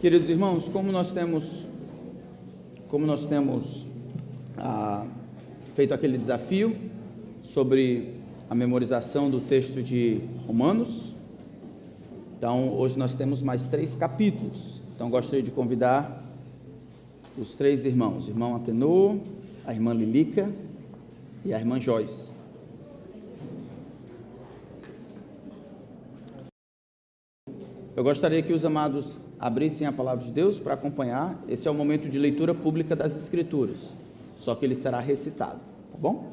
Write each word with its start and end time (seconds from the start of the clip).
Queridos 0.00 0.30
irmãos, 0.30 0.66
como 0.70 0.90
nós 0.90 1.12
temos, 1.12 1.66
como 2.88 3.04
nós 3.04 3.26
temos 3.26 3.84
ah, 4.56 5.04
feito 5.74 5.92
aquele 5.92 6.16
desafio 6.16 6.74
sobre 7.42 8.14
a 8.48 8.54
memorização 8.54 9.28
do 9.28 9.40
texto 9.40 9.82
de 9.82 10.22
Romanos, 10.46 11.14
então 12.34 12.72
hoje 12.78 12.98
nós 12.98 13.14
temos 13.14 13.42
mais 13.42 13.68
três 13.68 13.94
capítulos. 13.94 14.80
Então 14.96 15.10
gostaria 15.10 15.42
de 15.42 15.50
convidar 15.50 16.24
os 17.36 17.54
três 17.54 17.84
irmãos, 17.84 18.26
irmão 18.26 18.56
Atenor, 18.56 19.18
a 19.66 19.74
irmã 19.74 19.92
Lilica 19.92 20.50
e 21.44 21.52
a 21.52 21.58
irmã 21.58 21.78
Joyce. 21.78 22.30
Eu 28.00 28.04
gostaria 28.04 28.42
que 28.42 28.54
os 28.54 28.64
amados 28.64 29.20
abrissem 29.38 29.86
a 29.86 29.92
palavra 29.92 30.24
de 30.24 30.32
Deus 30.32 30.58
para 30.58 30.72
acompanhar. 30.72 31.38
Esse 31.46 31.68
é 31.68 31.70
o 31.70 31.74
momento 31.74 32.08
de 32.08 32.18
leitura 32.18 32.54
pública 32.54 32.96
das 32.96 33.14
Escrituras, 33.14 33.92
só 34.38 34.54
que 34.54 34.64
ele 34.64 34.74
será 34.74 35.00
recitado, 35.00 35.60
tá 35.92 35.98
bom? 35.98 36.32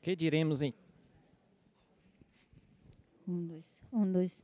Que 0.00 0.14
diremos 0.14 0.62
em. 0.62 0.72
Um, 3.26 3.44
dois. 3.48 3.66
Um, 3.92 4.12
dois. 4.12 4.40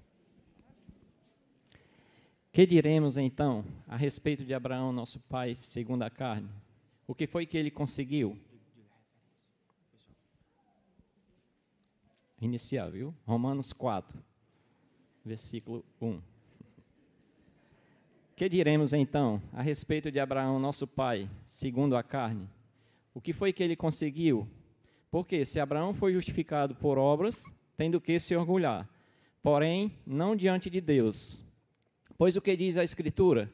Que 2.50 2.66
diremos 2.66 3.16
então 3.16 3.64
a 3.86 3.96
respeito 3.96 4.44
de 4.44 4.52
Abraão, 4.52 4.90
nosso 4.90 5.20
pai, 5.28 5.54
segundo 5.54 6.02
a 6.02 6.10
carne? 6.10 6.48
O 7.06 7.14
que 7.14 7.28
foi 7.28 7.46
que 7.46 7.56
ele 7.56 7.70
conseguiu? 7.70 8.36
Inicial, 12.40 12.90
viu? 12.90 13.14
Romanos 13.26 13.72
4, 13.72 14.18
versículo 15.24 15.84
1. 16.00 16.20
Que 18.34 18.48
diremos 18.48 18.92
então 18.92 19.40
a 19.52 19.62
respeito 19.62 20.10
de 20.10 20.20
Abraão, 20.20 20.58
nosso 20.58 20.86
pai, 20.86 21.30
segundo 21.46 21.96
a 21.96 22.02
carne? 22.02 22.48
O 23.14 23.20
que 23.20 23.32
foi 23.32 23.52
que 23.52 23.62
ele 23.62 23.74
conseguiu? 23.74 24.46
Porque 25.10 25.44
se 25.44 25.58
Abraão 25.58 25.94
foi 25.94 26.12
justificado 26.12 26.74
por 26.74 26.98
obras, 26.98 27.42
tendo 27.76 28.00
que 28.00 28.18
se 28.18 28.36
orgulhar, 28.36 28.86
porém 29.42 29.96
não 30.06 30.36
diante 30.36 30.68
de 30.68 30.80
Deus. 30.80 31.40
Pois 32.18 32.36
o 32.36 32.42
que 32.42 32.56
diz 32.56 32.76
a 32.76 32.84
Escritura? 32.84 33.50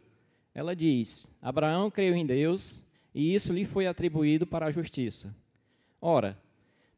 Ela 0.55 0.75
diz: 0.75 1.29
Abraão 1.41 1.91
creu 1.91 2.15
em 2.15 2.27
Deus 2.27 2.85
e 3.15 3.35
isso 3.35 3.53
lhe 3.53 3.65
foi 3.65 3.87
atribuído 3.87 4.47
para 4.47 4.67
a 4.67 4.71
justiça. 4.71 5.35
Ora, 6.01 6.37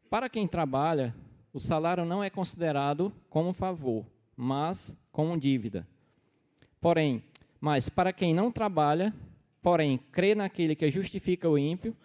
para 0.09 0.29
quem 0.31 0.49
trabalha, 0.49 1.15
o 1.55 1.61
salário 1.61 2.05
não 2.05 2.23
é 2.23 2.29
considerado 2.29 3.13
como 3.31 3.53
favor, 3.53 4.05
mas 4.37 4.97
como 5.13 5.39
dívida. 5.39 5.87
Porém, 6.81 7.23
mas 7.61 7.89
para 7.89 8.13
quem 8.13 8.35
não 8.35 8.51
trabalha, 8.51 9.15
porém 9.63 9.97
crê 10.11 10.35
naquele 10.35 10.75
que 10.75 10.91
justifica 10.91 11.49
o 11.49 11.57
ímpio, 11.57 11.97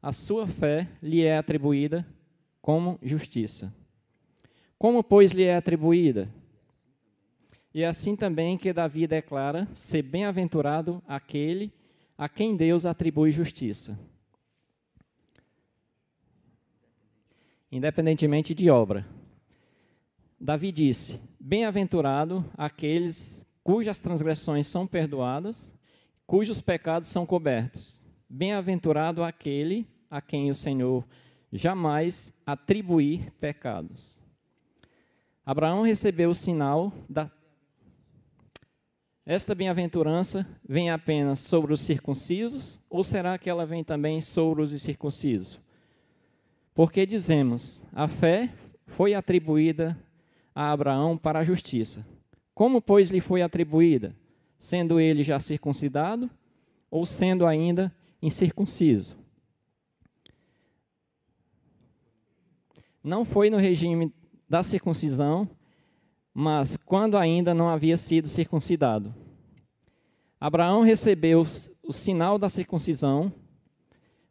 a 0.00 0.12
sua 0.12 0.46
fé 0.46 0.88
lhe 1.02 1.24
é 1.24 1.36
atribuída 1.36 2.06
como 2.62 2.96
justiça. 3.02 3.74
Como, 4.78 5.02
pois, 5.02 5.32
lhe 5.32 5.42
é 5.42 5.56
atribuída? 5.56 6.28
E 7.74 7.82
é 7.82 7.88
assim 7.88 8.14
também 8.14 8.56
que 8.56 8.72
Davi 8.72 9.08
declara 9.08 9.66
ser 9.74 10.02
bem-aventurado 10.02 11.02
aquele 11.08 11.72
a 12.16 12.28
quem 12.28 12.56
Deus 12.56 12.86
atribui 12.86 13.32
justiça. 13.32 13.98
Independentemente 17.72 18.54
de 18.54 18.70
obra. 18.70 19.06
Davi 20.38 20.70
disse: 20.70 21.18
Bem-aventurado 21.40 22.44
aqueles 22.54 23.46
cujas 23.64 24.02
transgressões 24.02 24.66
são 24.66 24.86
perdoadas, 24.86 25.74
cujos 26.26 26.60
pecados 26.60 27.08
são 27.08 27.24
cobertos. 27.24 28.02
Bem-aventurado 28.28 29.24
aquele 29.24 29.86
a 30.10 30.20
quem 30.20 30.50
o 30.50 30.54
Senhor 30.54 31.06
jamais 31.50 32.32
atribuir 32.44 33.30
pecados. 33.40 34.20
Abraão 35.44 35.82
recebeu 35.82 36.30
o 36.30 36.34
sinal 36.34 36.92
da. 37.08 37.30
Esta 39.24 39.54
bem-aventurança 39.54 40.46
vem 40.68 40.90
apenas 40.90 41.38
sobre 41.40 41.72
os 41.72 41.80
circuncisos, 41.80 42.80
ou 42.90 43.04
será 43.04 43.38
que 43.38 43.48
ela 43.48 43.64
vem 43.64 43.84
também 43.84 44.20
sobre 44.20 44.62
os 44.62 44.72
incircuncisos? 44.72 45.60
Porque 46.74 47.04
dizemos: 47.04 47.84
a 47.92 48.08
fé 48.08 48.52
foi 48.86 49.14
atribuída 49.14 49.98
a 50.54 50.70
Abraão 50.72 51.16
para 51.16 51.40
a 51.40 51.44
justiça. 51.44 52.06
Como, 52.54 52.80
pois, 52.80 53.10
lhe 53.10 53.20
foi 53.20 53.42
atribuída? 53.42 54.14
Sendo 54.58 55.00
ele 55.00 55.22
já 55.22 55.40
circuncidado 55.40 56.30
ou 56.90 57.04
sendo 57.04 57.46
ainda 57.46 57.94
incircunciso? 58.20 59.16
Não 63.02 63.24
foi 63.24 63.50
no 63.50 63.56
regime 63.56 64.12
da 64.48 64.62
circuncisão, 64.62 65.50
mas 66.32 66.76
quando 66.76 67.16
ainda 67.16 67.52
não 67.52 67.68
havia 67.68 67.96
sido 67.96 68.28
circuncidado. 68.28 69.12
Abraão 70.38 70.82
recebeu 70.82 71.44
o 71.82 71.92
sinal 71.92 72.38
da 72.38 72.48
circuncisão 72.48 73.32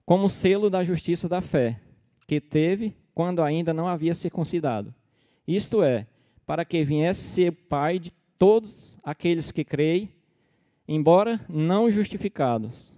como 0.05 0.29
selo 0.29 0.69
da 0.69 0.83
justiça 0.83 1.27
da 1.27 1.41
fé 1.41 1.79
que 2.31 2.39
teve 2.39 2.95
quando 3.13 3.43
ainda 3.43 3.73
não 3.73 3.89
havia 3.89 4.13
circuncidado. 4.13 4.95
Isto 5.45 5.83
é, 5.83 6.07
para 6.45 6.63
que 6.63 6.81
viesse 6.81 7.25
ser 7.25 7.51
pai 7.51 7.99
de 7.99 8.13
todos 8.37 8.97
aqueles 9.03 9.51
que 9.51 9.65
creem, 9.65 10.09
embora 10.87 11.45
não 11.49 11.91
justificados, 11.91 12.97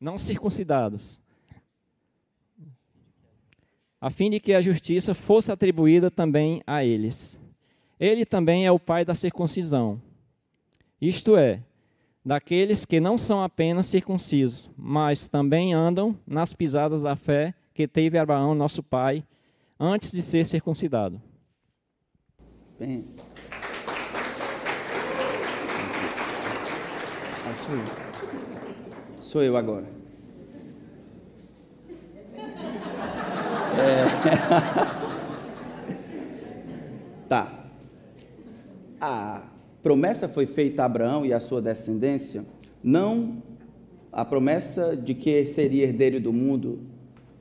não 0.00 0.18
circuncidados, 0.18 1.20
a 4.00 4.10
fim 4.10 4.30
de 4.30 4.40
que 4.40 4.52
a 4.52 4.60
justiça 4.60 5.14
fosse 5.14 5.52
atribuída 5.52 6.10
também 6.10 6.60
a 6.66 6.84
eles. 6.84 7.40
Ele 8.00 8.26
também 8.26 8.66
é 8.66 8.72
o 8.72 8.80
pai 8.80 9.04
da 9.04 9.14
circuncisão, 9.14 10.02
isto 11.00 11.36
é, 11.36 11.62
daqueles 12.24 12.84
que 12.84 12.98
não 12.98 13.16
são 13.16 13.44
apenas 13.44 13.86
circuncisos, 13.86 14.68
mas 14.76 15.28
também 15.28 15.72
andam 15.72 16.18
nas 16.26 16.52
pisadas 16.52 17.00
da 17.00 17.14
fé 17.14 17.54
que 17.78 17.86
teve 17.86 18.18
Abraão, 18.18 18.56
nosso 18.56 18.82
pai, 18.82 19.22
antes 19.78 20.10
de 20.10 20.20
ser 20.20 20.44
circuncidado. 20.44 21.22
Ah, 27.46 27.54
sou 27.54 27.76
eu. 27.76 27.84
Sou 29.20 29.44
eu 29.44 29.56
agora. 29.56 29.86
É... 33.78 34.02
tá. 37.28 37.64
A 39.00 39.42
promessa 39.84 40.28
foi 40.28 40.46
feita 40.46 40.82
a 40.82 40.86
Abraão 40.86 41.24
e 41.24 41.32
a 41.32 41.38
sua 41.38 41.62
descendência, 41.62 42.44
não 42.82 43.40
a 44.10 44.24
promessa 44.24 44.96
de 44.96 45.14
que 45.14 45.46
seria 45.46 45.84
herdeiro 45.84 46.18
do 46.18 46.32
mundo 46.32 46.97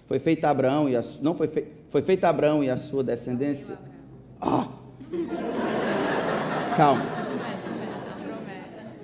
foi 0.08 0.20
feita 0.20 0.48
a 0.48 0.52
Abraão 0.52 0.90
e 0.90 0.96
a, 0.96 1.02
não 1.22 1.36
foi, 1.36 1.48
fe, 1.48 1.66
foi 1.90 2.02
feita 2.02 2.28
a 2.28 2.30
Abraão 2.30 2.64
e 2.64 2.70
a 2.70 2.78
sua 2.78 3.04
descendência. 3.04 3.78
Ah! 4.40 4.70
Calma. 6.76 7.04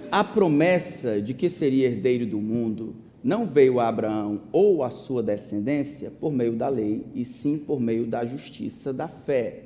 A 0.09 0.23
promessa 0.23 1.21
de 1.21 1.33
que 1.33 1.49
seria 1.49 1.87
herdeiro 1.87 2.25
do 2.25 2.39
mundo 2.39 2.95
não 3.23 3.45
veio 3.45 3.79
a 3.79 3.87
Abraão 3.87 4.41
ou 4.51 4.83
a 4.83 4.89
sua 4.89 5.21
descendência 5.23 6.11
por 6.11 6.31
meio 6.31 6.53
da 6.53 6.67
lei, 6.67 7.05
e 7.15 7.25
sim 7.25 7.57
por 7.57 7.79
meio 7.79 8.05
da 8.05 8.25
justiça 8.25 8.93
da 8.93 9.07
fé. 9.07 9.63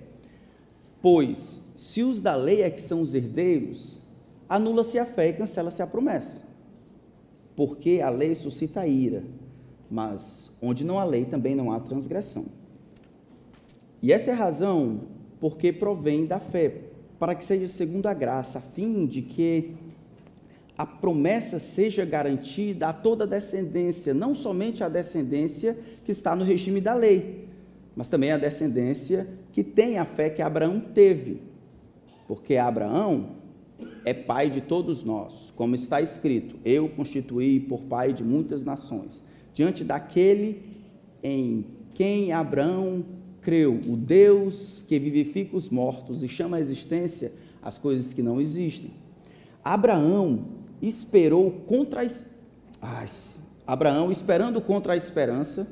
Pois, 1.01 1.71
se 1.75 2.01
os 2.01 2.21
da 2.21 2.35
lei 2.35 2.61
é 2.61 2.69
que 2.69 2.81
são 2.81 3.01
os 3.01 3.13
herdeiros, 3.13 4.01
anula-se 4.47 4.97
a 4.97 5.05
fé 5.05 5.29
e 5.29 5.33
cancela-se 5.33 5.81
a 5.81 5.87
promessa. 5.87 6.47
Porque 7.55 7.99
a 8.03 8.09
lei 8.09 8.33
suscita 8.35 8.87
ira, 8.87 9.23
mas 9.89 10.51
onde 10.61 10.83
não 10.83 10.99
há 10.99 11.03
lei 11.03 11.25
também 11.25 11.55
não 11.55 11.71
há 11.71 11.79
transgressão. 11.79 12.45
E 14.01 14.11
essa 14.11 14.31
é 14.31 14.33
a 14.33 14.37
razão 14.37 15.01
porque 15.39 15.71
provém 15.71 16.25
da 16.25 16.39
fé, 16.39 16.81
para 17.19 17.35
que 17.35 17.45
seja 17.45 17.67
segundo 17.67 18.07
a 18.07 18.13
graça, 18.13 18.59
a 18.59 18.61
fim 18.61 19.05
de 19.05 19.21
que 19.21 19.75
a 20.77 20.85
promessa 20.85 21.57
seja 21.59 22.05
garantida 22.05 22.89
a 22.89 22.93
toda 22.93 23.23
a 23.23 23.27
descendência, 23.27 24.13
não 24.13 24.35
somente 24.35 24.83
a 24.83 24.89
descendência 24.89 25.77
que 26.05 26.11
está 26.11 26.35
no 26.35 26.43
regime 26.43 26.79
da 26.79 26.93
lei, 26.93 27.47
mas 27.95 28.09
também 28.09 28.31
a 28.31 28.37
descendência 28.37 29.27
que 29.51 29.63
tem 29.63 29.97
a 29.97 30.05
fé 30.05 30.29
que 30.29 30.41
Abraão 30.41 30.79
teve. 30.79 31.41
Porque 32.27 32.57
Abraão 32.57 33.37
é 34.05 34.13
pai 34.13 34.49
de 34.49 34.61
todos 34.61 35.03
nós, 35.03 35.51
como 35.55 35.73
está 35.73 35.99
escrito: 35.99 36.57
Eu 36.63 36.89
constituí 36.89 37.59
por 37.59 37.81
pai 37.81 38.13
de 38.13 38.23
muitas 38.23 38.63
nações 38.63 39.25
diante 39.57 39.83
daquele 39.83 40.61
em 41.23 41.65
quem 41.95 42.31
Abraão 42.31 43.03
creu, 43.41 43.73
o 43.73 43.97
Deus 43.97 44.85
que 44.87 44.99
vivifica 44.99 45.57
os 45.57 45.67
mortos 45.67 46.21
e 46.21 46.27
chama 46.27 46.57
à 46.57 46.61
existência 46.61 47.33
as 47.59 47.75
coisas 47.75 48.13
que 48.13 48.21
não 48.21 48.39
existem. 48.39 48.91
Abraão 49.63 50.45
esperou 50.79 51.49
contra 51.65 52.05
a... 52.79 53.05
Abraão, 53.65 54.11
esperando 54.11 54.61
contra 54.61 54.93
a 54.93 54.95
esperança, 54.95 55.67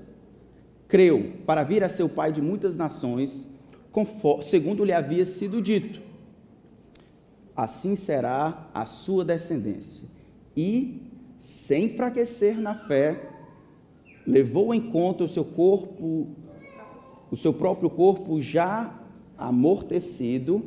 creu 0.88 1.34
para 1.46 1.62
vir 1.62 1.84
a 1.84 1.90
ser 1.90 2.02
o 2.02 2.10
pai 2.10 2.32
de 2.32 2.42
muitas 2.42 2.76
nações, 2.76 3.46
segundo 4.42 4.84
lhe 4.84 4.94
havia 4.94 5.26
sido 5.26 5.62
dito. 5.62 6.02
Assim 7.56 7.96
será 7.96 8.68
a 8.74 8.88
sua 8.88 9.24
descendência. 9.24 10.08
E, 10.58 11.04
sem 11.40 11.86
enfraquecer 11.86 12.60
na 12.60 12.74
fé, 12.74 13.35
levou 14.26 14.74
em 14.74 14.82
conta 14.82 15.24
o 15.24 15.28
seu 15.28 15.46
corpo, 15.46 16.28
o 17.30 17.36
seu 17.36 17.54
próprio 17.54 17.90
corpo 17.90 18.42
já 18.42 18.94
amortecido, 19.38 20.64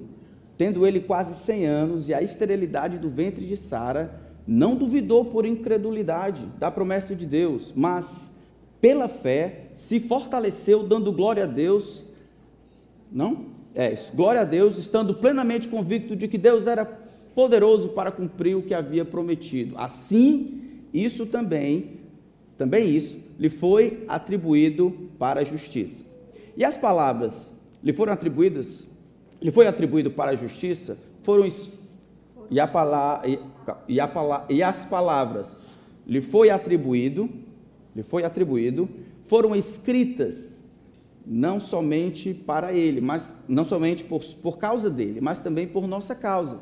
tendo 0.56 0.86
ele 0.86 1.00
quase 1.00 1.34
100 1.34 1.66
anos, 1.66 2.08
e 2.08 2.14
a 2.14 2.22
esterilidade 2.22 2.98
do 2.98 3.08
ventre 3.08 3.46
de 3.46 3.56
Sara, 3.56 4.20
não 4.46 4.74
duvidou 4.74 5.26
por 5.26 5.44
incredulidade 5.44 6.46
da 6.58 6.70
promessa 6.70 7.14
de 7.14 7.26
Deus, 7.26 7.72
mas 7.76 8.30
pela 8.80 9.08
fé 9.08 9.66
se 9.74 10.00
fortaleceu, 10.00 10.86
dando 10.86 11.12
glória 11.12 11.44
a 11.44 11.46
Deus. 11.46 12.04
Não? 13.10 13.46
É, 13.74 13.94
glória 14.14 14.40
a 14.40 14.44
Deus, 14.44 14.78
estando 14.78 15.14
plenamente 15.14 15.68
convicto 15.68 16.16
de 16.16 16.26
que 16.26 16.38
Deus 16.38 16.66
era 16.66 16.84
poderoso 17.34 17.90
para 17.90 18.10
cumprir 18.10 18.56
o 18.56 18.62
que 18.62 18.74
havia 18.74 19.04
prometido. 19.04 19.76
Assim, 19.78 20.80
isso 20.92 21.26
também, 21.26 22.00
também 22.56 22.88
isso, 22.88 23.27
lhe 23.38 23.48
foi 23.48 24.04
atribuído 24.08 25.10
para 25.18 25.40
a 25.40 25.44
justiça. 25.44 26.04
E 26.56 26.64
as 26.64 26.76
palavras 26.76 27.52
lhe 27.82 27.92
foram 27.92 28.12
atribuídas, 28.12 28.86
lhe 29.40 29.50
foi 29.50 29.66
atribuído 29.66 30.10
para 30.10 30.32
a 30.32 30.36
justiça, 30.36 30.98
foram 31.22 31.46
e, 32.50 32.58
a 32.58 32.66
palavra, 32.66 33.28
e, 33.28 33.38
e, 33.86 34.00
a, 34.00 34.44
e 34.48 34.62
as 34.62 34.84
palavras 34.84 35.60
lhe 36.06 36.20
foi 36.20 36.50
atribuído, 36.50 37.28
lhe 37.94 38.02
foi 38.02 38.24
atribuído, 38.24 38.88
foram 39.26 39.54
escritas 39.54 40.58
não 41.24 41.60
somente 41.60 42.32
para 42.32 42.72
ele, 42.72 43.02
mas 43.02 43.44
não 43.46 43.64
somente 43.64 44.02
por, 44.02 44.24
por 44.42 44.56
causa 44.56 44.88
dele, 44.88 45.20
mas 45.20 45.42
também 45.42 45.66
por 45.66 45.86
nossa 45.86 46.14
causa. 46.14 46.58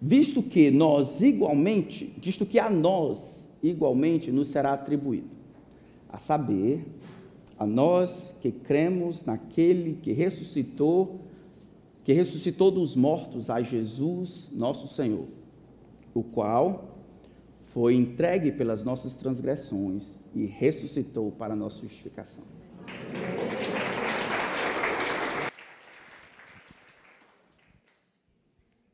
Visto 0.00 0.40
que 0.40 0.70
nós 0.70 1.20
igualmente, 1.20 2.14
visto 2.22 2.46
que 2.46 2.60
a 2.60 2.70
nós 2.70 3.52
igualmente 3.60 4.30
nos 4.30 4.48
será 4.48 4.74
atribuído, 4.74 5.37
a 6.08 6.18
saber, 6.18 6.84
a 7.58 7.66
nós 7.66 8.36
que 8.40 8.50
cremos 8.50 9.24
naquele 9.24 9.94
que 9.94 10.12
ressuscitou, 10.12 11.20
que 12.04 12.12
ressuscitou 12.12 12.70
dos 12.70 12.94
mortos 12.94 13.50
a 13.50 13.60
Jesus, 13.60 14.50
nosso 14.52 14.88
Senhor, 14.88 15.26
o 16.14 16.22
qual 16.22 16.96
foi 17.72 17.94
entregue 17.94 18.50
pelas 18.52 18.82
nossas 18.82 19.14
transgressões 19.14 20.16
e 20.34 20.46
ressuscitou 20.46 21.30
para 21.32 21.52
a 21.52 21.56
nossa 21.56 21.82
justificação. 21.82 22.44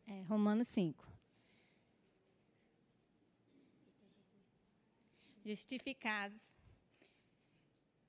É, 0.06 0.22
Romanos 0.28 0.68
5. 0.68 1.04
Justificados 5.44 6.54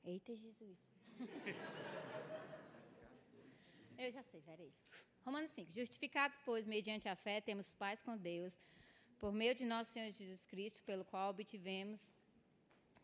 Eita, 0.05 0.35
Jesus. 0.35 0.77
Eu 3.97 4.11
já 4.11 4.21
sei, 4.23 4.41
peraí. 4.41 4.73
Romanos 5.25 5.51
5. 5.51 5.71
Justificados, 5.71 6.37
pois, 6.45 6.67
mediante 6.67 7.09
a 7.09 7.15
fé, 7.15 7.41
temos 7.41 7.73
paz 7.73 8.03
com 8.03 8.15
Deus, 8.15 8.59
por 9.17 9.33
meio 9.33 9.55
de 9.55 9.65
nosso 9.65 9.93
Senhor 9.93 10.11
Jesus 10.11 10.45
Cristo, 10.45 10.83
pelo 10.83 11.03
qual 11.03 11.31
obtivemos 11.31 12.13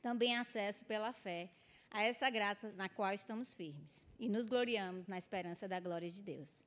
também 0.01 0.38
acesso 0.38 0.86
pela 0.86 1.12
fé 1.12 1.50
a 1.89 2.03
essa 2.03 2.30
graça 2.30 2.71
na 2.74 2.88
qual 2.88 3.12
estamos 3.13 3.54
firmes 3.54 4.06
e 4.19 4.30
nos 4.30 4.45
gloriamos 4.45 5.07
na 5.07 5.18
esperança 5.18 5.68
da 5.68 5.80
glória 5.80 6.09
de 6.09 6.21
Deus. 6.21 6.63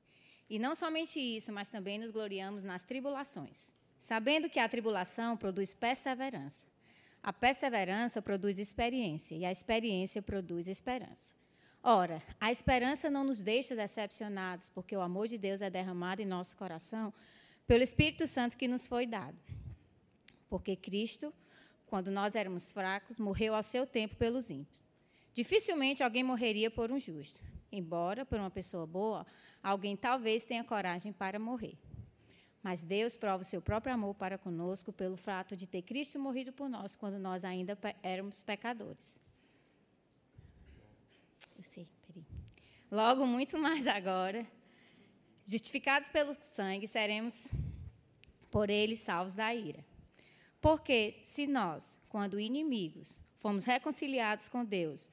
E 0.49 0.59
não 0.59 0.75
somente 0.75 1.19
isso, 1.19 1.53
mas 1.53 1.69
também 1.69 1.97
nos 1.97 2.11
gloriamos 2.11 2.63
nas 2.63 2.83
tribulações, 2.83 3.71
sabendo 3.97 4.49
que 4.49 4.59
a 4.59 4.67
tribulação 4.67 5.37
produz 5.37 5.73
perseverança. 5.73 6.67
A 7.25 7.33
perseverança 7.33 8.21
produz 8.21 8.59
experiência 8.59 9.33
e 9.33 9.43
a 9.45 9.51
experiência 9.51 10.21
produz 10.21 10.67
esperança. 10.67 11.33
Ora, 11.81 12.21
a 12.39 12.51
esperança 12.51 13.09
não 13.09 13.23
nos 13.23 13.41
deixa 13.41 13.75
decepcionados, 13.75 14.69
porque 14.69 14.95
o 14.95 15.01
amor 15.01 15.27
de 15.27 15.35
Deus 15.35 15.63
é 15.63 15.67
derramado 15.67 16.21
em 16.21 16.25
nosso 16.25 16.55
coração 16.55 17.11
pelo 17.65 17.81
Espírito 17.81 18.27
Santo 18.27 18.55
que 18.55 18.67
nos 18.67 18.85
foi 18.85 19.07
dado. 19.07 19.35
Porque 20.47 20.75
Cristo, 20.75 21.33
quando 21.87 22.11
nós 22.11 22.35
éramos 22.35 22.71
fracos, 22.71 23.17
morreu 23.17 23.55
ao 23.55 23.63
seu 23.63 23.87
tempo 23.87 24.15
pelos 24.17 24.51
ímpios. 24.51 24.85
Dificilmente 25.33 26.03
alguém 26.03 26.23
morreria 26.23 26.69
por 26.69 26.91
um 26.91 26.99
justo, 26.99 27.41
embora 27.71 28.23
por 28.23 28.37
uma 28.37 28.51
pessoa 28.51 28.85
boa, 28.85 29.25
alguém 29.63 29.97
talvez 29.97 30.45
tenha 30.45 30.63
coragem 30.63 31.11
para 31.11 31.39
morrer. 31.39 31.75
Mas 32.65 32.81
Deus 32.81 33.15
prova 33.15 33.43
o 33.43 33.45
seu 33.45 33.61
próprio 33.61 33.93
amor 33.93 34.15
para 34.15 34.39
conosco 34.39 34.91
pelo 34.91 35.15
fato 35.15 35.55
de 35.55 35.67
ter 35.67 35.83
Cristo 35.83 36.17
morrido 36.17 36.51
por 36.51 36.67
nós 36.67 36.95
quando 36.95 37.19
nós 37.19 37.45
ainda 37.45 37.77
éramos 38.01 38.41
pecadores. 38.41 39.21
Eu 41.55 41.63
sei, 41.63 41.87
peraí. 42.07 42.25
Logo, 42.89 43.23
muito 43.23 43.55
mais 43.59 43.85
agora, 43.85 44.47
justificados 45.45 46.09
pelo 46.09 46.33
sangue, 46.33 46.87
seremos 46.87 47.51
por 48.49 48.71
ele 48.71 48.95
salvos 48.95 49.35
da 49.35 49.53
ira. 49.53 49.85
Porque 50.59 51.21
se 51.23 51.45
nós, 51.45 52.01
quando 52.09 52.39
inimigos, 52.39 53.19
fomos 53.37 53.63
reconciliados 53.63 54.47
com 54.47 54.65
Deus, 54.65 55.11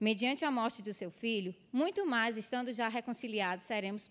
mediante 0.00 0.42
a 0.42 0.50
morte 0.50 0.80
do 0.80 0.94
seu 0.94 1.10
filho, 1.10 1.54
muito 1.70 2.06
mais, 2.06 2.38
estando 2.38 2.72
já 2.72 2.88
reconciliados, 2.88 3.66
seremos 3.66 4.10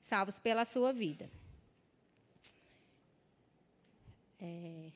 salvos 0.00 0.38
pela 0.38 0.64
sua 0.64 0.90
vida. 0.90 1.30
É, 4.40 4.90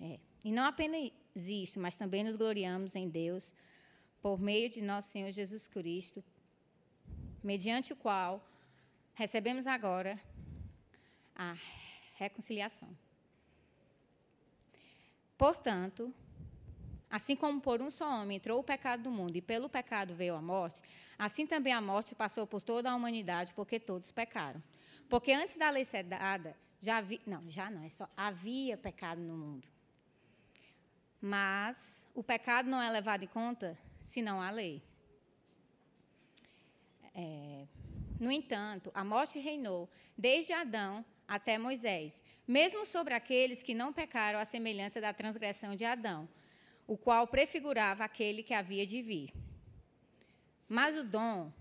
é. 0.00 0.20
E 0.42 0.50
não 0.50 0.64
apenas 0.64 1.12
isso, 1.36 1.78
mas 1.78 1.96
também 1.96 2.24
nos 2.24 2.36
gloriamos 2.36 2.96
em 2.96 3.08
Deus 3.08 3.54
por 4.20 4.40
meio 4.40 4.68
de 4.70 4.80
nosso 4.80 5.10
Senhor 5.10 5.30
Jesus 5.30 5.68
Cristo, 5.68 6.22
mediante 7.42 7.92
o 7.92 7.96
qual 7.96 8.44
recebemos 9.14 9.66
agora 9.66 10.18
a 11.34 11.56
reconciliação. 12.14 12.88
Portanto, 15.36 16.14
assim 17.10 17.34
como 17.34 17.60
por 17.60 17.82
um 17.82 17.90
só 17.90 18.22
homem 18.22 18.36
entrou 18.36 18.60
o 18.60 18.64
pecado 18.64 19.02
do 19.02 19.10
mundo 19.10 19.36
e 19.36 19.42
pelo 19.42 19.68
pecado 19.68 20.14
veio 20.14 20.34
a 20.36 20.42
morte, 20.42 20.80
assim 21.18 21.46
também 21.46 21.72
a 21.72 21.80
morte 21.80 22.14
passou 22.14 22.46
por 22.46 22.62
toda 22.62 22.90
a 22.90 22.94
humanidade, 22.94 23.52
porque 23.54 23.80
todos 23.80 24.12
pecaram. 24.12 24.62
Porque 25.08 25.32
antes 25.32 25.56
da 25.56 25.68
lei 25.68 25.84
ser 25.84 26.04
dada, 26.04 26.56
já 26.82 26.96
havia, 26.96 27.20
não, 27.24 27.48
já 27.48 27.70
não, 27.70 27.84
é 27.84 27.88
só 27.88 28.08
havia 28.16 28.76
pecado 28.76 29.20
no 29.20 29.36
mundo. 29.36 29.66
Mas 31.20 32.04
o 32.12 32.22
pecado 32.24 32.68
não 32.68 32.82
é 32.82 32.90
levado 32.90 33.22
em 33.22 33.28
conta 33.28 33.78
senão 34.02 34.42
a 34.42 34.50
lei. 34.50 34.82
É, 37.14 37.66
no 38.18 38.32
entanto, 38.32 38.90
a 38.92 39.04
morte 39.04 39.38
reinou 39.38 39.88
desde 40.18 40.52
Adão 40.52 41.04
até 41.28 41.56
Moisés, 41.56 42.20
mesmo 42.46 42.84
sobre 42.84 43.14
aqueles 43.14 43.62
que 43.62 43.74
não 43.74 43.92
pecaram 43.92 44.40
à 44.40 44.44
semelhança 44.44 45.00
da 45.00 45.12
transgressão 45.12 45.76
de 45.76 45.84
Adão, 45.84 46.28
o 46.84 46.96
qual 46.96 47.28
prefigurava 47.28 48.04
aquele 48.04 48.42
que 48.42 48.52
havia 48.52 48.84
de 48.84 49.00
vir. 49.00 49.32
Mas 50.68 50.96
o 50.96 51.04
dom. 51.04 51.52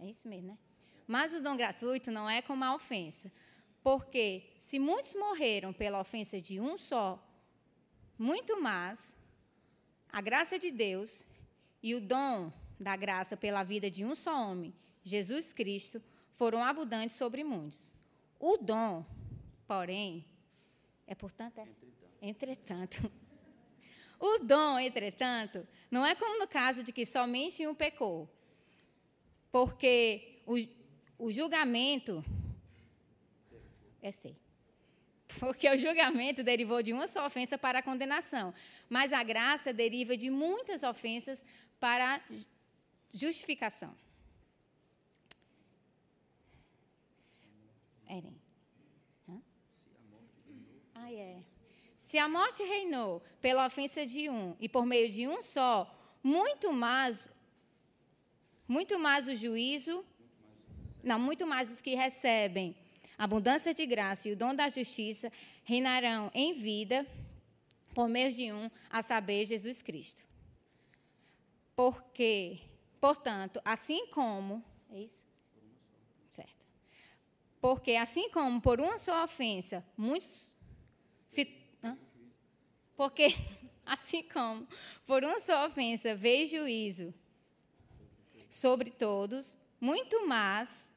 É 0.00 0.06
isso 0.08 0.26
mesmo, 0.26 0.48
né? 0.48 0.58
Mas 1.06 1.32
o 1.32 1.42
dom 1.42 1.56
gratuito 1.56 2.10
não 2.10 2.28
é 2.28 2.40
como 2.40 2.64
a 2.64 2.74
ofensa. 2.74 3.30
Porque 3.82 4.52
se 4.58 4.78
muitos 4.78 5.14
morreram 5.14 5.72
pela 5.72 6.00
ofensa 6.00 6.40
de 6.40 6.60
um 6.60 6.78
só, 6.78 7.22
muito 8.16 8.60
mais 8.60 9.16
a 10.08 10.20
graça 10.20 10.58
de 10.58 10.70
Deus 10.70 11.26
e 11.82 11.94
o 11.94 12.00
dom 12.00 12.52
da 12.78 12.94
graça 12.96 13.36
pela 13.36 13.62
vida 13.62 13.90
de 13.90 14.04
um 14.04 14.14
só 14.14 14.50
homem, 14.50 14.72
Jesus 15.02 15.52
Cristo, 15.52 16.00
foram 16.36 16.62
abundantes 16.62 17.16
sobre 17.16 17.42
muitos. 17.42 17.92
O 18.38 18.56
dom, 18.56 19.04
porém, 19.66 20.24
é 21.06 21.14
portanto, 21.14 21.58
é, 21.58 21.66
entretanto. 22.20 23.10
O 24.24 24.38
dom, 24.38 24.78
entretanto, 24.78 25.66
não 25.90 26.06
é 26.06 26.14
como 26.14 26.38
no 26.38 26.46
caso 26.46 26.84
de 26.84 26.92
que 26.92 27.04
somente 27.04 27.66
um 27.66 27.74
pecou, 27.74 28.30
porque 29.50 30.40
o, 30.46 30.54
o 31.18 31.32
julgamento 31.32 32.24
eu 34.02 34.12
sei. 34.12 34.36
Porque 35.38 35.68
o 35.68 35.76
julgamento 35.76 36.42
derivou 36.42 36.82
de 36.82 36.92
uma 36.92 37.06
só 37.06 37.26
ofensa 37.26 37.56
para 37.56 37.78
a 37.78 37.82
condenação. 37.82 38.52
Mas 38.88 39.12
a 39.12 39.22
graça 39.22 39.72
deriva 39.72 40.16
de 40.16 40.28
muitas 40.28 40.82
ofensas 40.82 41.42
para 41.80 42.20
justificação. 43.12 43.94
Eren. 48.08 48.36
Ah, 50.94 51.12
é. 51.12 51.42
Se 51.98 52.18
a 52.18 52.28
morte 52.28 52.62
reinou 52.62 53.22
pela 53.40 53.66
ofensa 53.66 54.04
de 54.04 54.28
um 54.28 54.54
e 54.60 54.68
por 54.68 54.84
meio 54.84 55.10
de 55.10 55.26
um 55.26 55.40
só, 55.40 55.90
muito 56.22 56.72
mais, 56.72 57.28
muito 58.68 58.98
mais 58.98 59.26
o 59.26 59.34
juízo, 59.34 60.04
não, 61.02 61.18
muito 61.18 61.46
mais 61.46 61.70
os 61.72 61.80
que 61.80 61.94
recebem 61.94 62.76
abundância 63.18 63.72
de 63.74 63.86
graça 63.86 64.28
e 64.28 64.32
o 64.32 64.36
dom 64.36 64.54
da 64.54 64.68
justiça 64.68 65.32
reinarão 65.64 66.30
em 66.34 66.54
vida 66.54 67.06
por 67.94 68.08
meio 68.08 68.32
de 68.32 68.52
um, 68.52 68.70
a 68.90 69.02
saber, 69.02 69.44
Jesus 69.46 69.82
Cristo. 69.82 70.22
Porque, 71.76 72.60
portanto, 73.00 73.60
assim 73.64 74.06
como. 74.08 74.64
É 74.90 75.00
isso? 75.00 75.26
Certo. 76.30 76.66
Porque, 77.60 77.92
assim 77.92 78.30
como 78.30 78.60
por 78.60 78.80
uma 78.80 78.98
só 78.98 79.24
ofensa, 79.24 79.84
muitos. 79.96 80.52
Se, 81.28 81.44
porque, 82.96 83.28
assim 83.84 84.22
como 84.22 84.66
por 85.06 85.24
uma 85.24 85.40
só 85.40 85.66
ofensa 85.66 86.14
veio 86.14 86.46
juízo 86.46 87.14
sobre 88.50 88.90
todos, 88.90 89.56
muito 89.80 90.26
mais. 90.26 90.91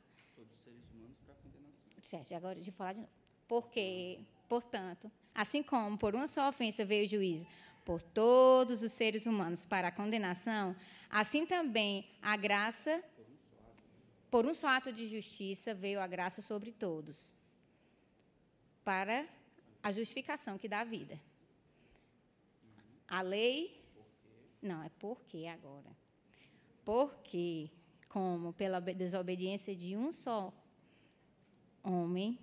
Certo, 2.10 2.34
agora 2.34 2.60
de 2.60 2.72
falar 2.72 2.94
de 2.94 3.00
novo. 3.00 3.12
Porque, 3.48 4.20
portanto, 4.48 5.12
Assim 5.36 5.62
como 5.62 5.98
por 5.98 6.16
uma 6.16 6.28
só 6.28 6.48
ofensa 6.48 6.86
veio 6.86 7.06
o 7.06 7.10
juízo 7.10 7.46
por 7.84 8.02
todos 8.02 8.82
os 8.82 8.94
seres 8.94 9.26
humanos 9.28 9.64
para 9.64 9.90
a 9.90 9.92
condenação, 9.92 10.76
assim 11.08 11.46
também 11.46 12.10
a 12.20 12.36
graça, 12.36 13.04
por 14.32 14.44
um 14.44 14.56
só 14.56 14.70
ato 14.70 14.92
de 14.92 15.06
justiça, 15.06 15.72
veio 15.72 16.00
a 16.00 16.08
graça 16.08 16.42
sobre 16.42 16.72
todos 16.72 17.32
para 18.84 19.28
a 19.84 19.92
justificação 19.92 20.58
que 20.58 20.68
dá 20.68 20.84
vida. 20.84 21.20
A 23.08 23.22
lei. 23.22 23.84
Não, 24.60 24.82
é 24.82 24.90
porque 24.98 25.46
agora. 25.46 25.96
Porque, 26.84 27.70
como 28.10 28.52
pela 28.54 28.82
desobediência 28.82 29.76
de 29.76 29.96
um 29.96 30.12
só 30.12 30.52
homem, 31.86 32.40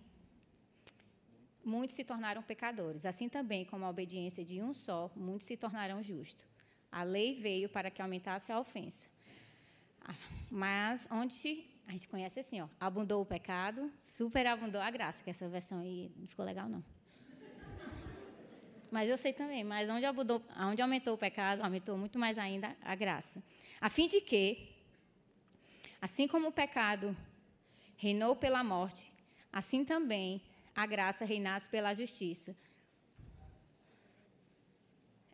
muitos 1.65 1.97
se 1.97 2.05
tornaram 2.05 2.43
pecadores. 2.43 3.05
Assim 3.05 3.29
também, 3.29 3.65
como 3.65 3.85
a 3.85 3.91
obediência 3.91 4.45
de 4.45 4.61
um 4.61 4.73
só, 4.73 5.11
muitos 5.17 5.47
se 5.47 5.57
tornarão 5.57 6.03
justos. 6.03 6.45
A 6.91 7.03
lei 7.03 7.35
veio 7.41 7.69
para 7.69 7.91
que 7.91 8.03
aumentasse 8.03 8.53
a 8.53 8.61
ofensa. 8.61 9.09
Ah, 10.01 10.15
mas 10.51 11.09
onde 11.11 11.65
a 11.87 11.93
gente 11.93 12.09
conhece 12.09 12.41
assim, 12.41 12.61
ó, 12.61 12.69
abundou 12.79 13.23
o 13.23 13.27
pecado, 13.27 13.91
superabundou 13.99 14.81
a 14.81 14.91
graça, 14.91 15.23
que 15.23 15.31
essa 15.31 15.49
versão 15.49 15.79
aí 15.79 16.11
não 16.17 16.27
ficou 16.27 16.45
legal 16.45 16.69
não. 16.69 16.83
Mas 18.91 19.09
eu 19.09 19.17
sei 19.17 19.33
também, 19.33 19.65
mas 19.65 19.89
onde, 19.89 20.05
abundou, 20.05 20.43
onde 20.59 20.83
aumentou 20.83 21.15
o 21.15 21.19
pecado, 21.19 21.63
aumentou 21.63 21.97
muito 21.97 22.19
mais 22.19 22.37
ainda 22.37 22.77
a 22.83 22.95
graça. 22.95 23.43
A 23.81 23.89
fim 23.89 24.07
de 24.07 24.21
que, 24.21 24.69
assim 25.99 26.29
como 26.29 26.49
o 26.49 26.53
pecado 26.53 27.17
reinou 27.97 28.37
pela 28.37 28.63
morte, 28.63 29.12
assim 29.53 29.85
também 29.85 30.41
a 30.75 30.87
graça 30.87 31.25
reinasse 31.25 31.69
pela 31.69 31.93
justiça. 31.95 32.57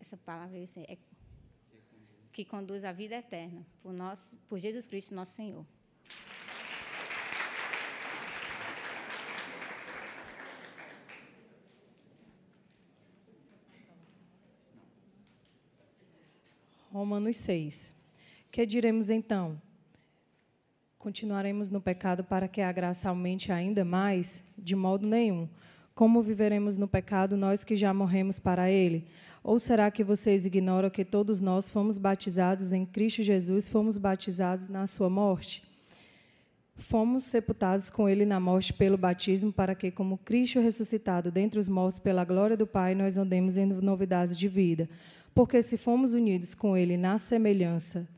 Essa 0.00 0.16
palavra 0.16 0.58
é 0.58 0.98
que 2.32 2.44
conduz 2.44 2.84
à 2.84 2.92
vida 2.92 3.16
eterna, 3.16 3.66
por, 3.82 3.92
nós, 3.92 4.40
por 4.48 4.58
Jesus 4.58 4.86
Cristo, 4.86 5.14
nosso 5.14 5.34
Senhor. 5.34 5.66
Romanos 16.92 17.36
6. 17.36 17.94
Que 18.50 18.66
diremos 18.66 19.10
então? 19.10 19.60
Continuaremos 20.98 21.70
no 21.70 21.80
pecado 21.80 22.24
para 22.24 22.48
que 22.48 22.60
a 22.60 22.72
graça 22.72 23.08
aumente 23.08 23.52
ainda 23.52 23.84
mais? 23.84 24.42
De 24.58 24.74
modo 24.74 25.06
nenhum. 25.06 25.48
Como 25.94 26.20
viveremos 26.20 26.76
no 26.76 26.88
pecado 26.88 27.36
nós 27.36 27.62
que 27.62 27.76
já 27.76 27.94
morremos 27.94 28.40
para 28.40 28.68
ele? 28.68 29.06
Ou 29.44 29.60
será 29.60 29.92
que 29.92 30.02
vocês 30.02 30.44
ignoram 30.44 30.90
que 30.90 31.04
todos 31.04 31.40
nós 31.40 31.70
fomos 31.70 31.98
batizados 31.98 32.72
em 32.72 32.84
Cristo 32.84 33.22
Jesus, 33.22 33.68
fomos 33.68 33.96
batizados 33.96 34.68
na 34.68 34.88
sua 34.88 35.08
morte? 35.08 35.62
Fomos 36.74 37.22
sepultados 37.22 37.90
com 37.90 38.08
ele 38.08 38.26
na 38.26 38.40
morte 38.40 38.72
pelo 38.72 38.98
batismo, 38.98 39.52
para 39.52 39.76
que, 39.76 39.92
como 39.92 40.18
Cristo 40.18 40.58
ressuscitado 40.58 41.30
dentre 41.30 41.60
os 41.60 41.68
mortos 41.68 42.00
pela 42.00 42.24
glória 42.24 42.56
do 42.56 42.66
Pai, 42.66 42.96
nós 42.96 43.16
andemos 43.16 43.56
em 43.56 43.66
novidades 43.66 44.36
de 44.36 44.48
vida. 44.48 44.88
Porque 45.32 45.62
se 45.62 45.76
fomos 45.76 46.12
unidos 46.12 46.54
com 46.54 46.76
ele 46.76 46.96
na 46.96 47.18
semelhança 47.18 48.08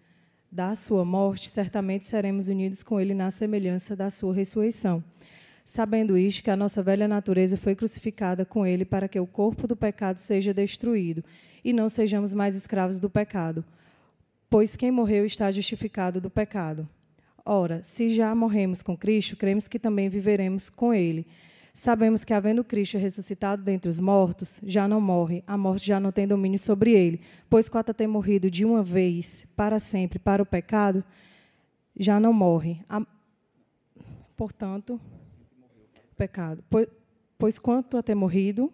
da 0.50 0.74
sua 0.74 1.04
morte, 1.04 1.48
certamente 1.48 2.06
seremos 2.06 2.48
unidos 2.48 2.82
com 2.82 2.98
ele 2.98 3.14
na 3.14 3.30
semelhança 3.30 3.94
da 3.94 4.10
sua 4.10 4.34
ressurreição. 4.34 5.02
Sabendo 5.64 6.18
isto, 6.18 6.42
que 6.42 6.50
a 6.50 6.56
nossa 6.56 6.82
velha 6.82 7.06
natureza 7.06 7.56
foi 7.56 7.76
crucificada 7.76 8.44
com 8.44 8.66
ele 8.66 8.84
para 8.84 9.06
que 9.06 9.20
o 9.20 9.26
corpo 9.26 9.68
do 9.68 9.76
pecado 9.76 10.16
seja 10.16 10.52
destruído 10.52 11.22
e 11.64 11.72
não 11.72 11.88
sejamos 11.88 12.32
mais 12.32 12.56
escravos 12.56 12.98
do 12.98 13.08
pecado. 13.08 13.64
Pois 14.48 14.74
quem 14.74 14.90
morreu 14.90 15.24
está 15.24 15.52
justificado 15.52 16.20
do 16.20 16.28
pecado. 16.28 16.88
Ora, 17.44 17.82
se 17.84 18.08
já 18.08 18.34
morremos 18.34 18.82
com 18.82 18.96
Cristo, 18.96 19.36
cremos 19.36 19.68
que 19.68 19.78
também 19.78 20.08
viveremos 20.08 20.68
com 20.68 20.92
ele. 20.92 21.26
Sabemos 21.72 22.24
que, 22.24 22.34
havendo 22.34 22.64
Cristo 22.64 22.98
ressuscitado 22.98 23.62
dentre 23.62 23.88
os 23.88 24.00
mortos, 24.00 24.60
já 24.64 24.88
não 24.88 25.00
morre, 25.00 25.42
a 25.46 25.56
morte 25.56 25.86
já 25.86 26.00
não 26.00 26.10
tem 26.10 26.26
domínio 26.26 26.58
sobre 26.58 26.92
ele, 26.92 27.20
pois 27.48 27.68
quanto 27.68 27.90
a 27.90 27.94
ter 27.94 28.06
morrido 28.06 28.50
de 28.50 28.64
uma 28.64 28.82
vez, 28.82 29.46
para 29.54 29.78
sempre, 29.78 30.18
para 30.18 30.42
o 30.42 30.46
pecado, 30.46 31.04
já 31.96 32.18
não 32.18 32.32
morre. 32.32 32.80
A... 32.88 33.00
Portanto, 34.36 35.00
pecado. 36.16 36.62
Pois, 36.68 36.86
pois 37.38 37.58
quanto 37.58 37.96
a 37.96 38.02
ter 38.02 38.14
morrido, 38.14 38.72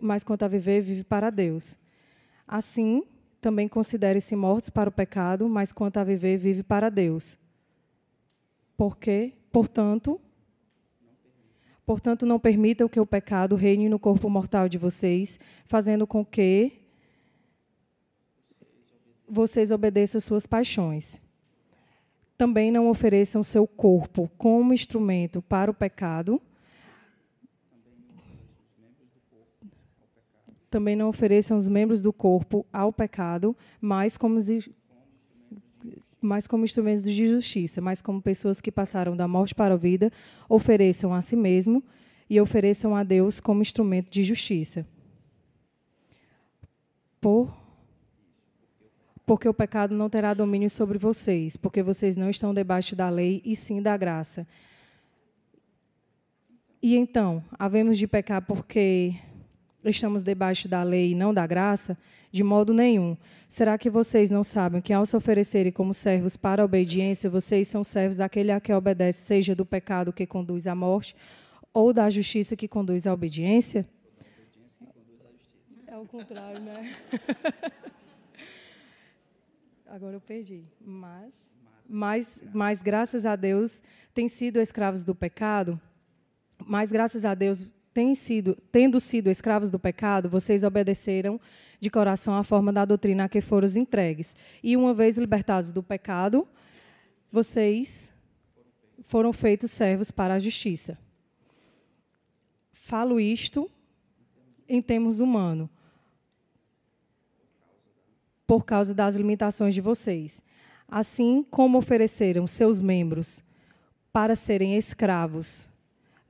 mas 0.00 0.22
quanto 0.22 0.44
a 0.44 0.48
viver, 0.48 0.80
vive 0.80 1.02
para 1.02 1.30
Deus. 1.30 1.76
Assim, 2.46 3.02
também 3.40 3.68
considere-se 3.68 4.36
mortos 4.36 4.70
para 4.70 4.88
o 4.88 4.92
pecado, 4.92 5.48
mas 5.48 5.72
quanto 5.72 5.96
a 5.96 6.04
viver, 6.04 6.36
vive 6.36 6.62
para 6.62 6.90
Deus. 6.90 7.38
Porque, 8.76 9.32
portanto, 9.50 10.20
Portanto, 11.86 12.26
não 12.26 12.40
permitam 12.40 12.88
que 12.88 12.98
o 12.98 13.06
pecado 13.06 13.54
reine 13.54 13.88
no 13.88 13.96
corpo 13.96 14.28
mortal 14.28 14.68
de 14.68 14.76
vocês, 14.76 15.38
fazendo 15.66 16.04
com 16.04 16.24
que 16.24 16.72
vocês 19.28 19.70
obedeçam 19.70 20.20
suas 20.20 20.46
paixões. 20.46 21.20
Também 22.36 22.72
não 22.72 22.88
ofereçam 22.88 23.44
seu 23.44 23.68
corpo 23.68 24.28
como 24.36 24.74
instrumento 24.74 25.40
para 25.40 25.70
o 25.70 25.74
pecado. 25.74 26.42
Também 30.68 30.96
não 30.96 31.08
ofereçam 31.08 31.56
os 31.56 31.68
membros 31.68 32.02
do 32.02 32.12
corpo 32.12 32.66
ao 32.72 32.92
pecado, 32.92 33.56
mas 33.80 34.18
como 34.18 34.38
mais 36.26 36.46
como 36.46 36.64
instrumentos 36.64 37.04
de 37.04 37.26
justiça, 37.26 37.80
mas 37.80 38.02
como 38.02 38.20
pessoas 38.20 38.60
que 38.60 38.72
passaram 38.72 39.16
da 39.16 39.26
morte 39.26 39.54
para 39.54 39.74
a 39.74 39.76
vida, 39.78 40.10
ofereçam 40.48 41.14
a 41.14 41.22
si 41.22 41.36
mesmo 41.36 41.82
e 42.28 42.40
ofereçam 42.40 42.94
a 42.94 43.02
Deus 43.02 43.40
como 43.40 43.62
instrumento 43.62 44.10
de 44.10 44.22
justiça. 44.24 44.86
Por 47.20 47.50
porque 49.26 49.48
o 49.48 49.54
pecado 49.54 49.92
não 49.92 50.08
terá 50.08 50.32
domínio 50.32 50.70
sobre 50.70 50.98
vocês, 50.98 51.56
porque 51.56 51.82
vocês 51.82 52.14
não 52.14 52.30
estão 52.30 52.54
debaixo 52.54 52.94
da 52.94 53.08
lei 53.08 53.42
e 53.44 53.56
sim 53.56 53.82
da 53.82 53.96
graça. 53.96 54.46
E 56.80 56.94
então, 56.94 57.42
havemos 57.58 57.98
de 57.98 58.06
pecar 58.06 58.40
porque 58.40 59.16
estamos 59.90 60.22
debaixo 60.22 60.68
da 60.68 60.82
lei 60.82 61.12
e 61.12 61.14
não 61.14 61.32
da 61.32 61.46
graça? 61.46 61.96
De 62.30 62.42
modo 62.42 62.74
nenhum. 62.74 63.16
Será 63.48 63.78
que 63.78 63.88
vocês 63.88 64.28
não 64.28 64.42
sabem 64.42 64.80
que, 64.80 64.92
ao 64.92 65.06
se 65.06 65.16
oferecerem 65.16 65.70
como 65.70 65.94
servos 65.94 66.36
para 66.36 66.62
a 66.62 66.64
obediência, 66.64 67.30
vocês 67.30 67.68
são 67.68 67.84
servos 67.84 68.16
daquele 68.16 68.50
a 68.50 68.60
que 68.60 68.72
obedece, 68.72 69.24
seja 69.24 69.54
do 69.54 69.64
pecado 69.64 70.12
que 70.12 70.26
conduz 70.26 70.66
à 70.66 70.74
morte, 70.74 71.14
ou 71.72 71.92
da 71.92 72.10
justiça 72.10 72.56
que 72.56 72.66
conduz 72.66 73.06
à 73.06 73.12
obediência? 73.12 73.86
É 75.86 75.96
o 75.96 76.04
contrário, 76.04 76.60
né? 76.60 76.96
Agora 79.86 80.16
eu 80.16 80.20
perdi. 80.20 80.64
Mas, 80.80 81.32
mas, 81.88 82.40
mas, 82.52 82.82
graças 82.82 83.24
a 83.24 83.36
Deus, 83.36 83.82
têm 84.12 84.28
sido 84.28 84.60
escravos 84.60 85.04
do 85.04 85.14
pecado. 85.14 85.80
Mas, 86.58 86.90
graças 86.90 87.24
a 87.24 87.34
Deus, 87.34 87.66
tem 87.96 88.14
sido, 88.14 88.58
tendo 88.70 89.00
sido 89.00 89.30
escravos 89.30 89.70
do 89.70 89.78
pecado, 89.78 90.28
vocês 90.28 90.62
obedeceram 90.62 91.40
de 91.80 91.88
coração 91.88 92.36
à 92.36 92.44
forma 92.44 92.70
da 92.70 92.84
doutrina 92.84 93.24
a 93.24 93.28
que 93.28 93.40
foram 93.40 93.66
entregues. 93.74 94.36
E 94.62 94.76
uma 94.76 94.92
vez 94.92 95.16
libertados 95.16 95.72
do 95.72 95.82
pecado, 95.82 96.46
vocês 97.32 98.12
foram 99.04 99.32
feitos 99.32 99.70
servos 99.70 100.10
para 100.10 100.34
a 100.34 100.38
justiça. 100.38 100.98
Falo 102.70 103.18
isto 103.18 103.70
em 104.68 104.82
termos 104.82 105.18
humanos, 105.18 105.70
por 108.46 108.66
causa 108.66 108.92
das 108.92 109.14
limitações 109.14 109.74
de 109.74 109.80
vocês. 109.80 110.42
Assim 110.86 111.42
como 111.50 111.78
ofereceram 111.78 112.46
seus 112.46 112.78
membros 112.78 113.42
para 114.12 114.36
serem 114.36 114.76
escravos 114.76 115.66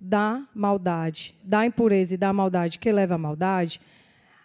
da 0.07 0.47
maldade, 0.55 1.35
da 1.43 1.67
impureza 1.67 2.15
e 2.15 2.17
da 2.17 2.33
maldade 2.33 2.79
que 2.79 2.93
leva 2.93 3.17
à 3.17 3.19
maldade, 3.19 3.81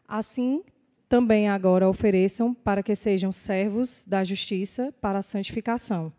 assim 0.08 0.64
também 1.08 1.48
agora 1.48 1.88
ofereçam 1.88 2.52
para 2.54 2.82
que 2.82 2.96
sejam 2.96 3.32
servos 3.32 4.04
da 4.08 4.24
justiça 4.24 4.92
para 5.00 5.20
a 5.20 5.22
santificação. 5.22 6.12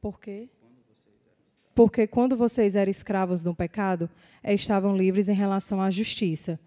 Por 0.00 0.20
quê? 0.20 0.48
Porque 1.74 2.06
quando 2.06 2.36
vocês 2.36 2.76
eram 2.76 2.90
escravos 2.90 3.42
do 3.42 3.54
pecado, 3.54 4.10
estavam 4.44 4.94
livres 4.94 5.28
em 5.28 5.34
relação 5.34 5.80
à 5.80 5.88
justiça. 5.88 6.60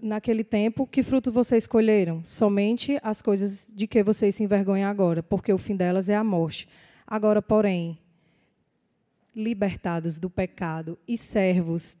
Naquele 0.00 0.44
tempo, 0.44 0.86
que 0.86 1.02
fruto 1.02 1.30
vocês 1.30 1.64
escolheram? 1.64 2.24
Somente 2.24 2.98
as 3.02 3.20
coisas 3.20 3.70
de 3.74 3.86
que 3.86 4.02
vocês 4.02 4.36
se 4.36 4.42
envergonham 4.42 4.88
agora, 4.88 5.22
porque 5.22 5.52
o 5.52 5.58
fim 5.58 5.76
delas 5.76 6.08
é 6.08 6.14
a 6.14 6.24
morte. 6.24 6.66
Agora, 7.06 7.42
porém, 7.42 7.98
libertados 9.36 10.18
do 10.18 10.30
pecado 10.30 10.98
e 11.06 11.18
servos 11.18 11.94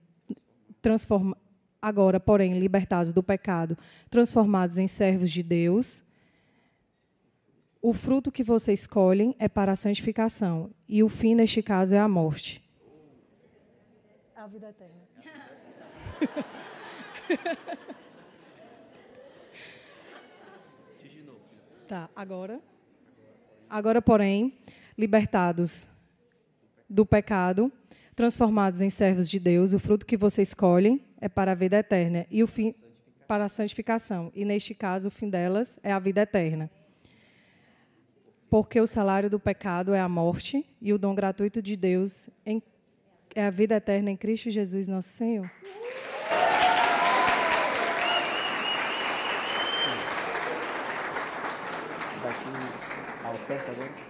transforma 0.80 1.36
agora, 1.82 2.18
porém, 2.18 2.58
libertados 2.58 3.12
do 3.12 3.22
pecado, 3.22 3.76
transformados 4.08 4.78
em 4.78 4.88
servos 4.88 5.30
de 5.30 5.42
Deus, 5.42 6.02
o 7.82 7.92
fruto 7.92 8.32
que 8.32 8.42
vocês 8.42 8.80
escolhem 8.80 9.36
é 9.38 9.48
para 9.48 9.72
a 9.72 9.76
santificação, 9.76 10.70
e 10.88 11.02
o 11.02 11.08
fim, 11.08 11.34
neste 11.34 11.62
caso, 11.62 11.94
é 11.94 11.98
a 11.98 12.08
morte. 12.08 12.64
A 14.34 14.46
vida 14.46 14.70
eterna. 14.70 14.94
tá, 21.86 22.08
agora. 22.16 22.60
Agora, 23.68 24.00
porém, 24.00 24.56
libertados 24.96 25.86
do 26.88 27.04
pecado, 27.04 27.70
transformados 28.14 28.80
em 28.80 28.90
servos 28.90 29.28
de 29.28 29.38
Deus, 29.38 29.72
o 29.72 29.78
fruto 29.78 30.06
que 30.06 30.16
vocês 30.16 30.48
escolhem 30.48 31.00
é 31.20 31.28
para 31.28 31.52
a 31.52 31.54
vida 31.54 31.76
eterna 31.76 32.26
e 32.30 32.42
o 32.42 32.46
fim 32.46 32.74
para 33.26 33.44
a 33.44 33.48
santificação. 33.48 34.30
E 34.34 34.44
neste 34.44 34.74
caso, 34.74 35.08
o 35.08 35.10
fim 35.10 35.28
delas 35.28 35.78
é 35.82 35.92
a 35.92 35.98
vida 35.98 36.22
eterna. 36.22 36.70
Porque 38.48 38.80
o 38.80 38.86
salário 38.86 39.28
do 39.28 39.40
pecado 39.40 39.92
é 39.92 40.00
a 40.00 40.08
morte 40.08 40.64
e 40.80 40.92
o 40.92 40.98
dom 40.98 41.14
gratuito 41.14 41.60
de 41.60 41.76
Deus 41.76 42.30
é 43.34 43.44
a 43.44 43.50
vida 43.50 43.74
eterna 43.74 44.10
em 44.10 44.16
Cristo 44.16 44.50
Jesus, 44.50 44.86
nosso 44.86 45.08
Senhor. 45.08 45.50
a 53.24 53.30
oferta 53.30 53.72
agora. 53.72 54.05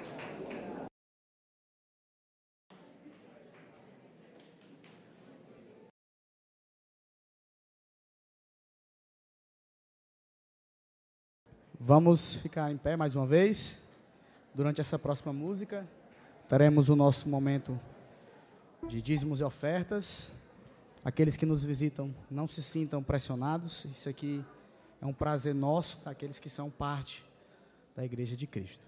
Vamos 11.89 12.35
ficar 12.35 12.73
em 12.73 12.77
pé 12.77 12.97
mais 12.97 13.15
uma 13.15 13.25
vez. 13.25 13.81
Durante 14.53 14.81
essa 14.81 14.99
próxima 14.99 15.33
música, 15.33 15.87
teremos 16.49 16.89
o 16.89 16.97
nosso 16.97 17.29
momento 17.29 17.79
de 18.89 19.01
dízimos 19.01 19.39
e 19.39 19.45
ofertas. 19.45 20.35
Aqueles 21.05 21.37
que 21.37 21.47
nos 21.47 21.65
visitam 21.65 22.13
não 22.29 22.49
se 22.49 22.61
sintam 22.61 23.05
pressionados. 23.05 23.85
Isso 23.85 24.09
aqui 24.09 24.45
é 25.01 25.07
um 25.07 25.13
prazer 25.13 25.55
nosso, 25.55 26.01
daqueles 26.05 26.41
que 26.41 26.51
são 26.51 26.69
parte 26.71 27.25
da 27.95 28.05
Igreja 28.05 28.37
de 28.37 28.49
Cristo. 28.49 28.85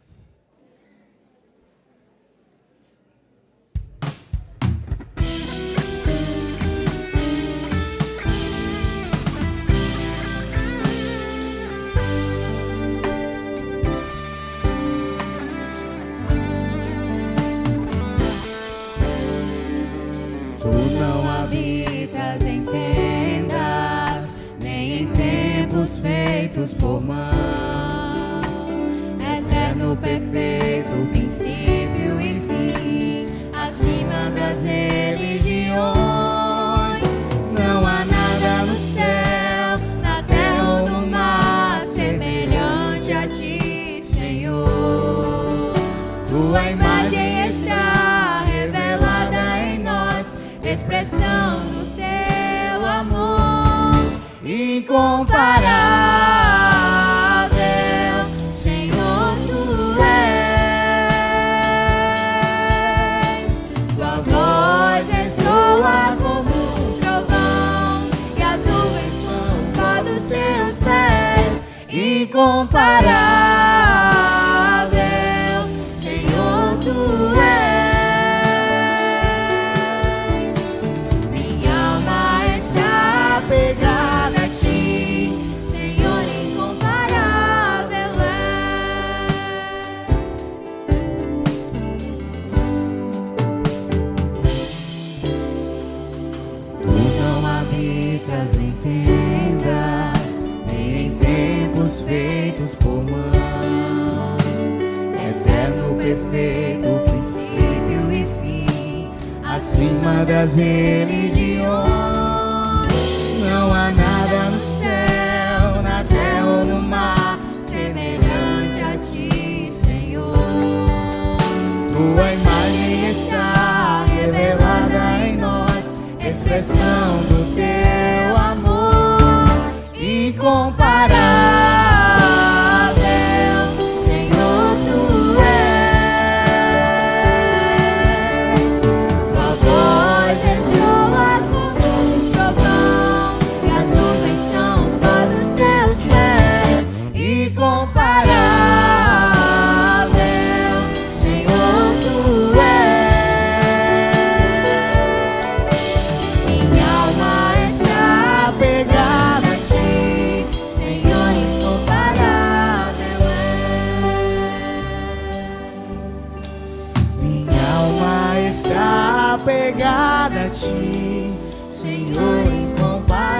ti, 170.58 171.30
Senhor 171.70 172.46
incomparável 172.50 173.38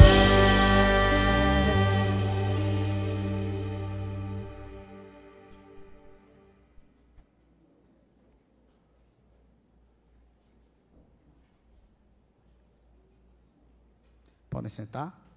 Podem 14.48 14.70
sentar? 14.70 15.27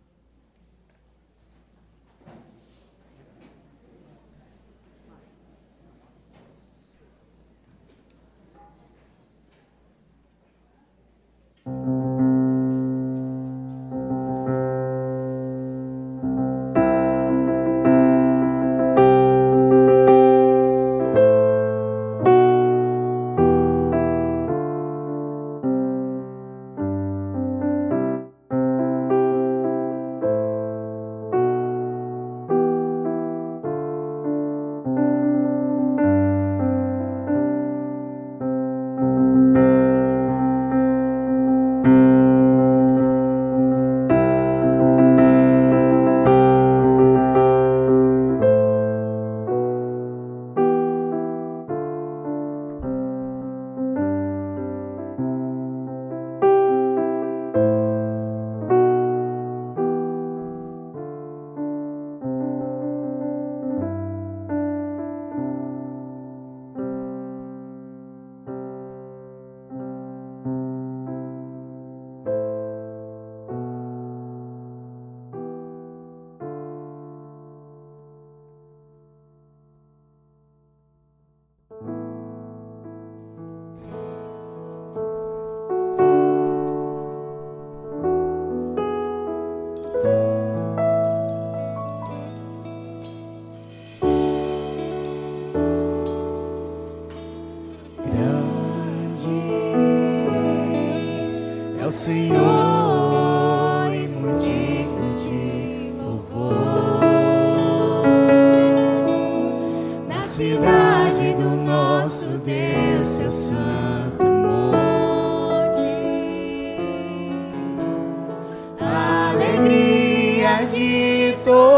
de 120.68 121.38
todos. 121.44 121.71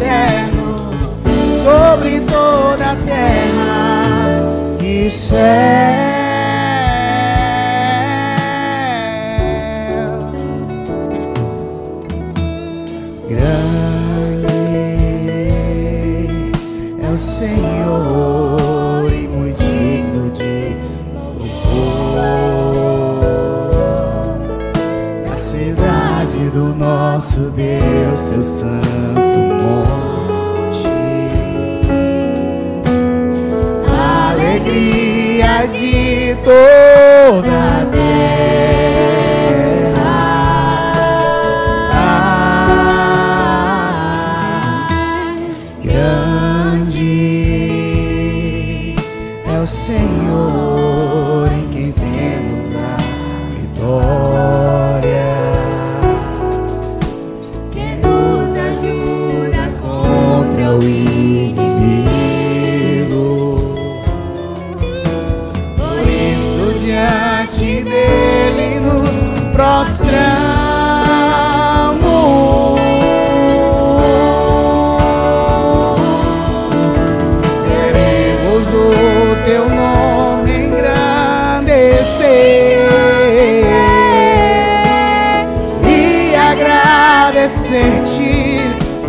eterno 0.00 0.76
sobre 1.62 2.20
toda 2.20 2.92
a 2.92 2.96
terra 2.96 4.78
e 4.82 5.10
céu. 5.10 6.09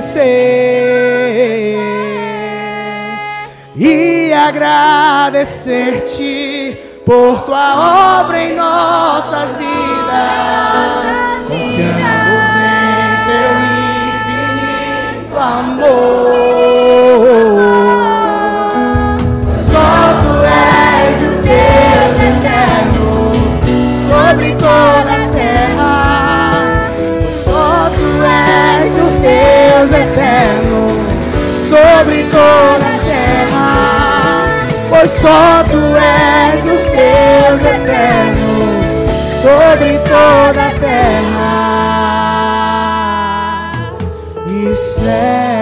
Engrandecer 0.00 1.76
e 3.76 4.32
agradecer-te 4.32 5.60
por 7.04 7.42
tua 7.42 8.20
obra 8.20 8.42
em 8.42 8.56
nossas 8.56 9.54
vidas. 9.56 9.68
Confiamos 11.46 12.50
em 12.56 13.16
teu 13.26 13.52
infinito 15.18 15.36
amor. 15.38 16.59
Deus 29.80 29.92
eterno 29.92 30.88
sobre 31.70 32.24
toda 32.24 32.84
a 32.84 32.98
terra. 33.08 34.44
Pois 34.90 35.10
só 35.22 35.64
tu 35.70 35.96
és 35.96 36.60
o 36.64 36.76
Deus 36.90 37.62
eterno 37.64 38.52
sobre 39.40 39.98
toda 40.00 40.60
a 40.66 40.72
terra 40.80 41.52
e 44.46 44.76
céu 44.76 45.59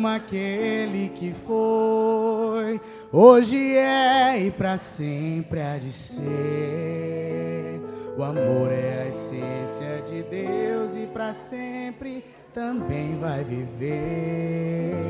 como 0.00 0.08
aquele 0.08 1.10
que 1.10 1.34
foi, 1.46 2.80
hoje 3.12 3.76
é 3.76 4.46
e 4.46 4.50
para 4.50 4.78
sempre 4.78 5.60
há 5.60 5.76
de 5.76 5.92
ser. 5.92 7.82
O 8.16 8.22
amor 8.22 8.72
é 8.72 9.02
a 9.02 9.08
essência 9.08 10.00
de 10.06 10.22
Deus 10.22 10.96
e 10.96 11.04
para 11.06 11.34
sempre 11.34 12.24
também 12.54 13.18
vai 13.18 13.44
viver. 13.44 15.02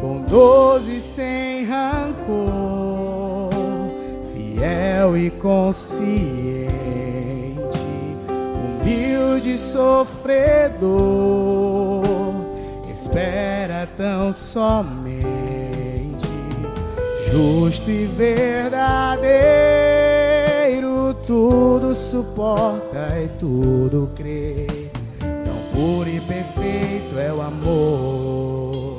Bondoso 0.00 0.92
e 0.92 1.00
sem 1.00 1.64
rancor, 1.64 3.50
fiel 4.32 5.16
e 5.16 5.28
consciente, 5.32 6.68
humilde 8.80 9.54
e 9.54 9.58
sofredor, 9.58 10.78
espera 13.18 13.88
tão 13.96 14.32
somente, 14.32 15.26
justo 17.30 17.90
e 17.90 18.06
verdadeiro, 18.06 19.28
tudo 21.26 21.94
suporta 21.94 23.08
e 23.20 23.26
tudo 23.40 24.08
crê. 24.14 24.68
Tão 25.18 25.58
puro 25.74 26.08
e 26.08 26.20
perfeito 26.20 27.18
é 27.18 27.32
o 27.32 27.42
amor, 27.42 28.98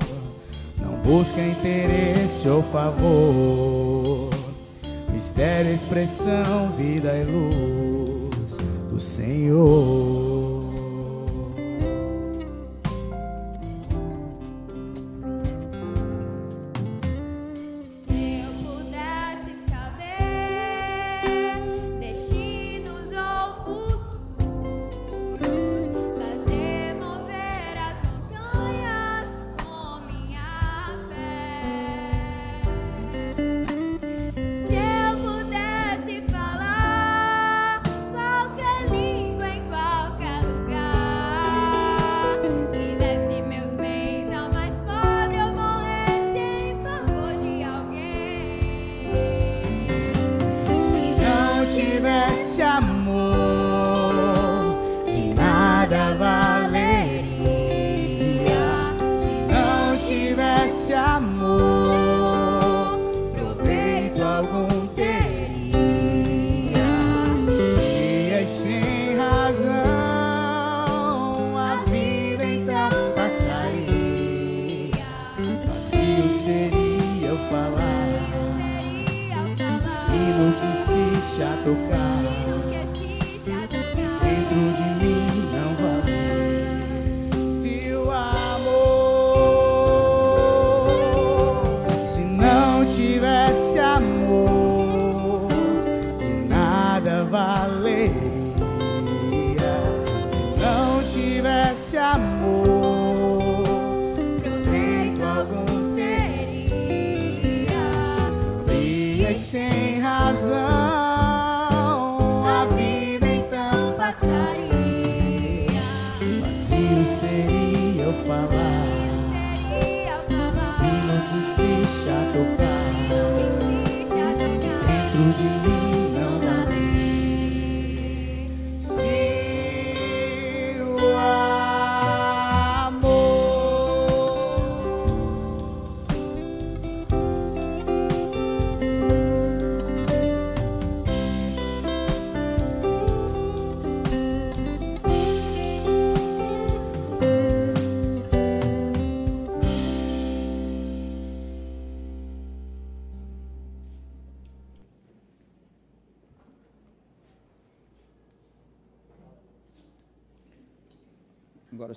não 0.81 0.97
busca 1.01 1.39
interesse 1.41 2.49
ou 2.49 2.61
favor. 2.63 4.29
Mistério, 5.13 5.71
expressão, 5.73 6.71
vida 6.77 7.13
e 7.15 7.23
luz 7.23 8.57
do 8.89 8.99
Senhor. 8.99 10.08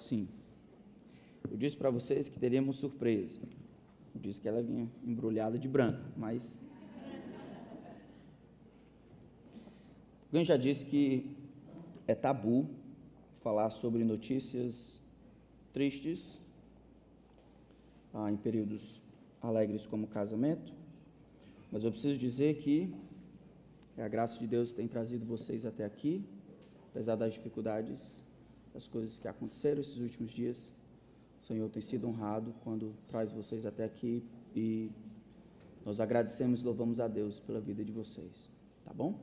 Agora 0.02 0.08
sim. 0.08 0.28
Eu 1.48 1.56
disse 1.56 1.76
para 1.76 1.90
vocês 1.90 2.28
que 2.28 2.38
teríamos 2.38 2.76
surpresa. 2.76 3.40
Eu 4.14 4.20
disse 4.20 4.40
que 4.40 4.48
ela 4.48 4.62
vinha 4.62 4.88
embrulhada 5.04 5.58
de 5.58 5.68
branco, 5.68 6.02
mas. 6.16 6.52
Alguém 10.26 10.44
já 10.44 10.56
disse 10.56 10.84
que 10.86 11.36
é 12.06 12.14
tabu 12.14 12.68
falar 13.42 13.70
sobre 13.70 14.02
notícias 14.02 15.00
tristes 15.72 16.40
ah, 18.14 18.30
em 18.30 18.36
períodos 18.36 19.00
alegres 19.40 19.86
como 19.86 20.06
casamento, 20.06 20.72
mas 21.70 21.84
eu 21.84 21.90
preciso 21.90 22.18
dizer 22.18 22.56
que 22.56 22.92
a 23.98 24.08
graça 24.08 24.38
de 24.38 24.46
Deus 24.46 24.72
tem 24.72 24.88
trazido 24.88 25.26
vocês 25.26 25.66
até 25.66 25.84
aqui, 25.84 26.24
apesar 26.90 27.16
das 27.16 27.34
dificuldades 27.34 28.21
das 28.72 28.86
coisas 28.86 29.18
que 29.18 29.28
aconteceram 29.28 29.80
esses 29.80 29.98
últimos 29.98 30.30
dias. 30.30 30.74
O 31.42 31.46
Senhor 31.46 31.68
tem 31.68 31.82
sido 31.82 32.08
honrado 32.08 32.54
quando 32.62 32.94
traz 33.08 33.32
vocês 33.32 33.66
até 33.66 33.84
aqui 33.84 34.22
e 34.54 34.90
nós 35.84 36.00
agradecemos 36.00 36.62
e 36.62 36.64
louvamos 36.64 37.00
a 37.00 37.08
Deus 37.08 37.40
pela 37.40 37.60
vida 37.60 37.84
de 37.84 37.90
vocês, 37.90 38.48
tá 38.84 38.92
bom? 38.94 39.18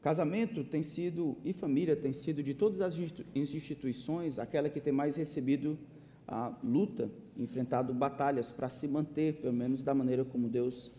Casamento 0.00 0.64
tem 0.64 0.82
sido 0.82 1.36
e 1.44 1.52
família 1.52 1.96
tem 1.96 2.12
sido 2.12 2.42
de 2.42 2.54
todas 2.54 2.80
as 2.80 2.96
institu- 2.96 3.24
instituições 3.34 4.38
aquela 4.38 4.70
que 4.70 4.80
tem 4.80 4.92
mais 4.92 5.16
recebido 5.16 5.78
a 6.26 6.56
luta, 6.62 7.10
enfrentado 7.36 7.92
batalhas 7.92 8.50
para 8.50 8.68
se 8.68 8.88
manter, 8.88 9.34
pelo 9.34 9.52
menos 9.52 9.82
da 9.82 9.94
maneira 9.94 10.24
como 10.24 10.48
Deus 10.48 10.90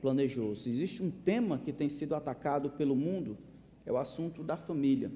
planejou. 0.00 0.54
Se 0.54 0.68
existe 0.68 1.02
um 1.02 1.10
tema 1.10 1.58
que 1.58 1.72
tem 1.72 1.88
sido 1.88 2.14
atacado 2.14 2.70
pelo 2.70 2.94
mundo, 2.94 3.36
é 3.84 3.92
o 3.92 3.96
assunto 3.96 4.42
da 4.42 4.56
família. 4.56 5.10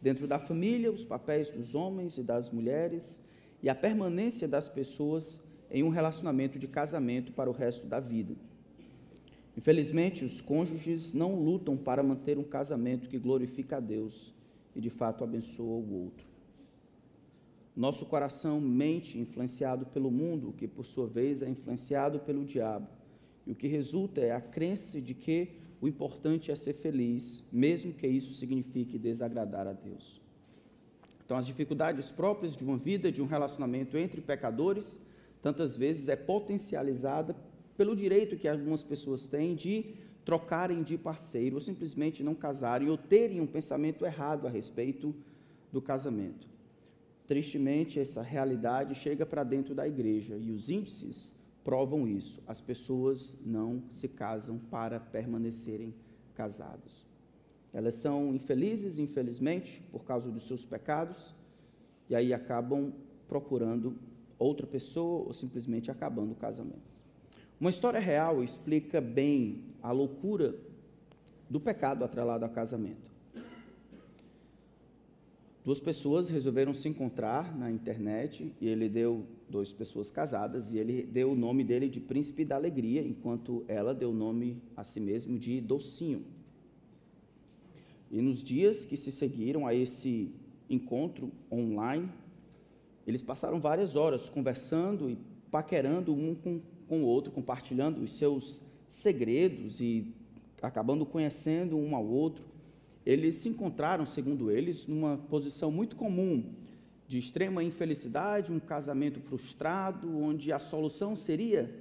Dentro 0.00 0.26
da 0.26 0.38
família, 0.38 0.92
os 0.92 1.04
papéis 1.04 1.50
dos 1.50 1.74
homens 1.74 2.16
e 2.18 2.22
das 2.22 2.50
mulheres 2.50 3.20
e 3.62 3.68
a 3.68 3.74
permanência 3.74 4.46
das 4.46 4.68
pessoas 4.68 5.40
em 5.70 5.82
um 5.82 5.88
relacionamento 5.88 6.58
de 6.58 6.68
casamento 6.68 7.32
para 7.32 7.50
o 7.50 7.52
resto 7.52 7.86
da 7.86 7.98
vida. 7.98 8.34
Infelizmente, 9.56 10.24
os 10.24 10.40
cônjuges 10.40 11.12
não 11.12 11.34
lutam 11.34 11.76
para 11.76 12.02
manter 12.02 12.38
um 12.38 12.44
casamento 12.44 13.08
que 13.08 13.18
glorifica 13.18 13.78
a 13.78 13.80
Deus 13.80 14.34
e 14.74 14.80
de 14.80 14.90
fato 14.90 15.24
abençoa 15.24 15.76
o 15.76 16.04
outro. 16.04 16.26
Nosso 17.74 18.04
coração 18.06 18.60
mente 18.60 19.18
influenciado 19.18 19.86
pelo 19.86 20.10
mundo, 20.10 20.54
que 20.56 20.68
por 20.68 20.84
sua 20.84 21.06
vez 21.06 21.42
é 21.42 21.48
influenciado 21.48 22.20
pelo 22.20 22.44
diabo. 22.44 22.88
E 23.46 23.52
o 23.52 23.54
que 23.54 23.68
resulta 23.68 24.20
é 24.20 24.32
a 24.32 24.40
crença 24.40 25.00
de 25.00 25.14
que 25.14 25.48
o 25.80 25.86
importante 25.86 26.50
é 26.50 26.56
ser 26.56 26.74
feliz, 26.74 27.44
mesmo 27.52 27.92
que 27.92 28.06
isso 28.06 28.32
signifique 28.32 28.98
desagradar 28.98 29.66
a 29.66 29.72
Deus. 29.72 30.20
Então, 31.24 31.36
as 31.36 31.46
dificuldades 31.46 32.10
próprias 32.10 32.56
de 32.56 32.64
uma 32.64 32.76
vida, 32.76 33.10
de 33.10 33.20
um 33.20 33.26
relacionamento 33.26 33.98
entre 33.98 34.20
pecadores, 34.20 34.98
tantas 35.42 35.76
vezes 35.76 36.08
é 36.08 36.16
potencializada 36.16 37.36
pelo 37.76 37.94
direito 37.94 38.36
que 38.36 38.48
algumas 38.48 38.82
pessoas 38.82 39.26
têm 39.26 39.54
de 39.54 39.94
trocarem 40.24 40.82
de 40.82 40.96
parceiro, 40.96 41.56
ou 41.56 41.60
simplesmente 41.60 42.22
não 42.22 42.34
casarem, 42.34 42.88
ou 42.88 42.96
terem 42.96 43.40
um 43.40 43.46
pensamento 43.46 44.04
errado 44.04 44.46
a 44.46 44.50
respeito 44.50 45.14
do 45.72 45.80
casamento. 45.82 46.48
Tristemente, 47.26 48.00
essa 48.00 48.22
realidade 48.22 48.94
chega 48.94 49.26
para 49.26 49.44
dentro 49.44 49.74
da 49.74 49.86
igreja 49.86 50.36
e 50.36 50.50
os 50.50 50.70
índices 50.70 51.35
provam 51.66 52.06
isso. 52.06 52.40
As 52.46 52.60
pessoas 52.60 53.34
não 53.44 53.82
se 53.90 54.06
casam 54.06 54.56
para 54.56 55.00
permanecerem 55.00 55.92
casados. 56.32 57.04
Elas 57.74 57.94
são 57.94 58.32
infelizes, 58.32 59.00
infelizmente, 59.00 59.82
por 59.90 60.04
causa 60.04 60.30
dos 60.30 60.46
seus 60.46 60.64
pecados, 60.64 61.34
e 62.08 62.14
aí 62.14 62.32
acabam 62.32 62.92
procurando 63.26 63.96
outra 64.38 64.64
pessoa 64.64 65.26
ou 65.26 65.32
simplesmente 65.32 65.90
acabando 65.90 66.32
o 66.34 66.36
casamento. 66.36 66.94
Uma 67.60 67.70
história 67.70 67.98
real 67.98 68.44
explica 68.44 69.00
bem 69.00 69.64
a 69.82 69.90
loucura 69.90 70.54
do 71.50 71.58
pecado 71.58 72.04
atrelado 72.04 72.44
ao 72.44 72.50
casamento. 72.50 73.05
Duas 75.66 75.80
pessoas 75.80 76.28
resolveram 76.28 76.72
se 76.72 76.88
encontrar 76.88 77.58
na 77.58 77.68
internet 77.68 78.54
e 78.60 78.68
ele 78.68 78.88
deu 78.88 79.26
duas 79.50 79.72
pessoas 79.72 80.12
casadas 80.12 80.70
e 80.70 80.78
ele 80.78 81.02
deu 81.02 81.32
o 81.32 81.34
nome 81.34 81.64
dele 81.64 81.88
de 81.88 81.98
Príncipe 81.98 82.44
da 82.44 82.54
Alegria, 82.54 83.02
enquanto 83.02 83.64
ela 83.66 83.92
deu 83.92 84.10
o 84.10 84.14
nome 84.14 84.62
a 84.76 84.84
si 84.84 85.00
mesmo 85.00 85.36
de 85.36 85.60
Docinho. 85.60 86.24
E 88.12 88.22
nos 88.22 88.44
dias 88.44 88.84
que 88.84 88.96
se 88.96 89.10
seguiram 89.10 89.66
a 89.66 89.74
esse 89.74 90.30
encontro 90.70 91.32
online, 91.50 92.08
eles 93.04 93.24
passaram 93.24 93.58
várias 93.58 93.96
horas 93.96 94.28
conversando 94.28 95.10
e 95.10 95.18
paquerando 95.50 96.14
um 96.14 96.36
com, 96.36 96.60
com 96.88 97.02
o 97.02 97.06
outro, 97.06 97.32
compartilhando 97.32 98.04
os 98.04 98.12
seus 98.12 98.62
segredos 98.88 99.80
e 99.80 100.14
acabando 100.62 101.04
conhecendo 101.04 101.76
um 101.76 101.96
ao 101.96 102.06
outro. 102.06 102.54
Eles 103.06 103.36
se 103.36 103.48
encontraram, 103.48 104.04
segundo 104.04 104.50
eles, 104.50 104.88
numa 104.88 105.16
posição 105.16 105.70
muito 105.70 105.94
comum 105.94 106.52
de 107.06 107.18
extrema 107.18 107.62
infelicidade, 107.62 108.52
um 108.52 108.58
casamento 108.58 109.20
frustrado, 109.20 110.18
onde 110.18 110.50
a 110.50 110.58
solução 110.58 111.14
seria 111.14 111.72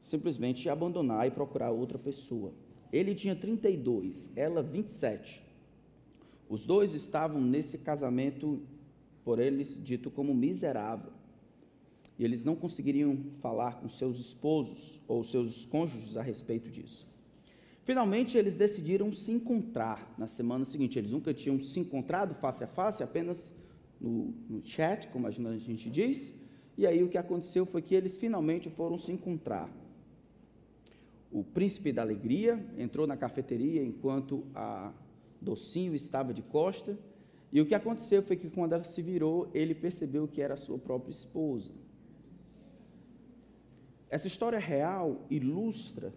simplesmente 0.00 0.70
abandonar 0.70 1.26
e 1.26 1.30
procurar 1.30 1.70
outra 1.70 1.98
pessoa. 1.98 2.54
Ele 2.90 3.14
tinha 3.14 3.36
32, 3.36 4.30
ela 4.34 4.62
27. 4.62 5.44
Os 6.48 6.64
dois 6.64 6.94
estavam 6.94 7.40
nesse 7.40 7.76
casamento, 7.76 8.62
por 9.22 9.38
eles 9.38 9.78
dito 9.82 10.10
como 10.10 10.34
miserável. 10.34 11.12
E 12.18 12.24
eles 12.24 12.44
não 12.46 12.56
conseguiriam 12.56 13.16
falar 13.40 13.78
com 13.78 13.90
seus 13.90 14.18
esposos 14.18 14.98
ou 15.06 15.22
seus 15.22 15.66
cônjuges 15.66 16.16
a 16.16 16.22
respeito 16.22 16.70
disso. 16.70 17.11
Finalmente, 17.84 18.38
eles 18.38 18.54
decidiram 18.54 19.12
se 19.12 19.32
encontrar 19.32 20.14
na 20.16 20.26
semana 20.26 20.64
seguinte. 20.64 20.98
Eles 20.98 21.10
nunca 21.10 21.34
tinham 21.34 21.58
se 21.58 21.80
encontrado 21.80 22.34
face 22.34 22.62
a 22.62 22.66
face, 22.66 23.02
apenas 23.02 23.56
no, 24.00 24.32
no 24.48 24.64
chat, 24.64 25.08
como 25.08 25.26
a 25.26 25.30
gente 25.30 25.90
diz. 25.90 26.34
E 26.78 26.86
aí 26.86 27.02
o 27.02 27.08
que 27.08 27.18
aconteceu 27.18 27.66
foi 27.66 27.82
que 27.82 27.94
eles 27.94 28.16
finalmente 28.16 28.70
foram 28.70 28.98
se 28.98 29.10
encontrar. 29.10 29.68
O 31.30 31.42
príncipe 31.42 31.92
da 31.92 32.02
alegria 32.02 32.64
entrou 32.78 33.06
na 33.06 33.16
cafeteria 33.16 33.82
enquanto 33.82 34.44
a 34.54 34.92
Docinho 35.40 35.94
estava 35.94 36.32
de 36.32 36.42
costa. 36.42 36.96
E 37.52 37.60
o 37.60 37.66
que 37.66 37.74
aconteceu 37.74 38.22
foi 38.22 38.36
que 38.36 38.48
quando 38.48 38.74
ela 38.74 38.84
se 38.84 39.02
virou, 39.02 39.50
ele 39.52 39.74
percebeu 39.74 40.28
que 40.28 40.40
era 40.40 40.54
a 40.54 40.56
sua 40.56 40.78
própria 40.78 41.12
esposa. 41.12 41.72
Essa 44.08 44.26
história 44.26 44.58
real 44.58 45.26
ilustra 45.30 46.12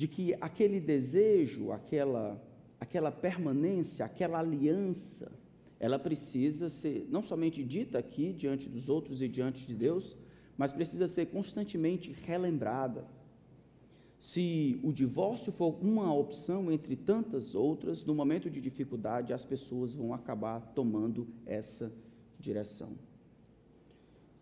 de 0.00 0.08
que 0.08 0.34
aquele 0.40 0.80
desejo, 0.80 1.72
aquela, 1.72 2.42
aquela 2.80 3.12
permanência, 3.12 4.02
aquela 4.02 4.38
aliança, 4.38 5.30
ela 5.78 5.98
precisa 5.98 6.70
ser 6.70 7.06
não 7.10 7.20
somente 7.20 7.62
dita 7.62 7.98
aqui 7.98 8.32
diante 8.32 8.66
dos 8.66 8.88
outros 8.88 9.20
e 9.20 9.28
diante 9.28 9.66
de 9.66 9.74
Deus, 9.74 10.16
mas 10.56 10.72
precisa 10.72 11.06
ser 11.06 11.26
constantemente 11.26 12.12
relembrada. 12.12 13.06
Se 14.18 14.80
o 14.82 14.90
divórcio 14.90 15.52
for 15.52 15.76
uma 15.82 16.14
opção 16.14 16.72
entre 16.72 16.96
tantas 16.96 17.54
outras, 17.54 18.02
no 18.02 18.14
momento 18.14 18.48
de 18.48 18.58
dificuldade 18.58 19.34
as 19.34 19.44
pessoas 19.44 19.94
vão 19.94 20.14
acabar 20.14 20.60
tomando 20.74 21.28
essa 21.44 21.92
direção. 22.38 22.92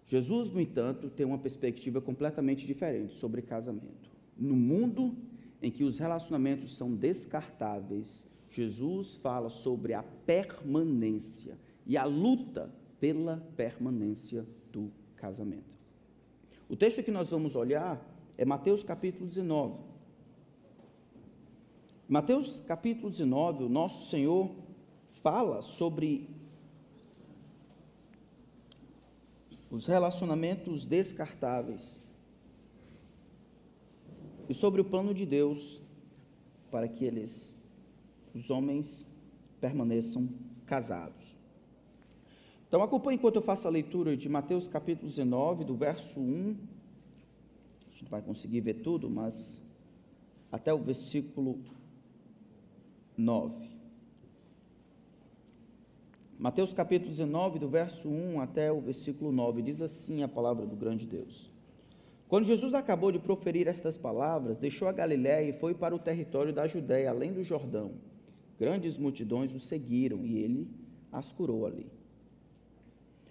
Jesus, 0.07 0.53
no 0.53 0.61
entanto, 0.61 1.11
tem 1.11 1.27
uma 1.27 1.37
perspectiva 1.37 2.01
completamente 2.01 2.65
diferente 2.65 3.13
sobre 3.13 3.43
casamento. 3.43 4.09
No 4.39 4.55
mundo 4.55 5.17
em 5.63 5.71
que 5.71 5.85
os 5.85 5.99
relacionamentos 5.99 6.77
são 6.77 6.95
descartáveis, 6.95 8.27
Jesus 8.51 9.17
fala 9.17 9.49
sobre 9.49 9.93
a 9.93 10.03
permanência 10.03 11.59
e 11.87 11.97
a 11.97 12.05
luta 12.05 12.73
pela 13.01 13.39
permanência 13.57 14.47
do 14.73 14.91
casamento. 15.17 15.77
O 16.69 16.77
texto 16.77 17.03
que 17.03 17.11
nós 17.11 17.31
vamos 17.31 17.57
olhar 17.57 18.01
é 18.37 18.45
Mateus 18.45 18.85
capítulo 18.85 19.27
19. 19.27 19.79
Mateus 22.09 22.61
capítulo 22.61 23.11
19, 23.11 23.65
o 23.65 23.69
nosso 23.69 24.09
Senhor 24.09 24.51
fala 25.23 25.61
sobre 25.61 26.29
os 29.71 29.87
relacionamentos 29.87 30.87
descartáveis 30.87 32.01
e 34.49 34.55
sobre 34.55 34.81
o 34.81 34.85
plano 34.85 35.13
de 35.13 35.27
Deus 35.27 35.83
para 36.71 36.89
que 36.89 37.05
eles, 37.05 37.55
os 38.35 38.51
homens, 38.51 39.07
permaneçam 39.61 40.29
casados. 40.67 41.37
Então 42.67 42.83
acompanhe 42.83 43.17
enquanto 43.17 43.37
eu 43.37 43.43
faço 43.43 43.67
a 43.67 43.71
leitura 43.71 44.17
de 44.17 44.29
Mateus 44.29 44.69
capítulo 44.69 45.09
19, 45.09 45.65
do 45.65 45.75
verso 45.75 46.21
1. 46.21 46.57
A 47.87 47.91
gente 47.91 48.11
vai 48.11 48.21
conseguir 48.21 48.61
ver 48.61 48.75
tudo, 48.75 49.09
mas 49.09 49.61
até 50.53 50.73
o 50.73 50.79
versículo 50.79 51.59
9. 53.17 53.69
Mateus 56.39 56.73
capítulo 56.73 57.11
19, 57.11 57.59
do 57.59 57.69
verso 57.69 58.09
1 58.09 58.41
até 58.41 58.71
o 58.71 58.81
versículo 58.81 59.33
9, 59.33 59.61
diz 59.61 59.83
assim 59.83 60.23
a 60.23 60.29
palavra 60.29 60.65
do 60.65 60.77
grande 60.77 61.05
Deus. 61.05 61.51
Quando 62.29 62.47
Jesus 62.47 62.74
acabou 62.74 63.11
de 63.11 63.18
proferir 63.18 63.66
estas 63.66 63.97
palavras, 63.97 64.59
deixou 64.59 64.87
a 64.87 64.93
Galiléia 64.93 65.49
e 65.49 65.59
foi 65.59 65.74
para 65.74 65.95
o 65.95 65.99
território 65.99 66.53
da 66.53 66.66
Judéia, 66.66 67.09
além 67.09 67.33
do 67.33 67.43
Jordão. 67.43 67.93
Grandes 68.61 68.99
multidões 68.99 69.55
o 69.55 69.61
seguiram 69.61 70.26
e 70.26 70.37
ele 70.37 70.68
as 71.11 71.33
curou 71.33 71.64
ali. 71.64 71.87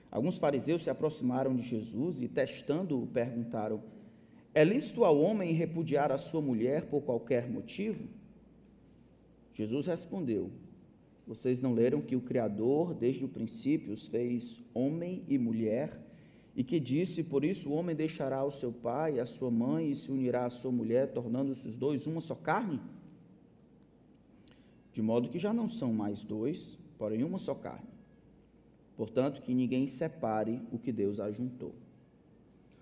Alguns 0.10 0.40
fariseus 0.40 0.84
se 0.84 0.90
aproximaram 0.90 1.56
de 1.56 1.62
Jesus 1.62 2.22
e, 2.22 2.28
testando-o, 2.28 3.06
perguntaram: 3.06 3.84
É 4.52 4.64
lícito 4.64 5.04
ao 5.04 5.20
homem 5.20 5.54
repudiar 5.54 6.12
a 6.12 6.18
sua 6.18 6.42
mulher 6.42 6.88
por 6.88 7.02
qualquer 7.02 7.48
motivo? 7.48 8.08
Jesus 9.54 9.86
respondeu: 9.86 10.50
Vocês 11.28 11.60
não 11.60 11.74
leram 11.74 12.02
que 12.02 12.16
o 12.16 12.22
Criador, 12.22 12.96
desde 12.96 13.26
o 13.26 13.30
princípio, 13.30 13.94
os 13.94 14.08
fez 14.08 14.60
homem 14.74 15.24
e 15.28 15.38
mulher? 15.38 16.07
E 16.58 16.64
que 16.64 16.80
disse: 16.80 17.24
Por 17.24 17.46
isso 17.46 17.70
o 17.70 17.74
homem 17.74 17.96
deixará 17.96 18.44
o 18.44 18.52
seu 18.52 18.72
pai 18.74 19.16
e 19.16 19.20
a 19.20 19.28
sua 19.28 19.52
mãe 19.52 19.92
e 19.92 19.96
se 19.96 20.12
unirá 20.12 20.46
à 20.46 20.50
sua 20.50 20.72
mulher, 20.72 21.14
tornando-se 21.14 21.68
os 21.68 21.76
dois 21.76 22.08
uma 22.08 22.20
só 22.20 22.34
carne? 22.34 22.82
De 24.92 25.00
modo 25.00 25.30
que 25.30 25.38
já 25.38 25.54
não 25.54 25.70
são 25.70 25.94
mais 25.94 26.24
dois, 26.24 26.80
porém 26.98 27.24
uma 27.24 27.38
só 27.38 27.54
carne. 27.54 27.88
Portanto, 28.96 29.44
que 29.44 29.54
ninguém 29.54 29.88
separe 29.88 30.60
o 30.72 30.80
que 30.80 30.92
Deus 30.92 31.20
ajuntou. 31.20 31.76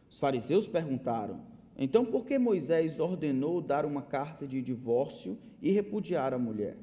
Os 0.09 0.17
fariseus 0.17 0.65
perguntaram: 0.65 1.41
Então 1.77 2.05
por 2.05 2.25
que 2.25 2.39
Moisés 2.39 2.97
ordenou 3.01 3.59
dar 3.59 3.85
uma 3.85 4.01
carta 4.01 4.47
de 4.47 4.61
divórcio 4.61 5.37
e 5.61 5.69
repudiar 5.69 6.33
a 6.33 6.39
mulher? 6.39 6.77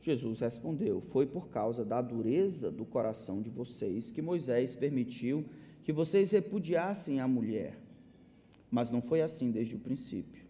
Jesus 0.00 0.40
respondeu: 0.40 1.02
Foi 1.02 1.26
por 1.26 1.48
causa 1.48 1.84
da 1.84 2.00
dureza 2.00 2.70
do 2.70 2.86
coração 2.86 3.42
de 3.42 3.50
vocês 3.50 4.10
que 4.10 4.22
Moisés 4.22 4.74
permitiu 4.74 5.44
que 5.84 5.92
vocês 5.92 6.32
repudiassem 6.32 7.20
a 7.20 7.28
mulher. 7.28 7.78
Mas 8.70 8.90
não 8.90 9.00
foi 9.00 9.20
assim 9.20 9.52
desde 9.52 9.76
o 9.76 9.78
princípio. 9.78 10.42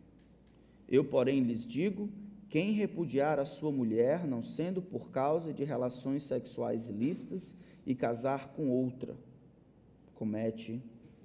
Eu, 0.89 1.05
porém, 1.05 1.43
lhes 1.43 1.67
digo: 1.67 2.09
quem 2.49 2.73
repudiar 2.73 3.39
a 3.39 3.45
sua 3.45 3.71
mulher, 3.71 4.27
não 4.27 4.43
sendo 4.43 4.81
por 4.81 5.11
causa 5.11 5.53
de 5.53 5.65
relações 5.65 6.23
sexuais 6.23 6.89
ilícitas, 6.89 7.57
e 7.85 7.95
casar 7.95 8.49
com 8.55 8.71
outra, 8.71 9.15
comete 10.15 10.81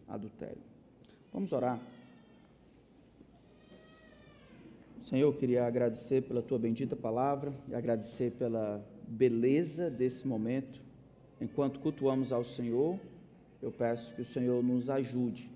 adultério. 0.07 0.61
Vamos 1.31 1.53
orar. 1.53 1.79
Senhor, 5.03 5.27
eu 5.27 5.33
queria 5.33 5.65
agradecer 5.65 6.23
pela 6.23 6.41
tua 6.41 6.59
bendita 6.59 6.95
palavra 6.95 7.53
e 7.69 7.75
agradecer 7.75 8.31
pela 8.31 8.85
beleza 9.07 9.89
desse 9.89 10.27
momento. 10.27 10.81
Enquanto 11.39 11.79
cultuamos 11.79 12.33
ao 12.33 12.43
Senhor, 12.43 12.99
eu 13.61 13.71
peço 13.71 14.15
que 14.15 14.21
o 14.21 14.25
Senhor 14.25 14.63
nos 14.63 14.89
ajude 14.89 15.51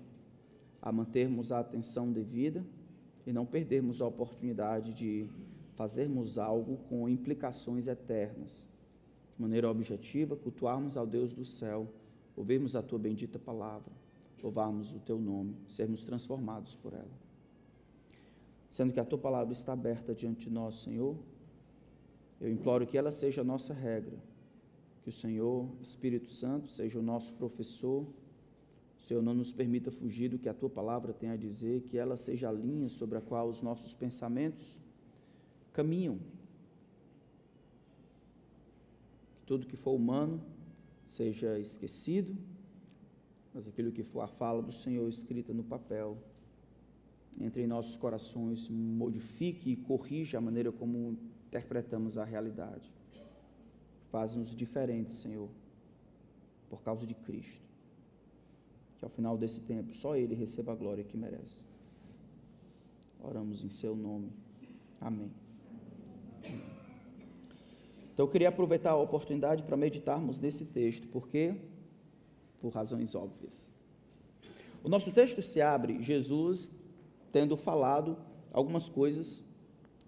a 0.80 0.92
mantermos 0.92 1.50
a 1.50 1.60
atenção 1.60 2.12
devida 2.12 2.64
e 3.26 3.32
não 3.32 3.46
perdermos 3.46 4.02
a 4.02 4.06
oportunidade 4.06 4.92
de 4.92 5.26
fazermos 5.74 6.38
algo 6.38 6.76
com 6.88 7.08
implicações 7.08 7.86
eternas. 7.86 8.68
De 9.34 9.42
maneira 9.42 9.70
objetiva, 9.70 10.36
cultuarmos 10.36 10.96
ao 10.96 11.06
Deus 11.06 11.32
do 11.32 11.44
céu, 11.44 11.88
ouvirmos 12.36 12.76
a 12.76 12.82
tua 12.82 12.98
bendita 12.98 13.38
palavra, 13.38 13.90
louvarmos 14.42 14.92
o 14.92 15.00
teu 15.00 15.18
nome, 15.18 15.56
sermos 15.66 16.04
transformados 16.04 16.76
por 16.76 16.92
ela. 16.92 17.24
Sendo 18.68 18.92
que 18.92 19.00
a 19.00 19.04
tua 19.04 19.18
palavra 19.18 19.52
está 19.52 19.72
aberta 19.72 20.14
diante 20.14 20.48
de 20.48 20.50
nós, 20.50 20.80
Senhor, 20.80 21.16
eu 22.40 22.50
imploro 22.50 22.86
que 22.86 22.98
ela 22.98 23.10
seja 23.10 23.40
a 23.40 23.44
nossa 23.44 23.72
regra 23.72 24.18
que 25.04 25.10
o 25.10 25.12
Senhor, 25.12 25.68
Espírito 25.82 26.32
Santo, 26.32 26.68
seja 26.68 26.98
o 26.98 27.02
nosso 27.02 27.30
professor. 27.34 28.06
Senhor 28.98 29.22
não 29.22 29.34
nos 29.34 29.52
permita 29.52 29.90
fugir 29.90 30.30
do 30.30 30.38
que 30.38 30.48
a 30.48 30.54
tua 30.54 30.70
palavra 30.70 31.12
tem 31.12 31.28
a 31.28 31.36
dizer, 31.36 31.82
que 31.82 31.98
ela 31.98 32.16
seja 32.16 32.48
a 32.48 32.52
linha 32.52 32.88
sobre 32.88 33.18
a 33.18 33.20
qual 33.20 33.50
os 33.50 33.60
nossos 33.60 33.92
pensamentos 33.92 34.78
caminham. 35.74 36.18
Que 39.36 39.44
tudo 39.44 39.66
que 39.66 39.76
for 39.76 39.92
humano 39.92 40.40
seja 41.06 41.58
esquecido, 41.58 42.34
mas 43.52 43.68
aquilo 43.68 43.92
que 43.92 44.02
for 44.02 44.22
a 44.22 44.26
fala 44.26 44.62
do 44.62 44.72
Senhor 44.72 45.06
escrita 45.06 45.52
no 45.52 45.64
papel, 45.64 46.16
entre 47.38 47.62
em 47.62 47.66
nossos 47.66 47.94
corações, 47.94 48.70
modifique 48.70 49.70
e 49.70 49.76
corrija 49.76 50.38
a 50.38 50.40
maneira 50.40 50.72
como 50.72 51.18
interpretamos 51.46 52.16
a 52.16 52.24
realidade. 52.24 52.90
Faz-nos 54.14 54.54
diferentes, 54.54 55.16
Senhor, 55.16 55.48
por 56.70 56.80
causa 56.82 57.04
de 57.04 57.14
Cristo. 57.14 57.66
Que 58.96 59.04
ao 59.04 59.10
final 59.10 59.36
desse 59.36 59.60
tempo 59.62 59.92
só 59.92 60.14
Ele 60.14 60.36
receba 60.36 60.70
a 60.70 60.76
glória 60.76 61.02
que 61.02 61.16
merece. 61.16 61.58
Oramos 63.20 63.64
em 63.64 63.70
Seu 63.70 63.96
nome. 63.96 64.30
Amém. 65.00 65.32
Então 68.12 68.24
eu 68.26 68.28
queria 68.28 68.50
aproveitar 68.50 68.92
a 68.92 68.96
oportunidade 68.96 69.64
para 69.64 69.76
meditarmos 69.76 70.38
nesse 70.38 70.64
texto, 70.66 71.08
porque 71.08 71.56
por 72.60 72.72
razões 72.72 73.16
óbvias. 73.16 73.68
O 74.84 74.88
nosso 74.88 75.10
texto 75.10 75.42
se 75.42 75.60
abre 75.60 76.00
Jesus 76.00 76.70
tendo 77.32 77.56
falado 77.56 78.16
algumas 78.52 78.88
coisas 78.88 79.42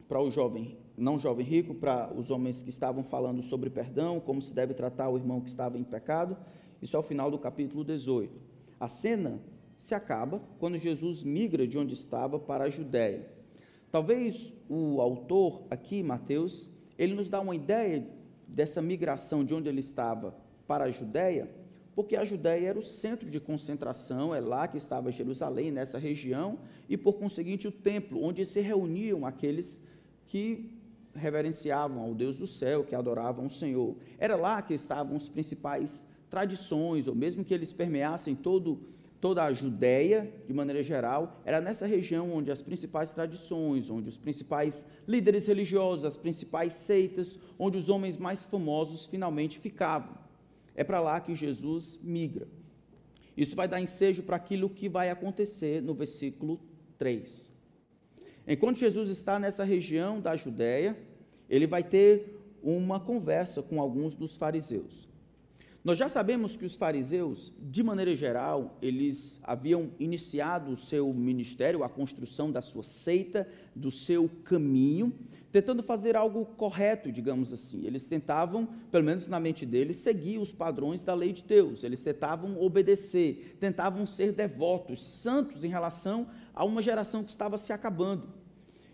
para 0.06 0.22
o 0.22 0.30
jovem 0.30 0.78
não 0.96 1.18
jovem 1.18 1.44
rico, 1.44 1.74
para 1.74 2.12
os 2.14 2.30
homens 2.30 2.62
que 2.62 2.70
estavam 2.70 3.04
falando 3.04 3.42
sobre 3.42 3.68
perdão, 3.68 4.18
como 4.18 4.40
se 4.40 4.54
deve 4.54 4.72
tratar 4.72 5.08
o 5.08 5.16
irmão 5.16 5.40
que 5.40 5.48
estava 5.48 5.78
em 5.78 5.84
pecado. 5.84 6.36
Isso 6.80 6.96
é 6.96 6.98
o 6.98 7.02
final 7.02 7.30
do 7.30 7.38
capítulo 7.38 7.84
18. 7.84 8.32
A 8.80 8.88
cena 8.88 9.40
se 9.76 9.94
acaba 9.94 10.40
quando 10.58 10.78
Jesus 10.78 11.22
migra 11.22 11.66
de 11.66 11.78
onde 11.78 11.94
estava 11.94 12.38
para 12.38 12.64
a 12.64 12.70
Judéia. 12.70 13.28
Talvez 13.90 14.54
o 14.68 15.00
autor 15.00 15.64
aqui, 15.70 16.02
Mateus, 16.02 16.70
ele 16.98 17.14
nos 17.14 17.28
dá 17.28 17.40
uma 17.40 17.54
ideia 17.54 18.06
dessa 18.46 18.80
migração 18.80 19.44
de 19.44 19.54
onde 19.54 19.68
ele 19.68 19.80
estava 19.80 20.34
para 20.66 20.84
a 20.84 20.90
Judéia, 20.90 21.50
porque 21.94 22.16
a 22.16 22.24
Judéia 22.24 22.68
era 22.68 22.78
o 22.78 22.82
centro 22.82 23.30
de 23.30 23.40
concentração, 23.40 24.34
é 24.34 24.40
lá 24.40 24.68
que 24.68 24.76
estava 24.76 25.10
Jerusalém, 25.10 25.70
nessa 25.70 25.98
região, 25.98 26.58
e 26.88 26.96
por 26.96 27.14
conseguinte 27.14 27.66
o 27.66 27.72
templo, 27.72 28.22
onde 28.22 28.44
se 28.44 28.60
reuniam 28.60 29.24
aqueles 29.24 29.80
que 30.26 30.75
reverenciavam 31.16 32.02
ao 32.02 32.14
Deus 32.14 32.38
do 32.38 32.46
céu, 32.46 32.84
que 32.84 32.94
adoravam 32.94 33.46
o 33.46 33.50
Senhor. 33.50 33.96
Era 34.18 34.36
lá 34.36 34.62
que 34.62 34.74
estavam 34.74 35.16
as 35.16 35.28
principais 35.28 36.04
tradições, 36.30 37.06
ou 37.06 37.14
mesmo 37.14 37.44
que 37.44 37.54
eles 37.54 37.72
permeassem 37.72 38.34
todo, 38.34 38.80
toda 39.20 39.44
a 39.44 39.52
Judéia, 39.52 40.32
de 40.46 40.52
maneira 40.52 40.82
geral, 40.82 41.40
era 41.44 41.60
nessa 41.60 41.86
região 41.86 42.32
onde 42.32 42.50
as 42.50 42.62
principais 42.62 43.12
tradições, 43.12 43.90
onde 43.90 44.08
os 44.08 44.18
principais 44.18 44.84
líderes 45.06 45.46
religiosos, 45.46 46.04
as 46.04 46.16
principais 46.16 46.74
seitas, 46.74 47.38
onde 47.58 47.78
os 47.78 47.88
homens 47.88 48.16
mais 48.16 48.44
famosos 48.44 49.06
finalmente 49.06 49.58
ficavam. 49.58 50.16
É 50.74 50.84
para 50.84 51.00
lá 51.00 51.20
que 51.20 51.34
Jesus 51.34 51.98
migra. 52.02 52.46
Isso 53.36 53.54
vai 53.54 53.68
dar 53.68 53.80
ensejo 53.80 54.22
para 54.22 54.36
aquilo 54.36 54.70
que 54.70 54.88
vai 54.88 55.10
acontecer 55.10 55.82
no 55.82 55.94
versículo 55.94 56.60
3. 56.98 57.52
Enquanto 58.48 58.78
Jesus 58.78 59.10
está 59.10 59.38
nessa 59.38 59.64
região 59.64 60.20
da 60.20 60.36
Judéia, 60.36 60.96
ele 61.48 61.66
vai 61.66 61.82
ter 61.82 62.38
uma 62.62 62.98
conversa 62.98 63.62
com 63.62 63.80
alguns 63.80 64.14
dos 64.14 64.34
fariseus. 64.34 65.06
Nós 65.86 65.96
já 65.96 66.08
sabemos 66.08 66.56
que 66.56 66.64
os 66.64 66.74
fariseus, 66.74 67.52
de 67.62 67.80
maneira 67.80 68.16
geral, 68.16 68.76
eles 68.82 69.38
haviam 69.44 69.92
iniciado 70.00 70.72
o 70.72 70.76
seu 70.76 71.14
ministério, 71.14 71.84
a 71.84 71.88
construção 71.88 72.50
da 72.50 72.60
sua 72.60 72.82
seita, 72.82 73.48
do 73.72 73.88
seu 73.88 74.28
caminho, 74.42 75.12
tentando 75.52 75.84
fazer 75.84 76.16
algo 76.16 76.44
correto, 76.44 77.12
digamos 77.12 77.52
assim. 77.52 77.86
Eles 77.86 78.04
tentavam, 78.04 78.68
pelo 78.90 79.04
menos 79.04 79.28
na 79.28 79.38
mente 79.38 79.64
deles, 79.64 79.98
seguir 79.98 80.38
os 80.38 80.50
padrões 80.50 81.04
da 81.04 81.14
lei 81.14 81.32
de 81.32 81.44
Deus. 81.44 81.84
Eles 81.84 82.02
tentavam 82.02 82.60
obedecer, 82.60 83.56
tentavam 83.60 84.08
ser 84.08 84.32
devotos, 84.32 85.00
santos 85.00 85.62
em 85.62 85.68
relação 85.68 86.26
a 86.52 86.64
uma 86.64 86.82
geração 86.82 87.22
que 87.22 87.30
estava 87.30 87.56
se 87.56 87.72
acabando. 87.72 88.28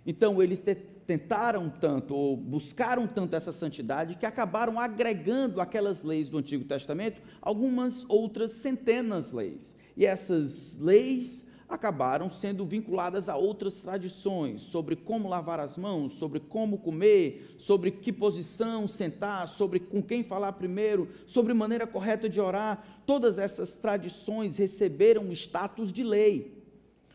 Então, 0.06 0.42
eles 0.42 0.60
tentaram 1.06 1.68
tanto, 1.68 2.14
ou 2.14 2.36
buscaram 2.36 3.06
tanto 3.06 3.34
essa 3.34 3.52
santidade, 3.52 4.16
que 4.16 4.26
acabaram 4.26 4.78
agregando 4.78 5.60
aquelas 5.60 6.02
leis 6.02 6.28
do 6.28 6.38
Antigo 6.38 6.64
Testamento, 6.64 7.20
algumas 7.40 8.04
outras 8.08 8.52
centenas 8.52 9.32
leis. 9.32 9.74
E 9.96 10.06
essas 10.06 10.78
leis 10.78 11.44
acabaram 11.68 12.30
sendo 12.30 12.66
vinculadas 12.66 13.28
a 13.28 13.36
outras 13.36 13.80
tradições, 13.80 14.60
sobre 14.60 14.94
como 14.94 15.28
lavar 15.28 15.58
as 15.58 15.78
mãos, 15.78 16.12
sobre 16.12 16.38
como 16.38 16.78
comer, 16.78 17.54
sobre 17.58 17.90
que 17.90 18.12
posição 18.12 18.86
sentar, 18.86 19.48
sobre 19.48 19.80
com 19.80 20.02
quem 20.02 20.22
falar 20.22 20.52
primeiro, 20.52 21.08
sobre 21.26 21.54
maneira 21.54 21.86
correta 21.86 22.28
de 22.28 22.40
orar. 22.40 22.84
Todas 23.06 23.38
essas 23.38 23.74
tradições 23.74 24.58
receberam 24.58 25.28
o 25.28 25.32
status 25.32 25.92
de 25.92 26.04
lei. 26.04 26.62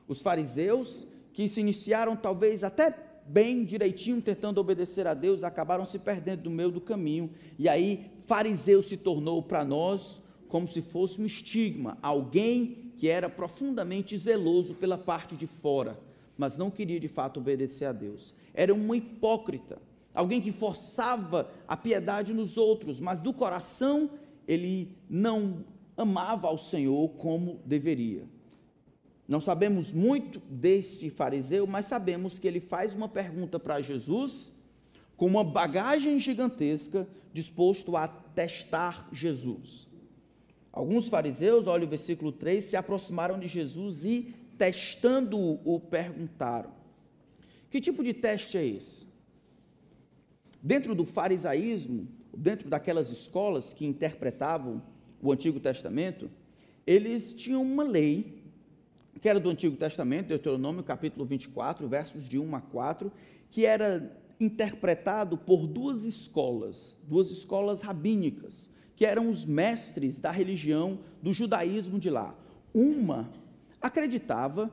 Os 0.07 0.21
fariseus, 0.21 1.05
que 1.33 1.47
se 1.47 1.61
iniciaram 1.61 2.15
talvez 2.15 2.63
até 2.63 3.06
bem 3.27 3.63
direitinho 3.63 4.21
tentando 4.21 4.59
obedecer 4.59 5.05
a 5.07 5.13
Deus, 5.13 5.43
acabaram 5.43 5.85
se 5.85 5.99
perdendo 5.99 6.49
no 6.49 6.55
meio 6.55 6.71
do 6.71 6.81
caminho. 6.81 7.29
E 7.59 7.67
aí, 7.67 8.11
fariseu 8.25 8.81
se 8.81 8.97
tornou 8.97 9.41
para 9.41 9.63
nós 9.65 10.21
como 10.47 10.67
se 10.67 10.81
fosse 10.81 11.21
um 11.21 11.25
estigma, 11.25 11.97
alguém 12.01 12.91
que 12.97 13.07
era 13.07 13.29
profundamente 13.29 14.17
zeloso 14.17 14.73
pela 14.73 14.97
parte 14.97 15.35
de 15.35 15.45
fora, 15.45 15.99
mas 16.37 16.57
não 16.57 16.71
queria 16.71 16.99
de 16.99 17.07
fato 17.07 17.39
obedecer 17.39 17.85
a 17.85 17.91
Deus. 17.91 18.33
Era 18.53 18.73
um 18.73 18.95
hipócrita, 18.95 19.79
alguém 20.13 20.41
que 20.41 20.51
forçava 20.51 21.51
a 21.67 21.75
piedade 21.75 22.33
nos 22.33 22.57
outros, 22.57 22.99
mas 22.99 23.21
do 23.21 23.33
coração 23.33 24.09
ele 24.47 24.95
não 25.09 25.65
amava 25.95 26.47
ao 26.47 26.57
Senhor 26.57 27.09
como 27.09 27.59
deveria. 27.65 28.23
Não 29.27 29.41
sabemos 29.41 29.91
muito 29.91 30.39
deste 30.39 31.09
fariseu, 31.09 31.67
mas 31.67 31.85
sabemos 31.85 32.39
que 32.39 32.47
ele 32.47 32.61
faz 32.61 32.93
uma 32.93 33.09
pergunta 33.09 33.59
para 33.59 33.81
Jesus 33.81 34.53
com 35.17 35.25
uma 35.25 35.43
bagagem 35.43 36.19
gigantesca, 36.19 37.07
disposto 37.33 37.97
a 37.97 38.07
testar 38.07 39.09
Jesus. 39.11 39.87
Alguns 40.71 41.07
fariseus, 41.07 41.65
olha 41.65 41.85
o 41.85 41.89
versículo 41.89 42.31
3, 42.31 42.63
se 42.63 42.75
aproximaram 42.75 43.39
de 43.39 43.47
Jesus 43.47 44.05
e, 44.05 44.33
testando-o, 44.57 45.59
o 45.65 45.79
perguntaram. 45.79 46.71
Que 47.69 47.81
tipo 47.81 48.03
de 48.03 48.13
teste 48.13 48.57
é 48.57 48.65
esse? 48.65 49.07
Dentro 50.61 50.93
do 50.93 51.03
farisaísmo, 51.03 52.07
dentro 52.35 52.69
daquelas 52.69 53.09
escolas 53.09 53.73
que 53.73 53.85
interpretavam 53.85 54.81
o 55.21 55.31
Antigo 55.31 55.59
Testamento, 55.59 56.29
eles 56.85 57.33
tinham 57.33 57.63
uma 57.63 57.83
lei 57.83 58.36
que 59.21 59.29
era 59.29 59.39
do 59.39 59.49
Antigo 59.49 59.75
Testamento, 59.75 60.27
Deuteronômio 60.27 60.83
capítulo 60.83 61.25
24, 61.25 61.87
versos 61.87 62.23
de 62.23 62.37
1 62.37 62.55
a 62.55 62.61
4, 62.61 63.11
que 63.49 63.65
era 63.65 64.15
interpretado 64.39 65.37
por 65.37 65.65
duas 65.65 66.05
escolas, 66.05 66.99
duas 67.03 67.31
escolas 67.31 67.81
rabínicas, 67.81 68.69
que 68.95 69.05
eram 69.05 69.29
os 69.29 69.45
mestres 69.45 70.19
da 70.19 70.31
religião 70.31 70.99
do 71.21 71.33
judaísmo 71.33 71.99
de 71.99 72.09
lá. 72.09 72.35
Uma 72.73 73.29
acreditava 73.81 74.71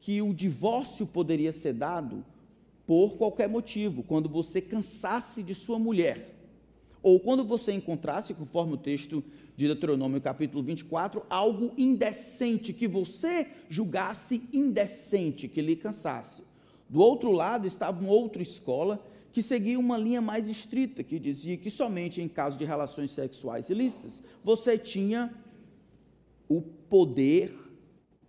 que 0.00 0.20
o 0.20 0.34
divórcio 0.34 1.06
poderia 1.06 1.52
ser 1.52 1.74
dado 1.74 2.24
por 2.86 3.16
qualquer 3.16 3.48
motivo, 3.48 4.02
quando 4.02 4.28
você 4.28 4.60
cansasse 4.60 5.42
de 5.42 5.54
sua 5.54 5.78
mulher, 5.78 6.33
ou 7.04 7.20
quando 7.20 7.44
você 7.44 7.70
encontrasse, 7.70 8.32
conforme 8.32 8.72
o 8.72 8.78
texto 8.78 9.22
de 9.54 9.66
Deuteronômio 9.66 10.22
capítulo 10.22 10.62
24, 10.62 11.22
algo 11.28 11.70
indecente, 11.76 12.72
que 12.72 12.88
você 12.88 13.46
julgasse 13.68 14.48
indecente, 14.54 15.46
que 15.46 15.60
lhe 15.60 15.76
cansasse. 15.76 16.42
Do 16.88 17.00
outro 17.00 17.30
lado 17.30 17.66
estava 17.66 18.00
uma 18.00 18.10
outra 18.10 18.40
escola 18.40 19.06
que 19.32 19.42
seguia 19.42 19.78
uma 19.78 19.98
linha 19.98 20.22
mais 20.22 20.48
estrita, 20.48 21.04
que 21.04 21.18
dizia 21.18 21.58
que 21.58 21.68
somente 21.68 22.22
em 22.22 22.28
caso 22.28 22.56
de 22.56 22.64
relações 22.64 23.10
sexuais 23.10 23.68
ilícitas 23.68 24.22
você 24.42 24.78
tinha 24.78 25.30
o 26.48 26.62
poder, 26.62 27.54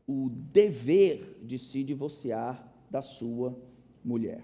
o 0.05 0.29
dever 0.29 1.39
de 1.41 1.57
se 1.57 1.81
divorciar 1.81 2.73
da 2.91 3.01
sua 3.01 3.57
mulher. 4.03 4.43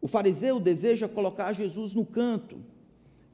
O 0.00 0.08
fariseu 0.08 0.58
deseja 0.58 1.06
colocar 1.06 1.52
Jesus 1.52 1.92
no 1.92 2.06
canto, 2.06 2.58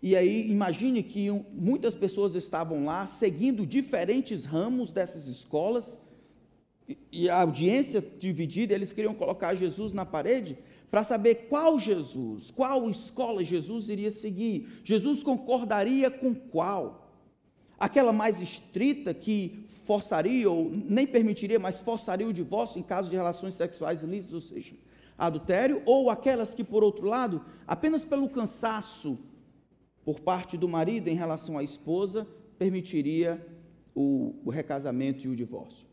e 0.02 0.16
aí, 0.16 0.50
imagine 0.50 1.00
que 1.00 1.30
muitas 1.52 1.94
pessoas 1.94 2.34
estavam 2.34 2.84
lá 2.84 3.06
seguindo 3.06 3.64
diferentes 3.64 4.44
ramos 4.44 4.92
dessas 4.92 5.28
escolas, 5.28 6.00
e 7.12 7.28
a 7.30 7.40
audiência 7.40 8.04
dividida, 8.18 8.74
eles 8.74 8.92
queriam 8.92 9.14
colocar 9.14 9.54
Jesus 9.54 9.92
na 9.92 10.04
parede 10.04 10.58
para 10.90 11.04
saber 11.04 11.46
qual 11.48 11.78
Jesus, 11.78 12.50
qual 12.50 12.90
escola 12.90 13.44
Jesus 13.44 13.88
iria 13.88 14.10
seguir. 14.10 14.80
Jesus 14.84 15.22
concordaria 15.22 16.10
com 16.10 16.34
qual? 16.34 17.16
Aquela 17.78 18.12
mais 18.12 18.42
estrita 18.42 19.14
que 19.14 19.64
forçaria, 19.84 20.50
ou 20.50 20.70
nem 20.70 21.06
permitiria, 21.06 21.58
mas 21.58 21.80
forçaria 21.80 22.26
o 22.26 22.32
divórcio 22.32 22.78
em 22.78 22.82
caso 22.82 23.08
de 23.08 23.16
relações 23.16 23.54
sexuais 23.54 24.02
ilícitas, 24.02 24.34
ou 24.34 24.40
seja, 24.40 24.74
adultério, 25.16 25.80
ou 25.86 26.10
aquelas 26.10 26.54
que, 26.54 26.64
por 26.64 26.82
outro 26.82 27.06
lado, 27.06 27.44
apenas 27.66 28.04
pelo 28.04 28.28
cansaço 28.28 29.18
por 30.04 30.20
parte 30.20 30.56
do 30.56 30.68
marido 30.68 31.08
em 31.08 31.14
relação 31.14 31.56
à 31.58 31.62
esposa, 31.62 32.26
permitiria 32.58 33.44
o, 33.94 34.34
o, 34.44 34.50
recasamento 34.50 35.26
e 35.26 35.28
o 35.28 35.36
divórcio. 35.36 35.86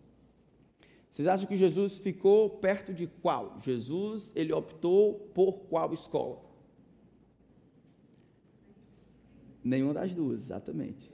Vocês 1.10 1.28
acham 1.28 1.47
que 1.47 1.57
Jesus 1.57 1.97
ficou 1.97 2.49
perto 2.49 2.93
de 2.93 3.07
qual? 3.07 3.57
Jesus, 3.64 4.32
ele 4.36 4.53
optou 4.53 5.16
por 5.34 5.53
qual 5.70 5.93
escola? 5.93 6.39
Nenhuma 9.64 9.93
das 9.93 10.14
duas, 10.14 10.41
exatamente. 10.41 11.12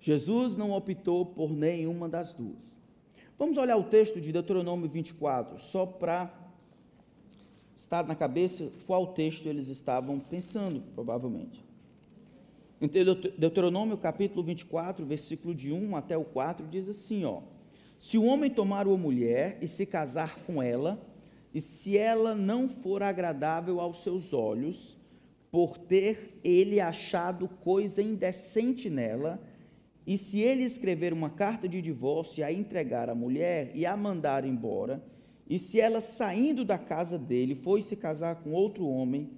Jesus 0.00 0.56
não 0.56 0.72
optou 0.72 1.26
por 1.26 1.52
nenhuma 1.52 2.08
das 2.08 2.32
duas. 2.32 2.80
Vamos 3.38 3.56
olhar 3.56 3.76
o 3.76 3.84
texto 3.84 4.20
de 4.20 4.32
Deuteronômio 4.32 4.88
24, 4.88 5.58
só 5.60 5.84
para 5.84 6.32
estar 7.74 8.06
na 8.06 8.14
cabeça 8.14 8.70
qual 8.86 9.08
texto 9.08 9.46
eles 9.46 9.68
estavam 9.68 10.18
pensando, 10.18 10.82
provavelmente. 10.94 11.69
Em 12.80 12.88
Deuteronômio 12.88 13.98
capítulo 13.98 14.42
24, 14.42 15.04
versículo 15.04 15.54
de 15.54 15.70
1 15.70 15.96
até 15.96 16.16
o 16.16 16.24
4, 16.24 16.66
diz 16.66 16.88
assim, 16.88 17.26
ó: 17.26 17.42
Se 17.98 18.16
o 18.16 18.24
homem 18.24 18.48
tomar 18.50 18.88
uma 18.88 18.96
mulher 18.96 19.58
e 19.60 19.68
se 19.68 19.84
casar 19.84 20.38
com 20.46 20.62
ela, 20.62 20.98
e 21.52 21.60
se 21.60 21.98
ela 21.98 22.34
não 22.34 22.70
for 22.70 23.02
agradável 23.02 23.80
aos 23.80 24.02
seus 24.02 24.32
olhos, 24.32 24.96
por 25.50 25.76
ter 25.76 26.40
ele 26.42 26.80
achado 26.80 27.48
coisa 27.48 28.00
indecente 28.00 28.88
nela, 28.88 29.38
e 30.06 30.16
se 30.16 30.40
ele 30.40 30.62
escrever 30.64 31.12
uma 31.12 31.28
carta 31.28 31.68
de 31.68 31.82
divórcio 31.82 32.40
e 32.40 32.44
a 32.44 32.50
entregar 32.50 33.10
à 33.10 33.14
mulher 33.14 33.72
e 33.74 33.84
a 33.84 33.94
mandar 33.94 34.42
embora, 34.42 35.04
e 35.46 35.58
se 35.58 35.78
ela 35.78 36.00
saindo 36.00 36.64
da 36.64 36.78
casa 36.78 37.18
dele 37.18 37.54
foi 37.56 37.82
se 37.82 37.94
casar 37.94 38.36
com 38.36 38.52
outro 38.52 38.86
homem, 38.86 39.32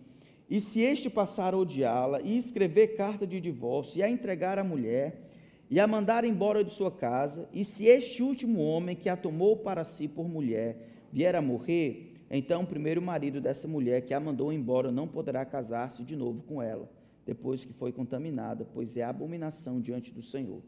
e 0.53 0.61
se 0.61 0.83
este 0.83 1.09
passar 1.09 1.55
a 1.55 1.57
odiá-la 1.57 2.21
e 2.21 2.37
escrever 2.37 2.89
carta 2.89 3.27
de 3.27 3.41
divórcio 3.41 3.99
e 3.99 4.03
a 4.03 4.11
entregar 4.11 4.59
à 4.59 4.63
mulher 4.63 5.31
e 5.71 5.81
a 5.81 5.87
mandar 5.87 6.27
embora 6.27 6.63
de 6.63 6.71
sua 6.71 6.91
casa, 6.91 7.49
e 7.55 7.65
se 7.65 7.87
este 7.87 8.23
último 8.23 8.61
homem 8.61 8.95
que 8.95 9.09
a 9.09 9.17
tomou 9.17 9.57
para 9.57 9.83
si 9.83 10.07
por 10.07 10.29
mulher 10.29 11.07
vier 11.11 11.35
a 11.35 11.41
morrer, 11.41 12.27
então 12.31 12.65
o 12.65 12.67
primeiro 12.67 13.01
marido 13.01 13.41
dessa 13.41 13.67
mulher 13.67 14.03
que 14.03 14.13
a 14.13 14.21
mandou 14.21 14.53
embora 14.53 14.93
não 14.93 15.09
poderá 15.09 15.43
casar-se 15.47 16.05
de 16.05 16.15
novo 16.15 16.43
com 16.43 16.61
ela, 16.61 16.87
depois 17.25 17.65
que 17.65 17.73
foi 17.73 17.91
contaminada, 17.91 18.69
pois 18.75 18.95
é 18.95 19.05
abominação 19.05 19.81
diante 19.81 20.13
do 20.13 20.21
Senhor. 20.21 20.61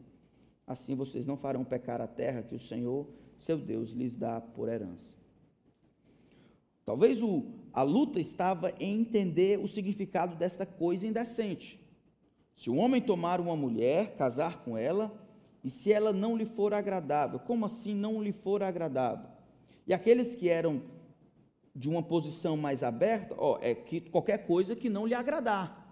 Assim 0.65 0.95
vocês 0.95 1.27
não 1.27 1.37
farão 1.37 1.63
pecar 1.63 2.01
a 2.01 2.07
terra 2.07 2.41
que 2.41 2.55
o 2.55 2.59
Senhor, 2.59 3.07
seu 3.37 3.59
Deus, 3.59 3.91
lhes 3.91 4.17
dá 4.17 4.41
por 4.41 4.67
herança. 4.67 5.15
Talvez 6.85 7.21
o, 7.21 7.43
a 7.73 7.81
luta 7.81 8.19
estava 8.19 8.71
em 8.79 9.01
entender 9.01 9.59
o 9.59 9.67
significado 9.67 10.35
desta 10.35 10.65
coisa 10.65 11.07
indecente. 11.07 11.79
Se 12.55 12.69
o 12.69 12.75
homem 12.75 13.01
tomar 13.01 13.41
uma 13.41 13.55
mulher, 13.55 14.15
casar 14.15 14.63
com 14.63 14.77
ela, 14.77 15.13
e 15.63 15.69
se 15.69 15.91
ela 15.91 16.13
não 16.13 16.37
lhe 16.37 16.45
for 16.45 16.73
agradável, 16.73 17.39
como 17.39 17.65
assim 17.65 17.95
não 17.95 18.21
lhe 18.21 18.31
for 18.31 18.61
agradável? 18.61 19.27
E 19.87 19.93
aqueles 19.93 20.35
que 20.35 20.47
eram 20.47 20.83
de 21.75 21.89
uma 21.89 22.03
posição 22.03 22.55
mais 22.55 22.83
aberta, 22.83 23.35
ó, 23.37 23.57
é 23.61 23.73
que 23.73 23.99
qualquer 23.99 24.45
coisa 24.45 24.75
que 24.75 24.89
não 24.89 25.05
lhe 25.05 25.13
agradar. 25.13 25.83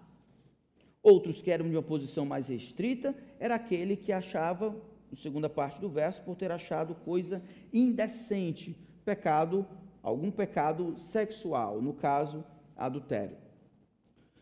Outros 1.02 1.42
que 1.42 1.50
eram 1.50 1.68
de 1.68 1.76
uma 1.76 1.82
posição 1.82 2.24
mais 2.24 2.48
restrita, 2.48 3.14
era 3.38 3.56
aquele 3.56 3.96
que 3.96 4.10
achava, 4.10 4.74
na 5.10 5.16
segunda 5.16 5.50
parte 5.50 5.80
do 5.80 5.90
verso, 5.90 6.22
por 6.22 6.36
ter 6.36 6.50
achado 6.50 6.94
coisa 6.94 7.42
indecente, 7.72 8.74
pecado, 9.04 9.66
algum 10.04 10.30
pecado 10.30 10.96
sexual, 10.98 11.80
no 11.80 11.94
caso, 11.94 12.44
adultério. 12.76 13.38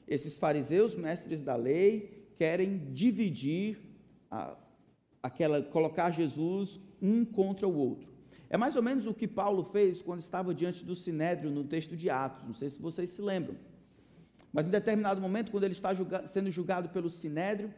Esses 0.08 0.36
fariseus, 0.36 0.96
mestres 0.96 1.44
da 1.44 1.54
lei, 1.54 2.34
querem 2.36 2.92
dividir 2.92 3.78
a, 4.28 4.56
aquela, 5.22 5.62
colocar 5.62 6.10
Jesus 6.10 6.80
um 7.00 7.24
contra 7.24 7.68
o 7.68 7.74
outro. 7.74 8.10
É 8.50 8.56
mais 8.56 8.74
ou 8.74 8.82
menos 8.82 9.06
o 9.06 9.14
que 9.14 9.28
Paulo 9.28 9.62
fez 9.62 10.02
quando 10.02 10.18
estava 10.18 10.52
diante 10.52 10.84
do 10.84 10.96
Sinédrio 10.96 11.48
no 11.50 11.62
texto 11.62 11.96
de 11.96 12.10
Atos. 12.10 12.44
Não 12.44 12.52
sei 12.52 12.68
se 12.68 12.82
vocês 12.82 13.08
se 13.10 13.22
lembram. 13.22 13.56
Mas 14.52 14.66
em 14.66 14.70
determinado 14.70 15.20
momento, 15.20 15.52
quando 15.52 15.64
ele 15.64 15.74
está 15.74 15.94
julga, 15.94 16.26
sendo 16.26 16.50
julgado 16.50 16.88
pelo 16.88 17.08
Sinédrio, 17.08 17.72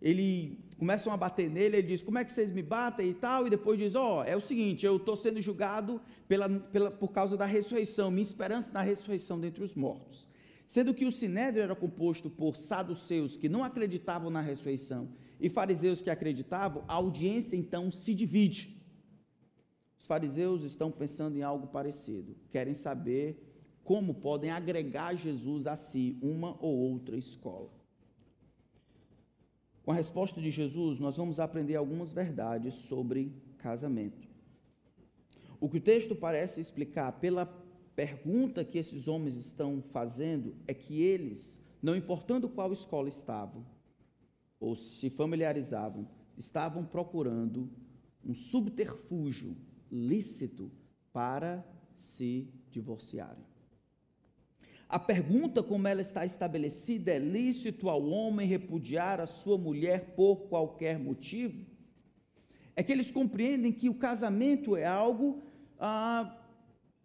ele 0.00 0.64
começam 0.78 1.12
a 1.12 1.16
bater 1.16 1.50
nele, 1.50 1.78
ele 1.78 1.88
diz: 1.88 2.02
Como 2.02 2.18
é 2.18 2.24
que 2.24 2.32
vocês 2.32 2.50
me 2.52 2.62
batem 2.62 3.10
e 3.10 3.14
tal? 3.14 3.46
E 3.46 3.50
depois 3.50 3.78
diz: 3.78 3.94
Ó, 3.94 4.20
oh, 4.20 4.24
é 4.24 4.36
o 4.36 4.40
seguinte, 4.40 4.86
eu 4.86 4.96
estou 4.96 5.16
sendo 5.16 5.42
julgado 5.42 6.00
pela, 6.28 6.48
pela, 6.48 6.90
por 6.90 7.08
causa 7.08 7.36
da 7.36 7.44
ressurreição, 7.44 8.10
minha 8.10 8.22
esperança 8.22 8.72
na 8.72 8.82
ressurreição 8.82 9.38
dentre 9.38 9.62
os 9.62 9.74
mortos. 9.74 10.28
Sendo 10.66 10.94
que 10.94 11.04
o 11.04 11.12
Sinédrio 11.12 11.62
era 11.62 11.74
composto 11.74 12.30
por 12.30 12.54
saduceus 12.54 13.36
que 13.36 13.48
não 13.48 13.64
acreditavam 13.64 14.30
na 14.30 14.40
ressurreição 14.40 15.08
e 15.40 15.48
fariseus 15.48 16.00
que 16.02 16.10
acreditavam, 16.10 16.84
a 16.86 16.94
audiência 16.94 17.56
então 17.56 17.90
se 17.90 18.14
divide. 18.14 18.76
Os 19.98 20.06
fariseus 20.06 20.62
estão 20.62 20.90
pensando 20.90 21.36
em 21.36 21.42
algo 21.42 21.66
parecido, 21.66 22.36
querem 22.50 22.74
saber 22.74 23.44
como 23.82 24.14
podem 24.14 24.50
agregar 24.50 25.14
Jesus 25.14 25.66
a 25.66 25.74
si 25.74 26.18
uma 26.20 26.56
ou 26.62 26.76
outra 26.76 27.16
escola. 27.16 27.77
Com 29.88 29.92
a 29.92 29.96
resposta 29.96 30.38
de 30.38 30.50
Jesus, 30.50 30.98
nós 30.98 31.16
vamos 31.16 31.40
aprender 31.40 31.74
algumas 31.74 32.12
verdades 32.12 32.74
sobre 32.74 33.32
casamento. 33.56 34.28
O 35.58 35.66
que 35.66 35.78
o 35.78 35.80
texto 35.80 36.14
parece 36.14 36.60
explicar 36.60 37.10
pela 37.12 37.46
pergunta 37.96 38.66
que 38.66 38.76
esses 38.76 39.08
homens 39.08 39.34
estão 39.34 39.82
fazendo 39.90 40.54
é 40.66 40.74
que 40.74 41.00
eles, 41.00 41.58
não 41.80 41.96
importando 41.96 42.50
qual 42.50 42.70
escola 42.70 43.08
estavam, 43.08 43.64
ou 44.60 44.76
se 44.76 45.08
familiarizavam, 45.08 46.06
estavam 46.36 46.84
procurando 46.84 47.70
um 48.22 48.34
subterfúgio 48.34 49.56
lícito 49.90 50.70
para 51.14 51.66
se 51.94 52.46
divorciarem. 52.70 53.47
A 54.88 54.98
pergunta, 54.98 55.62
como 55.62 55.86
ela 55.86 56.00
está 56.00 56.24
estabelecida, 56.24 57.12
é 57.12 57.18
lícito 57.18 57.90
ao 57.90 58.02
homem 58.08 58.46
repudiar 58.46 59.20
a 59.20 59.26
sua 59.26 59.58
mulher 59.58 60.14
por 60.16 60.48
qualquer 60.48 60.98
motivo? 60.98 61.66
É 62.74 62.82
que 62.82 62.90
eles 62.90 63.10
compreendem 63.10 63.70
que 63.70 63.90
o 63.90 63.94
casamento 63.94 64.74
é 64.76 64.86
algo 64.86 65.42
ah, 65.78 66.34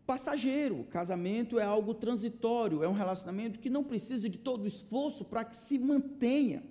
passageiro, 0.05 0.79
o 0.79 0.85
casamento 0.85 1.59
é 1.59 1.63
algo 1.63 1.93
transitório, 1.93 2.83
é 2.83 2.87
um 2.87 2.93
relacionamento 2.93 3.59
que 3.59 3.69
não 3.69 3.83
precisa 3.83 4.29
de 4.29 4.37
todo 4.37 4.63
o 4.63 4.67
esforço 4.67 5.25
para 5.25 5.43
que 5.43 5.57
se 5.57 5.77
mantenha. 5.77 6.63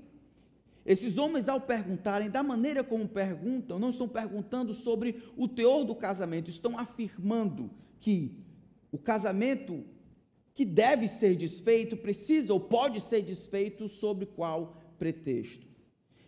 Esses 0.85 1.19
homens, 1.19 1.47
ao 1.47 1.61
perguntarem, 1.61 2.31
da 2.31 2.43
maneira 2.43 2.83
como 2.83 3.07
perguntam, 3.07 3.79
não 3.79 3.91
estão 3.91 4.09
perguntando 4.09 4.73
sobre 4.73 5.23
o 5.37 5.47
teor 5.47 5.85
do 5.85 5.95
casamento, 5.95 6.49
estão 6.49 6.79
afirmando 6.79 7.71
que 8.01 8.35
o 8.91 8.99
casamento 8.99 9.85
que 10.55 10.65
deve 10.65 11.09
ser 11.09 11.37
desfeito 11.37 11.97
precisa 11.97 12.53
ou 12.53 12.61
pode 12.61 13.01
ser 13.01 13.23
desfeito 13.23 13.89
sobre 13.89 14.27
qual 14.27 14.77
pretexto. 14.99 15.67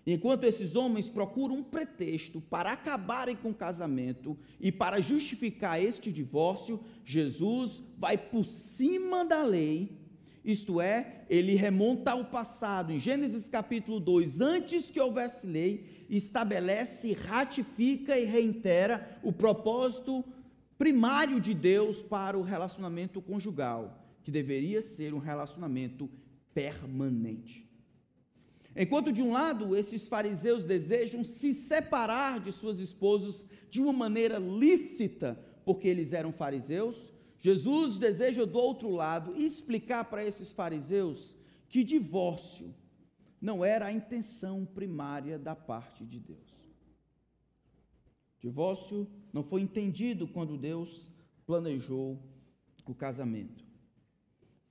Enquanto 0.06 0.44
esses 0.44 0.76
homens 0.76 1.08
procuram 1.08 1.56
um 1.56 1.62
pretexto 1.62 2.40
para 2.40 2.72
acabarem 2.72 3.36
com 3.36 3.50
o 3.50 3.54
casamento 3.54 4.38
e 4.60 4.70
para 4.70 5.00
justificar 5.00 5.82
este 5.82 6.12
divórcio, 6.12 6.80
Jesus 7.04 7.82
vai 7.96 8.18
por 8.18 8.44
cima 8.44 9.24
da 9.24 9.42
lei 9.42 10.04
isto 10.44 10.78
é, 10.78 11.24
ele 11.30 11.54
remonta 11.54 12.10
ao 12.10 12.26
passado, 12.26 12.92
em 12.92 13.00
Gênesis 13.00 13.48
capítulo 13.48 13.98
2, 13.98 14.42
antes 14.42 14.90
que 14.90 15.00
houvesse 15.00 15.46
lei, 15.46 16.04
estabelece, 16.10 17.14
ratifica 17.14 18.18
e 18.18 18.26
reitera 18.26 19.18
o 19.22 19.32
propósito 19.32 20.22
primário 20.76 21.40
de 21.40 21.54
Deus 21.54 22.02
para 22.02 22.36
o 22.36 22.42
relacionamento 22.42 23.22
conjugal, 23.22 24.03
que 24.24 24.30
deveria 24.30 24.82
ser 24.82 25.14
um 25.14 25.18
relacionamento 25.18 26.10
permanente. 26.52 27.68
Enquanto 28.74 29.12
de 29.12 29.22
um 29.22 29.30
lado 29.30 29.76
esses 29.76 30.08
fariseus 30.08 30.64
desejam 30.64 31.22
se 31.22 31.54
separar 31.54 32.40
de 32.40 32.50
suas 32.50 32.80
esposas 32.80 33.46
de 33.70 33.80
uma 33.80 33.92
maneira 33.92 34.38
lícita, 34.38 35.38
porque 35.64 35.86
eles 35.86 36.12
eram 36.12 36.32
fariseus, 36.32 37.12
Jesus 37.38 37.98
deseja 37.98 38.44
do 38.44 38.58
outro 38.58 38.90
lado 38.90 39.36
explicar 39.36 40.04
para 40.06 40.24
esses 40.24 40.50
fariseus 40.50 41.36
que 41.68 41.84
divórcio 41.84 42.74
não 43.40 43.64
era 43.64 43.86
a 43.86 43.92
intenção 43.92 44.64
primária 44.64 45.38
da 45.38 45.54
parte 45.54 46.04
de 46.04 46.18
Deus. 46.18 46.54
Divórcio 48.40 49.06
não 49.32 49.42
foi 49.42 49.60
entendido 49.60 50.26
quando 50.26 50.56
Deus 50.56 51.10
planejou 51.46 52.18
o 52.86 52.94
casamento. 52.94 53.63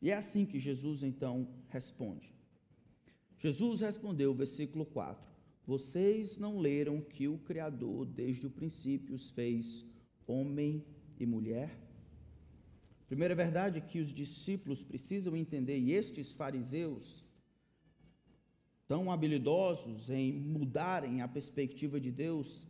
E 0.03 0.11
é 0.11 0.15
assim 0.15 0.45
que 0.45 0.59
Jesus 0.59 1.01
então 1.01 1.47
responde. 1.69 2.35
Jesus 3.37 3.79
respondeu, 3.79 4.33
versículo 4.33 4.85
4: 4.85 5.25
Vocês 5.65 6.37
não 6.37 6.59
leram 6.59 6.99
que 6.99 7.25
o 7.29 7.37
Criador 7.37 8.05
desde 8.05 8.45
o 8.45 8.49
princípio 8.49 9.15
os 9.15 9.29
fez 9.29 9.85
homem 10.27 10.83
e 11.17 11.25
mulher? 11.25 11.79
Primeira 13.07 13.33
verdade 13.33 13.79
que 13.79 14.01
os 14.01 14.13
discípulos 14.13 14.83
precisam 14.83 15.37
entender, 15.37 15.79
e 15.79 15.93
estes 15.93 16.33
fariseus, 16.33 17.23
tão 18.85 19.09
habilidosos 19.09 20.09
em 20.09 20.33
mudarem 20.33 21.21
a 21.21 21.29
perspectiva 21.29 21.97
de 21.97 22.11
Deus, 22.11 22.67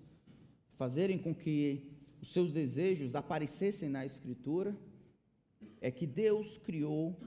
fazerem 0.75 1.17
com 1.17 1.33
que 1.33 1.89
os 2.21 2.31
seus 2.31 2.53
desejos 2.53 3.15
aparecessem 3.15 3.89
na 3.89 4.05
Escritura, 4.05 4.77
é 5.83 5.91
que 5.91 6.07
Deus 6.07 6.57
criou 6.57 7.19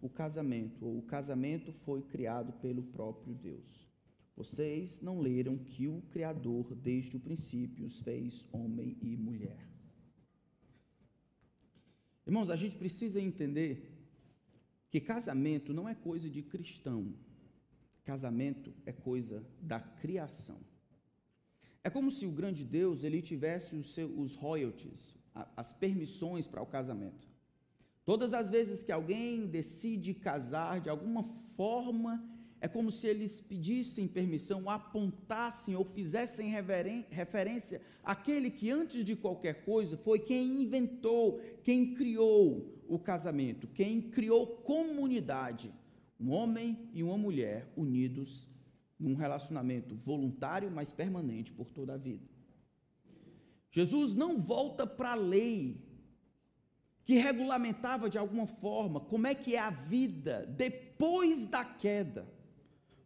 o 0.00 0.08
casamento, 0.08 0.86
ou 0.86 0.98
o 0.98 1.02
casamento 1.02 1.72
foi 1.72 2.02
criado 2.02 2.52
pelo 2.60 2.84
próprio 2.84 3.34
Deus. 3.34 3.90
Vocês 4.36 5.00
não 5.00 5.18
leram 5.18 5.58
que 5.58 5.88
o 5.88 6.00
Criador, 6.12 6.72
desde 6.76 7.16
o 7.16 7.20
princípio, 7.20 7.84
os 7.84 7.98
fez 7.98 8.46
homem 8.52 8.96
e 9.02 9.16
mulher. 9.16 9.58
Irmãos, 12.24 12.48
a 12.48 12.54
gente 12.54 12.76
precisa 12.76 13.20
entender 13.20 13.90
que 14.88 15.00
casamento 15.00 15.74
não 15.74 15.88
é 15.88 15.94
coisa 15.94 16.30
de 16.30 16.42
cristão. 16.42 17.12
Casamento 18.04 18.72
é 18.84 18.92
coisa 18.92 19.44
da 19.60 19.80
criação. 19.80 20.60
É 21.82 21.90
como 21.90 22.12
se 22.12 22.24
o 22.24 22.30
grande 22.30 22.64
Deus 22.64 23.02
ele 23.02 23.20
tivesse 23.20 23.74
os, 23.74 23.92
seus, 23.94 24.12
os 24.16 24.36
royalties, 24.36 25.16
as 25.56 25.72
permissões 25.72 26.46
para 26.46 26.62
o 26.62 26.66
casamento. 26.66 27.35
Todas 28.06 28.32
as 28.32 28.48
vezes 28.48 28.84
que 28.84 28.92
alguém 28.92 29.48
decide 29.48 30.14
casar, 30.14 30.80
de 30.80 30.88
alguma 30.88 31.24
forma, 31.56 32.24
é 32.60 32.68
como 32.68 32.92
se 32.92 33.08
eles 33.08 33.40
pedissem 33.40 34.06
permissão, 34.06 34.70
apontassem 34.70 35.74
ou 35.74 35.84
fizessem 35.84 36.48
referência 37.10 37.82
àquele 38.04 38.48
que, 38.48 38.70
antes 38.70 39.04
de 39.04 39.16
qualquer 39.16 39.64
coisa, 39.64 39.96
foi 39.96 40.20
quem 40.20 40.62
inventou, 40.62 41.40
quem 41.64 41.94
criou 41.94 42.80
o 42.88 42.96
casamento, 42.96 43.66
quem 43.66 44.00
criou 44.00 44.46
comunidade. 44.46 45.74
Um 46.18 46.30
homem 46.30 46.88
e 46.94 47.02
uma 47.02 47.18
mulher 47.18 47.68
unidos 47.76 48.48
num 48.98 49.14
relacionamento 49.14 49.96
voluntário, 49.96 50.70
mas 50.70 50.92
permanente 50.92 51.52
por 51.52 51.72
toda 51.72 51.94
a 51.94 51.98
vida. 51.98 52.24
Jesus 53.72 54.14
não 54.14 54.40
volta 54.40 54.86
para 54.86 55.10
a 55.10 55.16
lei 55.16 55.85
que 57.06 57.14
regulamentava 57.14 58.10
de 58.10 58.18
alguma 58.18 58.48
forma 58.48 58.98
como 58.98 59.28
é 59.28 59.34
que 59.34 59.54
é 59.54 59.60
a 59.60 59.70
vida 59.70 60.44
depois 60.56 61.46
da 61.46 61.64
queda. 61.64 62.26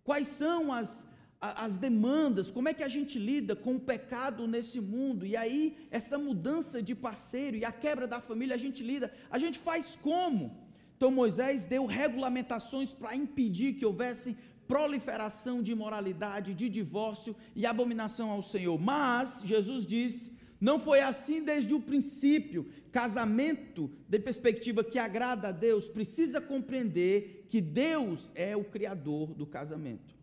Quais 0.03 0.27
são 0.27 0.73
as, 0.73 1.07
as 1.39 1.77
demandas, 1.77 2.51
como 2.51 2.71
é 2.71 2.73
que 2.73 2.83
a 2.83 2.89
gente 2.89 3.19
lida 3.19 3.55
com 3.55 3.75
o 3.77 3.81
pecado 3.81 4.49
nesse 4.49 4.81
mundo, 4.81 5.27
e 5.27 5.37
aí 5.37 5.77
essa 5.91 6.17
mudança 6.17 6.83
de 6.83 6.95
parceiro 6.95 7.59
e 7.59 7.65
a 7.65 7.71
quebra 7.71 8.07
da 8.07 8.23
família, 8.23 8.57
a 8.57 8.59
gente 8.59 8.83
lida, 8.83 9.13
a 9.31 9.39
gente 9.39 9.59
faz 9.59 9.99
como? 10.01 10.57
Então 10.97 11.11
Moisés 11.11 11.67
deu 11.67 11.85
regulamentações 11.85 12.91
para 12.95 13.15
impedir 13.15 13.75
que 13.75 13.85
houvesse 13.85 14.35
proliferação 14.67 15.63
de 15.63 15.73
imoralidade, 15.73 16.55
de 16.55 16.71
divórcio 16.71 17.37
e 17.55 17.67
abominação 17.67 18.31
ao 18.31 18.43
Senhor. 18.43 18.81
Mas 18.81 19.43
Jesus 19.45 19.85
disse: 19.87 20.33
Não 20.61 20.79
foi 20.79 21.01
assim 21.01 21.43
desde 21.43 21.73
o 21.73 21.81
princípio. 21.81 22.69
Casamento, 22.93 23.91
de 24.09 24.19
perspectiva 24.19 24.85
que 24.85 24.99
agrada 24.99 25.49
a 25.49 25.53
Deus, 25.53 25.89
precisa 25.89 26.41
compreender 26.41 27.47
que 27.49 27.61
Deus 27.61 28.31
é 28.35 28.57
o 28.57 28.65
criador 28.65 29.33
do 29.35 29.47
casamento. 29.47 30.15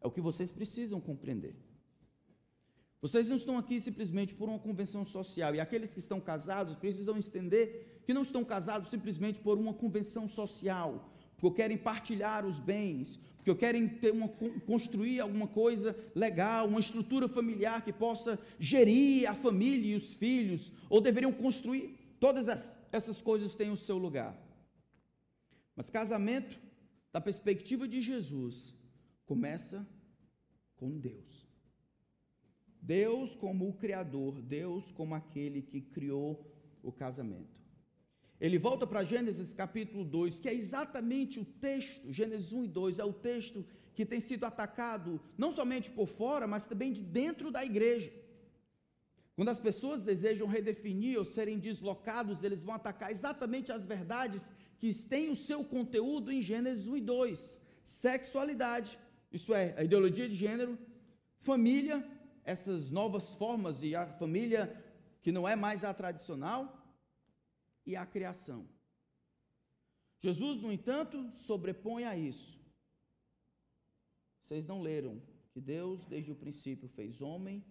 É 0.00 0.06
o 0.06 0.10
que 0.10 0.20
vocês 0.20 0.50
precisam 0.50 1.00
compreender. 1.00 1.54
Vocês 3.02 3.28
não 3.28 3.36
estão 3.36 3.58
aqui 3.58 3.78
simplesmente 3.80 4.34
por 4.34 4.48
uma 4.48 4.58
convenção 4.58 5.04
social. 5.04 5.54
E 5.54 5.60
aqueles 5.60 5.92
que 5.92 6.00
estão 6.00 6.18
casados 6.18 6.74
precisam 6.74 7.18
entender 7.18 8.00
que 8.06 8.14
não 8.14 8.22
estão 8.22 8.42
casados 8.42 8.88
simplesmente 8.88 9.38
por 9.40 9.58
uma 9.58 9.74
convenção 9.74 10.26
social, 10.26 11.12
porque 11.36 11.56
querem 11.56 11.76
partilhar 11.76 12.46
os 12.46 12.58
bens, 12.58 13.20
porque 13.44 13.54
querem 13.56 13.86
ter 13.86 14.10
uma, 14.10 14.26
construir 14.26 15.20
alguma 15.20 15.46
coisa 15.46 15.94
legal, 16.14 16.66
uma 16.66 16.80
estrutura 16.80 17.28
familiar 17.28 17.84
que 17.84 17.92
possa 17.92 18.38
gerir 18.58 19.28
a 19.28 19.34
família 19.34 19.92
e 19.92 19.96
os 19.96 20.14
filhos, 20.14 20.72
ou 20.88 20.98
deveriam 20.98 21.30
construir. 21.30 21.94
Todas 22.18 22.46
essas 22.90 23.20
coisas 23.20 23.54
têm 23.54 23.70
o 23.70 23.76
seu 23.76 23.98
lugar. 23.98 24.34
Mas 25.76 25.90
casamento, 25.90 26.58
da 27.12 27.20
perspectiva 27.20 27.86
de 27.86 28.00
Jesus, 28.00 28.74
começa 29.26 29.86
com 30.76 30.98
Deus. 30.98 31.46
Deus 32.80 33.34
como 33.34 33.68
o 33.68 33.74
Criador, 33.74 34.40
Deus 34.40 34.90
como 34.90 35.14
aquele 35.14 35.60
que 35.60 35.82
criou 35.82 36.50
o 36.82 36.90
casamento. 36.90 37.63
Ele 38.40 38.58
volta 38.58 38.86
para 38.86 39.04
Gênesis 39.04 39.52
capítulo 39.52 40.04
2, 40.04 40.40
que 40.40 40.48
é 40.48 40.54
exatamente 40.54 41.38
o 41.38 41.44
texto, 41.44 42.12
Gênesis 42.12 42.52
1 42.52 42.64
e 42.64 42.68
2, 42.68 42.98
é 42.98 43.04
o 43.04 43.12
texto 43.12 43.64
que 43.94 44.04
tem 44.04 44.20
sido 44.20 44.44
atacado 44.44 45.20
não 45.38 45.52
somente 45.52 45.90
por 45.90 46.08
fora, 46.08 46.46
mas 46.46 46.66
também 46.66 46.92
de 46.92 47.02
dentro 47.02 47.50
da 47.50 47.64
igreja. 47.64 48.12
Quando 49.36 49.48
as 49.48 49.58
pessoas 49.58 50.00
desejam 50.00 50.46
redefinir 50.46 51.18
ou 51.18 51.24
serem 51.24 51.58
deslocados, 51.58 52.44
eles 52.44 52.62
vão 52.62 52.74
atacar 52.74 53.10
exatamente 53.10 53.72
as 53.72 53.86
verdades 53.86 54.50
que 54.78 54.92
têm 54.94 55.30
o 55.30 55.36
seu 55.36 55.64
conteúdo 55.64 56.30
em 56.30 56.42
Gênesis 56.42 56.86
1 56.86 56.96
e 56.96 57.00
2. 57.00 57.58
Sexualidade, 57.84 58.98
isso 59.32 59.54
é, 59.54 59.74
a 59.76 59.84
ideologia 59.84 60.28
de 60.28 60.34
gênero, 60.34 60.78
família 61.40 62.04
essas 62.44 62.90
novas 62.90 63.30
formas 63.30 63.82
e 63.82 63.94
a 63.96 64.06
família 64.06 64.74
que 65.22 65.32
não 65.32 65.48
é 65.48 65.56
mais 65.56 65.82
a 65.82 65.94
tradicional 65.94 66.83
e 67.86 67.96
a 67.96 68.06
criação. 68.06 68.68
Jesus, 70.20 70.62
no 70.62 70.72
entanto, 70.72 71.30
sobrepõe 71.36 72.04
a 72.04 72.16
isso. 72.16 72.58
Vocês 74.42 74.66
não 74.66 74.80
leram 74.80 75.20
que 75.52 75.60
Deus, 75.60 76.06
desde 76.06 76.32
o 76.32 76.36
princípio, 76.36 76.88
fez 76.88 77.20
homem 77.20 77.64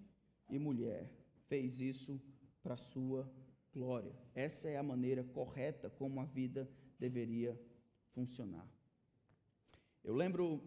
e 0.50 0.60
mulher, 0.60 1.12
fez 1.48 1.80
isso 1.80 2.22
para 2.62 2.76
a 2.76 2.78
sua 2.78 3.32
glória. 3.74 4.16
Essa 4.36 4.70
é 4.70 4.78
a 4.78 4.84
maneira 4.84 5.24
correta 5.24 5.90
como 5.90 6.22
a 6.22 6.26
vida 6.26 6.70
deveria 7.00 7.60
funcionar. 8.12 8.68
Eu 10.04 10.16
lembro 10.16 10.64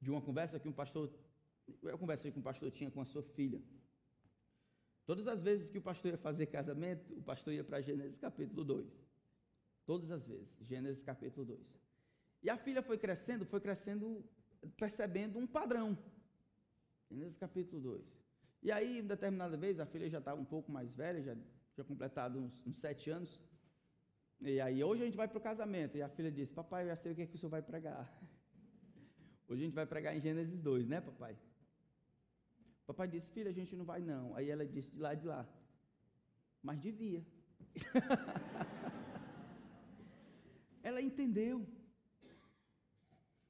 de 0.00 0.10
uma 0.10 0.22
conversa 0.22 0.60
que 0.60 0.68
um 0.68 0.72
pastor 0.72 1.12
eu 1.82 1.98
conversei 1.98 2.30
com 2.30 2.40
o 2.40 2.42
pastor, 2.42 2.70
tinha 2.70 2.90
com 2.90 3.00
a 3.00 3.04
sua 3.04 3.22
filha. 3.22 3.60
Todas 5.06 5.28
as 5.28 5.40
vezes 5.40 5.70
que 5.70 5.78
o 5.78 5.82
pastor 5.82 6.10
ia 6.10 6.18
fazer 6.18 6.46
casamento, 6.46 7.14
o 7.16 7.22
pastor 7.22 7.52
ia 7.54 7.62
para 7.62 7.80
Gênesis 7.80 8.18
capítulo 8.18 8.64
2. 8.64 8.86
Todas 9.86 10.10
as 10.10 10.26
vezes, 10.26 10.52
Gênesis 10.60 11.04
capítulo 11.04 11.46
2. 11.46 11.60
E 12.42 12.50
a 12.50 12.58
filha 12.58 12.82
foi 12.82 12.98
crescendo, 12.98 13.46
foi 13.46 13.60
crescendo, 13.60 14.24
percebendo 14.76 15.38
um 15.38 15.46
padrão. 15.46 15.96
Gênesis 17.08 17.38
capítulo 17.38 17.80
2. 17.80 18.04
E 18.64 18.72
aí, 18.72 18.98
em 18.98 19.06
determinada 19.06 19.56
vez, 19.56 19.78
a 19.78 19.86
filha 19.86 20.10
já 20.10 20.18
estava 20.18 20.40
um 20.40 20.44
pouco 20.44 20.72
mais 20.72 20.92
velha, 20.92 21.22
já 21.22 21.36
tinha 21.72 21.84
completado 21.84 22.40
uns, 22.40 22.66
uns 22.66 22.78
sete 22.78 23.08
anos. 23.08 23.40
E 24.40 24.60
aí, 24.60 24.82
hoje 24.82 25.02
a 25.02 25.04
gente 25.04 25.16
vai 25.16 25.28
para 25.28 25.38
o 25.38 25.40
casamento. 25.40 25.96
E 25.96 26.02
a 26.02 26.08
filha 26.08 26.32
disse: 26.32 26.52
Papai, 26.52 26.82
eu 26.82 26.88
já 26.88 26.96
sei 26.96 27.12
o 27.12 27.14
que, 27.14 27.22
é 27.22 27.26
que 27.26 27.36
o 27.36 27.38
senhor 27.38 27.50
vai 27.50 27.62
pregar. 27.62 28.12
Hoje 29.48 29.62
a 29.62 29.64
gente 29.66 29.74
vai 29.74 29.86
pregar 29.86 30.16
em 30.16 30.20
Gênesis 30.20 30.60
2, 30.60 30.88
né, 30.88 31.00
papai? 31.00 31.38
Papai 32.86 33.08
disse, 33.08 33.30
filha, 33.30 33.50
a 33.50 33.52
gente 33.52 33.74
não 33.74 33.84
vai 33.84 34.00
não. 34.00 34.34
Aí 34.36 34.48
ela 34.48 34.64
disse, 34.64 34.90
de 34.90 35.00
lá 35.00 35.12
de 35.14 35.26
lá. 35.26 35.46
Mas 36.62 36.80
devia. 36.80 37.24
ela 40.82 41.02
entendeu. 41.02 41.66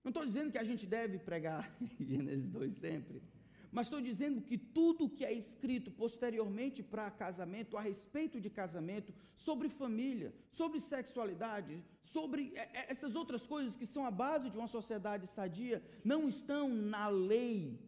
Não 0.02 0.10
estou 0.10 0.24
dizendo 0.24 0.52
que 0.52 0.58
a 0.58 0.64
gente 0.64 0.86
deve 0.86 1.18
pregar 1.18 1.70
Gênesis 2.00 2.48
2 2.48 2.78
sempre. 2.78 3.22
Mas 3.70 3.88
estou 3.88 4.00
dizendo 4.00 4.40
que 4.40 4.56
tudo 4.56 5.10
que 5.10 5.24
é 5.24 5.32
escrito 5.32 5.90
posteriormente 5.90 6.82
para 6.82 7.10
casamento, 7.10 7.76
a 7.76 7.82
respeito 7.82 8.40
de 8.40 8.48
casamento, 8.48 9.12
sobre 9.34 9.68
família, 9.68 10.32
sobre 10.48 10.80
sexualidade, 10.80 11.84
sobre 12.00 12.54
essas 12.88 13.14
outras 13.14 13.44
coisas 13.44 13.76
que 13.76 13.84
são 13.84 14.06
a 14.06 14.10
base 14.10 14.48
de 14.48 14.56
uma 14.56 14.68
sociedade 14.68 15.26
sadia, 15.26 15.82
não 16.02 16.26
estão 16.26 16.70
na 16.70 17.08
lei 17.08 17.78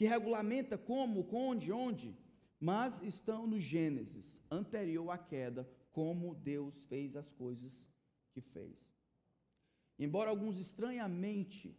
que 0.00 0.06
regulamenta 0.06 0.78
como, 0.78 1.28
onde, 1.30 1.70
onde, 1.70 2.16
mas 2.58 3.02
estão 3.02 3.46
no 3.46 3.60
Gênesis, 3.60 4.40
anterior 4.50 5.10
à 5.10 5.18
queda, 5.18 5.68
como 5.92 6.34
Deus 6.34 6.86
fez 6.86 7.14
as 7.14 7.30
coisas 7.30 7.92
que 8.32 8.40
fez. 8.40 8.78
Embora 9.98 10.30
alguns 10.30 10.56
estranhamente 10.56 11.76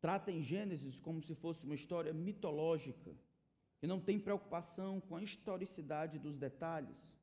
tratem 0.00 0.44
Gênesis 0.44 1.00
como 1.00 1.20
se 1.20 1.34
fosse 1.34 1.64
uma 1.64 1.74
história 1.74 2.12
mitológica, 2.12 3.12
que 3.80 3.86
não 3.88 3.98
tem 4.00 4.20
preocupação 4.20 5.00
com 5.00 5.16
a 5.16 5.24
historicidade 5.24 6.20
dos 6.20 6.38
detalhes, 6.38 7.18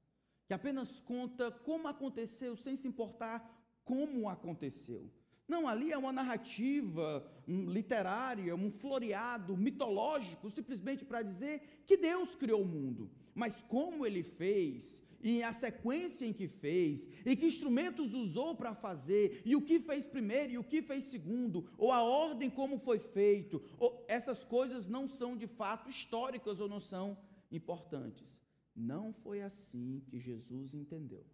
que 0.46 0.54
apenas 0.54 1.00
conta 1.00 1.52
como 1.52 1.88
aconteceu 1.88 2.58
sem 2.58 2.76
se 2.76 2.86
importar 2.86 3.40
como 3.86 4.28
aconteceu. 4.28 5.10
Não, 5.50 5.68
ali 5.68 5.92
é 5.92 5.98
uma 5.98 6.14
narrativa 6.14 7.28
literária, 7.48 8.56
um 8.56 8.70
floreado 8.72 9.58
mitológico, 9.58 10.52
simplesmente 10.52 11.04
para 11.04 11.24
dizer 11.24 11.84
que 11.88 11.98
Deus 11.98 12.36
criou 12.36 12.62
o 12.62 12.68
mundo. 12.68 13.10
Mas 13.34 13.60
como 13.64 14.06
ele 14.06 14.22
fez, 14.22 15.04
e 15.22 15.42
a 15.42 15.52
sequência 15.52 16.26
em 16.26 16.32
que 16.32 16.48
fez, 16.48 17.08
e 17.26 17.36
que 17.36 17.48
instrumentos 17.48 18.14
usou 18.14 18.56
para 18.56 18.76
fazer, 18.76 19.42
e 19.44 19.56
o 19.56 19.62
que 19.62 19.80
fez 19.80 20.06
primeiro 20.06 20.54
e 20.54 20.58
o 20.60 20.64
que 20.64 20.84
fez 20.84 21.06
segundo, 21.06 21.68
ou 21.80 21.92
a 21.92 22.04
ordem 22.04 22.50
como 22.50 22.78
foi 22.78 23.00
feito, 23.00 23.60
essas 24.08 24.44
coisas 24.44 24.88
não 24.88 25.08
são 25.08 25.36
de 25.36 25.48
fato 25.48 25.90
históricas 25.90 26.60
ou 26.60 26.70
não 26.70 26.80
são 26.80 27.18
importantes. 27.52 28.40
Não 28.76 29.12
foi 29.12 29.42
assim 29.42 30.04
que 30.08 30.20
Jesus 30.20 30.76
entendeu. 30.76 31.26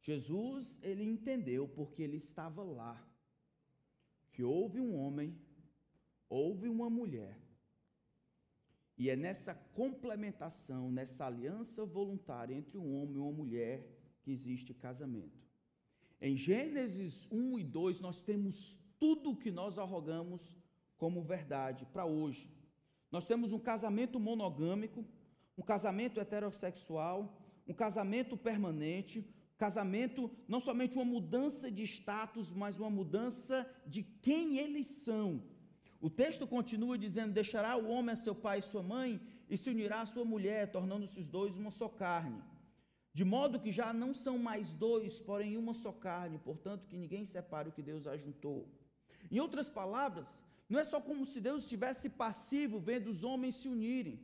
Jesus, 0.00 0.78
ele 0.82 1.04
entendeu 1.04 1.68
porque 1.68 2.02
ele 2.02 2.16
estava 2.16 2.62
lá, 2.62 3.02
que 4.32 4.42
houve 4.42 4.80
um 4.80 4.96
homem, 4.96 5.38
houve 6.28 6.68
uma 6.68 6.88
mulher, 6.88 7.38
e 9.00 9.08
é 9.08 9.16
nessa 9.16 9.54
complementação, 9.54 10.90
nessa 10.90 11.24
aliança 11.24 11.86
voluntária 11.86 12.54
entre 12.54 12.76
um 12.76 13.00
homem 13.00 13.14
e 13.14 13.18
uma 13.18 13.32
mulher 13.32 13.86
que 14.20 14.30
existe 14.30 14.74
casamento. 14.74 15.40
Em 16.20 16.36
Gênesis 16.36 17.26
1 17.32 17.58
e 17.58 17.64
2, 17.64 18.00
nós 18.00 18.22
temos 18.22 18.78
tudo 18.98 19.30
o 19.30 19.36
que 19.36 19.50
nós 19.50 19.78
arrogamos 19.78 20.54
como 20.98 21.22
verdade 21.22 21.86
para 21.86 22.04
hoje. 22.04 22.46
Nós 23.10 23.26
temos 23.26 23.54
um 23.54 23.58
casamento 23.58 24.20
monogâmico, 24.20 25.02
um 25.56 25.62
casamento 25.62 26.20
heterossexual, 26.20 27.42
um 27.66 27.72
casamento 27.72 28.36
permanente, 28.36 29.26
Casamento, 29.64 30.30
não 30.48 30.58
somente 30.58 30.96
uma 30.96 31.04
mudança 31.04 31.70
de 31.70 31.84
status, 31.84 32.50
mas 32.50 32.78
uma 32.80 32.88
mudança 32.88 33.56
de 33.86 34.02
quem 34.02 34.56
eles 34.56 34.86
são. 35.06 35.28
O 36.00 36.08
texto 36.08 36.46
continua 36.46 36.96
dizendo: 36.96 37.34
Deixará 37.34 37.76
o 37.76 37.86
homem 37.90 38.14
a 38.14 38.16
seu 38.16 38.34
pai 38.34 38.60
e 38.60 38.62
sua 38.62 38.82
mãe, 38.82 39.20
e 39.50 39.56
se 39.58 39.68
unirá 39.68 40.00
à 40.00 40.06
sua 40.06 40.24
mulher, 40.24 40.72
tornando-se 40.72 41.20
os 41.20 41.28
dois 41.28 41.58
uma 41.58 41.70
só 41.70 41.88
carne. 41.90 42.42
De 43.12 43.22
modo 43.22 43.60
que 43.60 43.70
já 43.70 43.92
não 43.92 44.14
são 44.14 44.38
mais 44.38 44.72
dois, 44.72 45.20
porém 45.28 45.58
uma 45.58 45.74
só 45.74 45.92
carne, 45.92 46.38
portanto 46.38 46.86
que 46.86 46.96
ninguém 46.96 47.26
separe 47.26 47.68
o 47.68 47.72
que 47.76 47.82
Deus 47.82 48.06
ajuntou. 48.06 48.66
Em 49.30 49.40
outras 49.40 49.68
palavras, 49.68 50.26
não 50.70 50.80
é 50.80 50.84
só 50.84 51.00
como 51.02 51.26
se 51.26 51.38
Deus 51.38 51.64
estivesse 51.64 52.08
passivo 52.08 52.80
vendo 52.80 53.10
os 53.10 53.24
homens 53.24 53.56
se 53.56 53.68
unirem. 53.68 54.18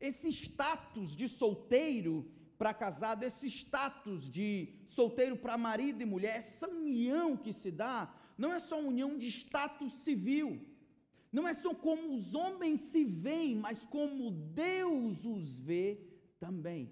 Esse 0.00 0.28
status 0.28 1.14
de 1.14 1.28
solteiro 1.28 2.14
para 2.58 2.74
casado, 2.74 3.22
esse 3.22 3.46
status 3.46 4.28
de 4.28 4.74
solteiro 4.88 5.36
para 5.36 5.56
marido 5.56 6.02
e 6.02 6.04
mulher, 6.04 6.38
essa 6.38 6.68
união 6.68 7.36
que 7.36 7.52
se 7.52 7.70
dá, 7.70 8.12
não 8.36 8.52
é 8.52 8.58
só 8.58 8.80
união 8.80 9.16
de 9.16 9.28
status 9.28 9.92
civil, 9.92 10.60
não 11.30 11.46
é 11.46 11.54
só 11.54 11.72
como 11.72 12.14
os 12.14 12.34
homens 12.34 12.80
se 12.80 13.04
veem, 13.04 13.54
mas 13.54 13.86
como 13.86 14.32
Deus 14.32 15.24
os 15.24 15.58
vê 15.60 16.00
também. 16.40 16.90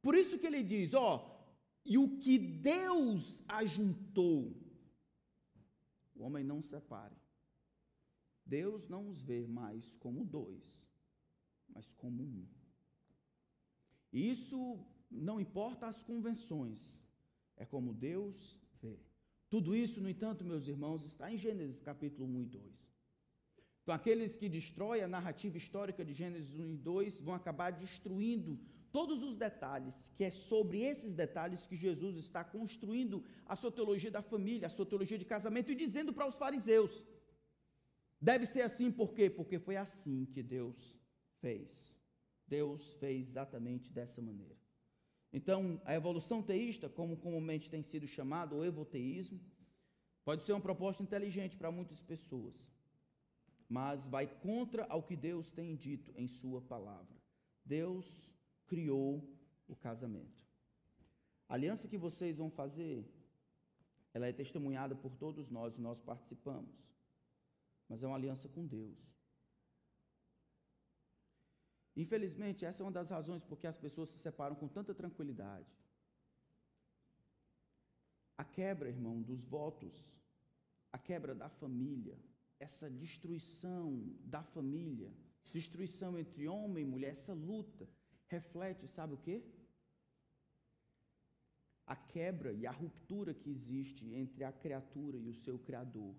Por 0.00 0.14
isso 0.14 0.38
que 0.38 0.46
ele 0.46 0.62
diz: 0.62 0.94
ó, 0.94 1.36
e 1.84 1.98
o 1.98 2.18
que 2.18 2.38
Deus 2.38 3.42
ajuntou, 3.46 4.56
o 6.14 6.22
homem 6.22 6.42
não 6.42 6.62
separe. 6.62 7.14
Deus 8.44 8.88
não 8.88 9.08
os 9.08 9.20
vê 9.20 9.46
mais 9.46 9.92
como 9.94 10.24
dois, 10.24 10.88
mas 11.68 11.90
como 11.92 12.22
um. 12.22 12.46
Isso 14.16 14.78
não 15.10 15.38
importa 15.38 15.86
as 15.86 16.02
convenções, 16.02 16.80
é 17.56 17.66
como 17.66 17.92
Deus 17.92 18.58
vê. 18.80 18.98
Tudo 19.50 19.76
isso, 19.76 20.00
no 20.00 20.08
entanto, 20.08 20.42
meus 20.42 20.66
irmãos, 20.66 21.04
está 21.04 21.30
em 21.30 21.36
Gênesis 21.36 21.82
capítulo 21.82 22.26
1 22.26 22.40
e 22.40 22.46
2. 22.46 22.96
Então, 23.82 23.94
aqueles 23.94 24.34
que 24.36 24.48
destroem 24.48 25.02
a 25.02 25.08
narrativa 25.08 25.58
histórica 25.58 26.02
de 26.04 26.14
Gênesis 26.14 26.58
1 26.58 26.72
e 26.72 26.76
2 26.78 27.20
vão 27.20 27.34
acabar 27.34 27.70
destruindo 27.70 28.58
todos 28.90 29.22
os 29.22 29.36
detalhes, 29.36 30.10
que 30.16 30.24
é 30.24 30.30
sobre 30.30 30.80
esses 30.80 31.14
detalhes 31.14 31.66
que 31.66 31.76
Jesus 31.76 32.16
está 32.16 32.42
construindo 32.42 33.22
a 33.44 33.54
sua 33.54 33.70
teologia 33.70 34.10
da 34.10 34.22
família, 34.22 34.66
a 34.66 34.70
sua 34.70 34.86
teologia 34.86 35.18
de 35.18 35.26
casamento 35.26 35.70
e 35.70 35.74
dizendo 35.74 36.12
para 36.12 36.26
os 36.26 36.34
fariseus: 36.34 37.04
deve 38.18 38.46
ser 38.46 38.62
assim, 38.62 38.90
por 38.90 39.12
quê? 39.12 39.28
Porque 39.28 39.58
foi 39.58 39.76
assim 39.76 40.24
que 40.24 40.42
Deus 40.42 40.98
fez. 41.42 41.95
Deus 42.46 42.92
fez 42.94 43.28
exatamente 43.28 43.92
dessa 43.92 44.22
maneira. 44.22 44.56
Então, 45.32 45.80
a 45.84 45.94
evolução 45.94 46.42
teísta, 46.42 46.88
como 46.88 47.16
comumente 47.16 47.68
tem 47.68 47.82
sido 47.82 48.06
chamado, 48.06 48.56
o 48.56 48.64
evoteísmo, 48.64 49.40
pode 50.24 50.42
ser 50.44 50.52
uma 50.52 50.60
proposta 50.60 51.02
inteligente 51.02 51.56
para 51.56 51.70
muitas 51.70 52.02
pessoas, 52.02 52.72
mas 53.68 54.06
vai 54.06 54.26
contra 54.26 54.84
ao 54.86 55.02
que 55.02 55.16
Deus 55.16 55.50
tem 55.50 55.74
dito 55.74 56.12
em 56.16 56.26
Sua 56.26 56.60
palavra. 56.60 57.16
Deus 57.64 58.30
criou 58.66 59.28
o 59.66 59.74
casamento. 59.74 60.46
A 61.48 61.54
aliança 61.54 61.88
que 61.88 61.98
vocês 61.98 62.38
vão 62.38 62.50
fazer, 62.50 63.04
ela 64.14 64.26
é 64.26 64.32
testemunhada 64.32 64.94
por 64.94 65.16
todos 65.16 65.50
nós 65.50 65.76
e 65.76 65.80
nós 65.80 66.00
participamos, 66.00 66.74
mas 67.88 68.02
é 68.02 68.06
uma 68.06 68.16
aliança 68.16 68.48
com 68.48 68.66
Deus. 68.66 69.15
Infelizmente, 71.96 72.64
essa 72.64 72.82
é 72.82 72.84
uma 72.84 72.92
das 72.92 73.10
razões 73.10 73.42
por 73.42 73.58
que 73.58 73.66
as 73.66 73.78
pessoas 73.78 74.10
se 74.10 74.18
separam 74.18 74.54
com 74.54 74.68
tanta 74.68 74.94
tranquilidade. 74.94 75.74
A 78.36 78.44
quebra, 78.44 78.90
irmão, 78.90 79.22
dos 79.22 79.42
votos, 79.44 79.94
a 80.92 80.98
quebra 80.98 81.34
da 81.34 81.48
família, 81.48 82.18
essa 82.60 82.90
destruição 82.90 84.14
da 84.20 84.42
família, 84.42 85.10
destruição 85.50 86.18
entre 86.18 86.46
homem 86.46 86.84
e 86.84 86.86
mulher, 86.86 87.12
essa 87.12 87.32
luta, 87.32 87.88
reflete, 88.26 88.86
sabe 88.86 89.14
o 89.14 89.18
quê? 89.18 89.42
A 91.86 91.96
quebra 91.96 92.52
e 92.52 92.66
a 92.66 92.70
ruptura 92.70 93.32
que 93.32 93.48
existe 93.48 94.12
entre 94.12 94.44
a 94.44 94.52
criatura 94.52 95.16
e 95.16 95.28
o 95.28 95.34
seu 95.34 95.58
Criador 95.58 96.14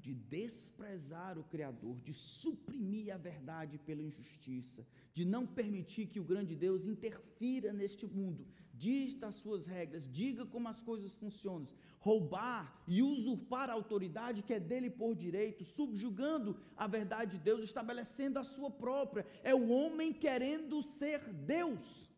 de 0.00 0.14
desprezar 0.14 1.38
o 1.38 1.44
Criador, 1.44 2.00
de 2.00 2.14
suprimir 2.14 3.14
a 3.14 3.18
verdade 3.18 3.78
pela 3.78 4.02
injustiça, 4.02 4.86
de 5.12 5.24
não 5.24 5.46
permitir 5.46 6.06
que 6.06 6.20
o 6.20 6.24
grande 6.24 6.54
Deus 6.54 6.84
interfira 6.84 7.72
neste 7.72 8.06
mundo, 8.06 8.46
dista 8.72 9.26
as 9.26 9.34
suas 9.34 9.66
regras, 9.66 10.10
diga 10.10 10.46
como 10.46 10.68
as 10.68 10.80
coisas 10.80 11.14
funcionam, 11.14 11.66
roubar 11.98 12.82
e 12.86 13.02
usurpar 13.02 13.68
a 13.68 13.74
autoridade 13.74 14.42
que 14.42 14.54
é 14.54 14.60
dele 14.60 14.88
por 14.88 15.14
direito, 15.14 15.64
subjugando 15.64 16.56
a 16.76 16.86
verdade 16.86 17.32
de 17.32 17.44
Deus, 17.44 17.62
estabelecendo 17.62 18.38
a 18.38 18.44
sua 18.44 18.70
própria. 18.70 19.26
É 19.42 19.54
o 19.54 19.68
homem 19.68 20.12
querendo 20.12 20.82
ser 20.82 21.20
Deus. 21.32 22.10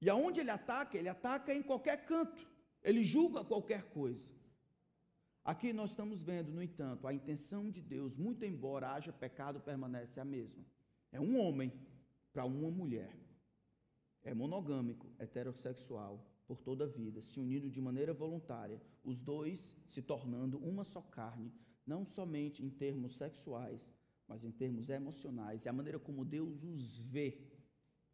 E 0.00 0.08
aonde 0.08 0.40
ele 0.40 0.50
ataca? 0.50 0.96
Ele 0.96 1.08
ataca 1.08 1.54
em 1.54 1.62
qualquer 1.62 2.04
canto, 2.06 2.48
ele 2.82 3.04
julga 3.04 3.44
qualquer 3.44 3.84
coisa. 3.90 4.30
Aqui 5.44 5.72
nós 5.72 5.90
estamos 5.90 6.22
vendo, 6.22 6.52
no 6.52 6.62
entanto, 6.62 7.06
a 7.06 7.12
intenção 7.12 7.68
de 7.68 7.80
Deus, 7.80 8.16
muito 8.16 8.44
embora 8.44 8.92
haja 8.92 9.12
pecado, 9.12 9.60
permanece 9.60 10.20
a 10.20 10.24
mesma. 10.24 10.64
É 11.12 11.20
um 11.20 11.38
homem 11.38 11.72
para 12.32 12.44
uma 12.44 12.70
mulher. 12.70 13.14
É 14.24 14.32
monogâmico, 14.32 15.06
heterossexual, 15.18 16.26
por 16.46 16.60
toda 16.60 16.84
a 16.84 16.88
vida, 16.88 17.22
se 17.22 17.38
unindo 17.38 17.70
de 17.70 17.80
maneira 17.80 18.12
voluntária, 18.12 18.80
os 19.04 19.22
dois 19.22 19.76
se 19.86 20.02
tornando 20.02 20.58
uma 20.58 20.84
só 20.84 21.00
carne, 21.00 21.52
não 21.86 22.04
somente 22.04 22.64
em 22.64 22.70
termos 22.70 23.12
sexuais, 23.12 23.92
mas 24.26 24.44
em 24.44 24.50
termos 24.50 24.88
emocionais, 24.88 25.64
e 25.64 25.68
a 25.68 25.72
maneira 25.72 25.98
como 25.98 26.24
Deus 26.24 26.62
os 26.62 26.96
vê 26.96 27.38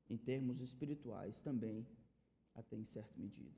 em 0.09 0.17
termos 0.17 0.61
espirituais 0.61 1.39
também, 1.39 1.87
até 2.55 2.77
em 2.77 2.85
certa 2.85 3.19
medida. 3.19 3.57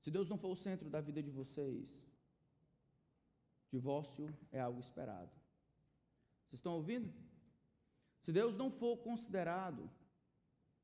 Se 0.00 0.10
Deus 0.10 0.28
não 0.28 0.38
for 0.38 0.50
o 0.50 0.56
centro 0.56 0.88
da 0.88 1.00
vida 1.00 1.22
de 1.22 1.30
vocês, 1.30 2.08
divórcio 3.70 4.32
é 4.50 4.60
algo 4.60 4.80
esperado. 4.80 5.32
Vocês 6.44 6.60
estão 6.60 6.74
ouvindo? 6.74 7.12
Se 8.26 8.32
Deus 8.32 8.56
não 8.56 8.72
for 8.72 8.96
considerado, 8.96 9.88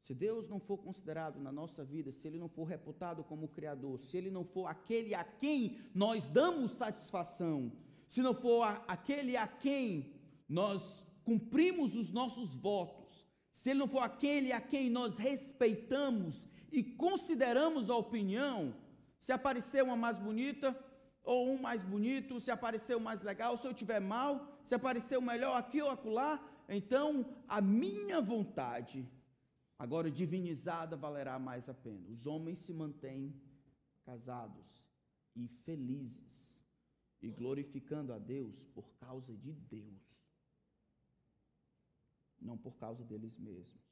se 0.05 0.14
Deus 0.14 0.49
não 0.49 0.61
for 0.61 0.78
considerado 0.78 1.40
na 1.40 1.51
nossa 1.51 1.84
vida, 1.84 2.12
se 2.12 2.28
Ele 2.28 2.38
não 2.38 2.49
for 2.49 2.62
reputado 2.62 3.24
como 3.24 3.49
Criador, 3.49 3.99
se 3.99 4.16
Ele 4.16 4.30
não 4.30 4.45
for 4.45 4.66
aquele 4.66 5.12
a 5.12 5.24
quem 5.24 5.80
nós 5.93 6.28
damos 6.28 6.70
satisfação, 6.70 7.72
se 8.07 8.22
não 8.22 8.32
for 8.32 8.62
a, 8.62 8.84
aquele 8.86 9.36
a 9.36 9.49
quem 9.49 10.14
nós 10.49 11.05
cumprimos 11.24 11.97
os 11.97 12.12
nossos 12.12 12.55
votos, 12.55 13.26
se 13.53 13.70
Ele 13.70 13.80
não 13.80 13.88
for 13.88 14.05
aquele 14.05 14.53
a 14.53 14.61
quem 14.61 14.88
nós 14.88 15.16
respeitamos 15.16 16.47
e 16.70 16.84
consideramos 16.84 17.90
a 17.90 17.97
opinião, 17.97 18.72
se 19.18 19.32
aparecer 19.32 19.82
uma 19.82 19.97
mais 19.97 20.16
bonita 20.16 20.78
ou 21.24 21.51
um 21.51 21.61
mais 21.61 21.82
bonito, 21.82 22.40
se 22.40 22.53
aparecer 22.53 22.97
o 22.97 23.01
mais 23.01 23.20
legal, 23.20 23.57
se 23.57 23.66
eu 23.66 23.74
tiver 23.74 23.99
mal, 23.99 24.61
se 24.62 24.76
aparecer 24.76 25.18
o 25.18 25.22
melhor 25.22 25.57
aqui 25.57 25.82
ou 25.82 25.90
acolá, 25.90 26.40
então 26.69 27.43
a 27.49 27.61
minha 27.61 28.21
vontade, 28.21 29.09
agora 29.79 30.11
divinizada, 30.11 30.97
valerá 30.97 31.39
mais 31.39 31.69
a 31.69 31.75
pena. 31.75 32.09
Os 32.09 32.27
homens 32.27 32.59
se 32.59 32.73
mantêm 32.73 33.35
casados 34.05 34.83
e 35.35 35.49
felizes 35.65 36.53
e 37.21 37.31
glorificando 37.31 38.13
a 38.13 38.19
Deus 38.19 38.65
por 38.75 38.93
causa 38.95 39.37
de 39.37 39.53
Deus, 39.53 40.03
não 42.41 42.59
por 42.59 42.77
causa 42.77 43.05
deles 43.05 43.39
mesmos. 43.39 43.83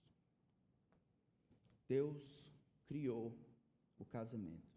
Deus 1.88 2.52
criou 2.86 3.36
o 3.98 4.04
casamento. 4.04 4.70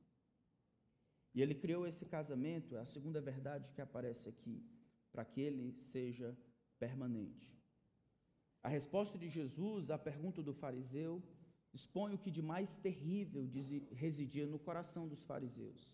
E 1.33 1.41
ele 1.41 1.55
criou 1.55 1.87
esse 1.87 2.05
casamento, 2.05 2.75
é 2.75 2.79
a 2.79 2.85
segunda 2.85 3.19
verdade 3.19 3.71
que 3.73 3.81
aparece 3.81 4.29
aqui, 4.29 4.63
para 5.11 5.25
que 5.25 5.41
ele 5.41 5.73
seja 5.73 6.37
permanente. 6.77 7.52
A 8.63 8.69
resposta 8.69 9.17
de 9.17 9.29
Jesus 9.29 9.91
à 9.91 9.97
pergunta 9.97 10.41
do 10.41 10.53
fariseu 10.53 11.21
expõe 11.73 12.13
o 12.13 12.17
que 12.17 12.31
de 12.31 12.41
mais 12.41 12.77
terrível 12.77 13.49
residia 13.91 14.47
no 14.47 14.57
coração 14.57 15.07
dos 15.07 15.23
fariseus. 15.23 15.91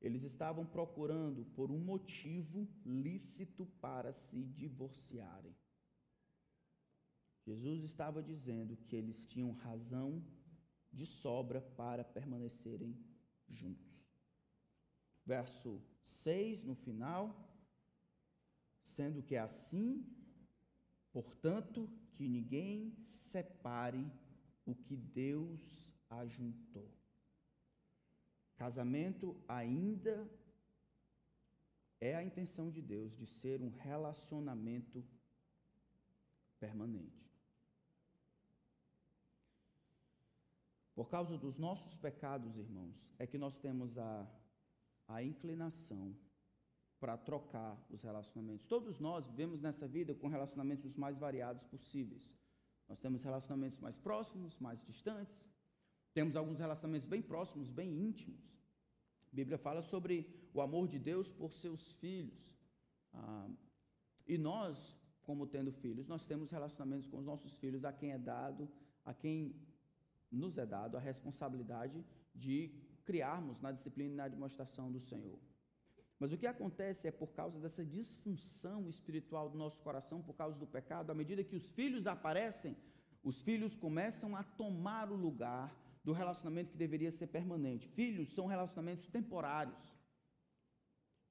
Eles 0.00 0.22
estavam 0.24 0.64
procurando 0.66 1.44
por 1.56 1.70
um 1.70 1.78
motivo 1.78 2.66
lícito 2.84 3.66
para 3.80 4.12
se 4.12 4.42
divorciarem. 4.44 5.54
Jesus 7.44 7.84
estava 7.84 8.22
dizendo 8.22 8.76
que 8.76 8.96
eles 8.96 9.26
tinham 9.26 9.52
razão 9.52 10.24
de 10.92 11.06
sobra 11.06 11.60
para 11.60 12.04
permanecerem 12.04 12.96
juntos 13.48 14.02
verso 15.24 15.80
6 16.02 16.62
no 16.62 16.74
final, 16.74 17.24
sendo 18.84 19.22
que 19.22 19.36
assim, 19.36 20.04
portanto, 21.12 21.88
que 22.12 22.28
ninguém 22.28 22.96
separe 23.04 24.10
o 24.64 24.74
que 24.74 24.96
Deus 24.96 25.92
ajuntou. 26.08 26.90
Casamento 28.56 29.36
ainda 29.48 30.30
é 32.00 32.14
a 32.14 32.22
intenção 32.22 32.70
de 32.70 32.80
Deus 32.80 33.16
de 33.16 33.26
ser 33.26 33.60
um 33.60 33.70
relacionamento 33.70 35.04
permanente. 36.58 37.30
Por 40.94 41.08
causa 41.08 41.38
dos 41.38 41.56
nossos 41.56 41.94
pecados, 41.96 42.56
irmãos, 42.56 43.10
é 43.18 43.26
que 43.26 43.38
nós 43.38 43.58
temos 43.58 43.98
a 43.98 44.28
a 45.08 45.22
inclinação 45.22 46.16
para 47.02 47.16
trocar 47.16 47.76
os 47.90 48.00
relacionamentos. 48.00 48.64
Todos 48.64 49.00
nós 49.00 49.26
vivemos 49.26 49.60
nessa 49.60 49.88
vida 49.88 50.14
com 50.14 50.28
relacionamentos 50.28 50.84
os 50.84 50.96
mais 50.96 51.18
variados 51.18 51.64
possíveis. 51.64 52.32
Nós 52.88 53.00
temos 53.00 53.24
relacionamentos 53.24 53.80
mais 53.80 53.98
próximos, 53.98 54.56
mais 54.60 54.80
distantes. 54.84 55.44
Temos 56.14 56.36
alguns 56.36 56.60
relacionamentos 56.60 57.08
bem 57.08 57.20
próximos, 57.20 57.72
bem 57.72 57.90
íntimos. 57.90 58.44
A 59.32 59.34
Bíblia 59.34 59.58
fala 59.58 59.82
sobre 59.82 60.14
o 60.54 60.60
amor 60.60 60.86
de 60.86 61.00
Deus 61.00 61.28
por 61.28 61.52
seus 61.52 61.90
filhos. 61.94 62.56
Ah, 63.12 63.50
e 64.24 64.38
nós, 64.38 64.96
como 65.24 65.44
tendo 65.44 65.72
filhos, 65.72 66.06
nós 66.06 66.24
temos 66.24 66.52
relacionamentos 66.52 67.08
com 67.08 67.18
os 67.18 67.26
nossos 67.26 67.52
filhos, 67.54 67.84
a 67.84 67.92
quem 67.92 68.12
é 68.12 68.18
dado, 68.18 68.70
a 69.04 69.12
quem 69.12 69.56
nos 70.30 70.56
é 70.56 70.64
dado 70.64 70.96
a 70.96 71.00
responsabilidade 71.00 72.04
de 72.32 72.70
criarmos 73.04 73.60
na 73.60 73.72
disciplina 73.72 74.12
e 74.12 74.16
na 74.18 74.28
demonstração 74.28 74.92
do 74.92 75.00
Senhor. 75.00 75.40
Mas 76.22 76.32
o 76.32 76.38
que 76.38 76.46
acontece 76.46 77.08
é 77.08 77.10
por 77.10 77.32
causa 77.32 77.58
dessa 77.58 77.84
disfunção 77.84 78.88
espiritual 78.88 79.48
do 79.50 79.58
nosso 79.58 79.80
coração, 79.80 80.22
por 80.22 80.36
causa 80.36 80.56
do 80.56 80.68
pecado, 80.68 81.10
à 81.10 81.14
medida 81.16 81.42
que 81.42 81.56
os 81.56 81.72
filhos 81.72 82.06
aparecem, 82.06 82.76
os 83.24 83.42
filhos 83.42 83.74
começam 83.74 84.36
a 84.36 84.44
tomar 84.44 85.10
o 85.10 85.16
lugar 85.16 85.76
do 86.04 86.12
relacionamento 86.12 86.70
que 86.70 86.78
deveria 86.78 87.10
ser 87.10 87.26
permanente. 87.26 87.88
Filhos 87.88 88.30
são 88.30 88.46
relacionamentos 88.46 89.08
temporários. 89.08 89.82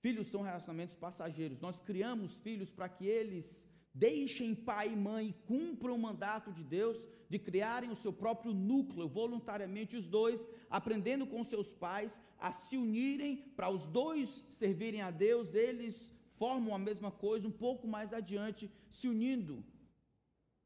Filhos 0.02 0.28
são 0.28 0.42
relacionamentos 0.42 0.98
passageiros. 0.98 1.62
Nós 1.62 1.80
criamos 1.80 2.42
filhos 2.42 2.70
para 2.70 2.90
que 2.90 3.06
eles 3.06 3.66
deixem 3.94 4.54
pai 4.54 4.92
e 4.92 4.96
mãe 4.98 5.30
e 5.30 5.34
cumpram 5.48 5.96
o 5.96 6.00
mandato 6.00 6.52
de 6.52 6.66
Deus 6.66 6.98
de 7.32 7.40
criarem 7.40 7.90
o 7.90 7.96
seu 7.96 8.12
próprio 8.12 8.54
núcleo, 8.54 9.08
voluntariamente 9.08 9.96
os 9.96 10.06
dois, 10.06 10.50
aprendendo 10.70 11.26
com 11.26 11.42
seus 11.46 11.74
pais 11.74 12.22
a 12.38 12.52
se 12.52 12.76
unirem 12.76 13.38
para 13.56 13.70
os 13.70 13.86
dois 13.86 14.46
servirem 14.50 15.02
a 15.02 15.10
Deus, 15.10 15.56
eles 15.56 16.14
formam 16.36 16.76
a 16.76 16.78
mesma 16.78 17.10
coisa 17.10 17.48
um 17.48 17.58
pouco 17.66 17.88
mais 17.88 18.12
adiante, 18.12 18.70
se 18.90 19.08
unindo 19.08 19.64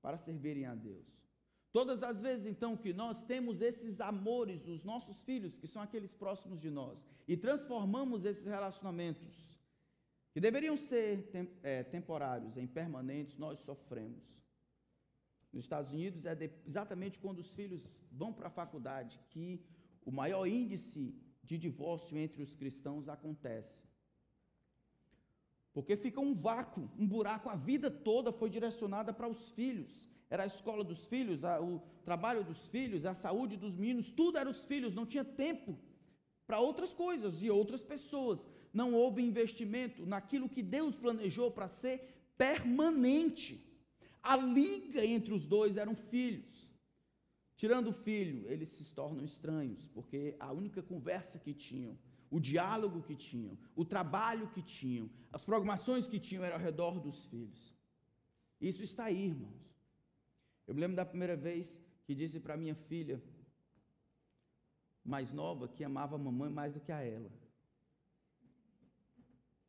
para 0.02 0.18
servirem 0.18 0.66
a 0.66 0.74
Deus. 0.74 1.06
Todas 1.72 2.02
as 2.02 2.20
vezes, 2.20 2.48
então, 2.48 2.76
que 2.76 2.92
nós 2.94 3.22
temos 3.22 3.62
esses 3.62 4.02
amores 4.02 4.64
dos 4.64 4.84
nossos 4.84 5.22
filhos, 5.22 5.60
que 5.60 5.68
são 5.68 5.84
aqueles 5.84 6.14
próximos 6.14 6.60
de 6.60 6.72
nós, 6.72 6.98
e 7.28 7.38
transformamos 7.38 8.26
esses 8.26 8.48
relacionamentos, 8.48 9.36
que 10.34 10.40
deveriam 10.40 10.76
ser 10.76 11.30
tem, 11.32 11.48
é, 11.62 11.84
temporários, 11.84 12.58
em 12.58 12.66
permanentes, 12.66 13.38
nós 13.38 13.60
sofremos. 13.60 14.24
Nos 15.56 15.66
Estados 15.66 15.92
Unidos, 15.92 16.26
é 16.26 16.36
de, 16.36 16.52
exatamente 16.68 17.18
quando 17.18 17.40
os 17.40 17.52
filhos 17.56 17.84
vão 18.12 18.32
para 18.32 18.48
a 18.48 18.52
faculdade 18.62 19.20
que 19.32 19.60
o 20.06 20.12
maior 20.12 20.46
índice 20.46 21.16
de 21.44 21.58
divórcio 21.58 22.18
entre 22.18 22.44
os 22.44 22.54
cristãos 22.54 23.10
acontece. 23.10 23.82
Porque 25.74 25.98
fica 25.98 26.20
um 26.20 26.36
vácuo, 26.36 26.90
um 27.00 27.08
buraco, 27.08 27.50
a 27.50 27.56
vida 27.56 27.90
toda 27.90 28.32
foi 28.32 28.50
direcionada 28.50 29.12
para 29.12 29.28
os 29.28 29.50
filhos 29.50 30.14
era 30.30 30.44
a 30.44 30.48
escola 30.48 30.84
dos 30.84 31.06
filhos, 31.06 31.44
a, 31.46 31.62
o 31.62 31.82
trabalho 32.04 32.44
dos 32.44 32.68
filhos, 32.68 33.06
a 33.06 33.14
saúde 33.14 33.56
dos 33.58 33.76
meninos, 33.76 34.12
tudo 34.12 34.38
era 34.38 34.50
os 34.50 34.66
filhos, 34.66 34.94
não 34.94 35.06
tinha 35.06 35.24
tempo 35.24 35.78
para 36.48 36.60
outras 36.60 36.94
coisas 36.94 37.42
e 37.42 37.50
outras 37.50 37.82
pessoas. 37.82 38.46
Não 38.74 38.94
houve 38.94 39.22
investimento 39.22 40.06
naquilo 40.06 40.50
que 40.50 40.62
Deus 40.62 40.96
planejou 40.96 41.52
para 41.52 41.68
ser 41.68 42.34
permanente. 42.38 43.65
A 44.26 44.36
liga 44.36 45.06
entre 45.06 45.32
os 45.38 45.46
dois 45.46 45.78
eram 45.78 45.96
filhos. 45.96 46.68
Tirando 47.56 47.90
o 47.90 47.94
filho, 47.94 48.40
eles 48.52 48.70
se 48.70 48.84
tornam 49.00 49.24
estranhos, 49.24 49.88
porque 49.90 50.36
a 50.40 50.52
única 50.52 50.82
conversa 50.82 51.38
que 51.38 51.54
tinham, 51.54 51.96
o 52.30 52.40
diálogo 52.40 53.04
que 53.04 53.16
tinham, 53.16 53.56
o 53.76 53.86
trabalho 53.86 54.50
que 54.50 54.64
tinham, 54.64 55.10
as 55.32 55.46
programações 55.46 56.08
que 56.08 56.20
tinham 56.20 56.44
era 56.44 56.56
ao 56.56 56.62
redor 56.62 57.00
dos 57.00 57.24
filhos. 57.26 57.62
Isso 58.60 58.84
está 58.84 59.06
aí, 59.06 59.28
irmãos. 59.28 59.64
Eu 60.68 60.74
me 60.74 60.82
lembro 60.82 60.98
da 60.98 61.06
primeira 61.06 61.38
vez 61.38 61.80
que 62.04 62.16
disse 62.16 62.40
para 62.40 62.58
minha 62.58 62.76
filha 62.76 63.22
mais 65.04 65.32
nova 65.32 65.68
que 65.68 65.84
amava 65.84 66.16
a 66.16 66.20
mamãe 66.28 66.50
mais 66.50 66.74
do 66.74 66.80
que 66.80 66.92
a 66.92 67.02
ela. 67.02 67.32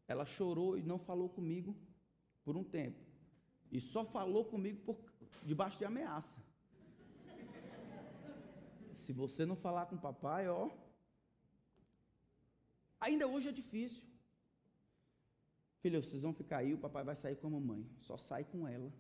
Ela 0.08 0.24
chorou 0.24 0.78
e 0.78 0.82
não 0.82 0.98
falou 0.98 1.28
comigo 1.28 1.76
por 2.42 2.56
um 2.56 2.64
tempo. 2.64 3.05
E 3.70 3.80
só 3.80 4.04
falou 4.04 4.44
comigo 4.44 4.80
por, 4.84 4.96
debaixo 5.44 5.78
de 5.78 5.84
ameaça. 5.84 6.36
Se 8.98 9.12
você 9.12 9.46
não 9.46 9.56
falar 9.56 9.86
com 9.86 9.96
o 9.96 10.00
papai, 10.00 10.48
ó. 10.48 10.70
Ainda 13.00 13.26
hoje 13.26 13.48
é 13.48 13.52
difícil. 13.52 14.04
Filha, 15.80 16.02
vocês 16.02 16.22
vão 16.22 16.32
ficar 16.32 16.58
aí, 16.58 16.74
o 16.74 16.78
papai 16.78 17.04
vai 17.04 17.14
sair 17.14 17.36
com 17.36 17.46
a 17.46 17.50
mamãe. 17.50 17.88
Só 18.00 18.16
sai 18.16 18.44
com 18.44 18.66
ela. 18.66 18.92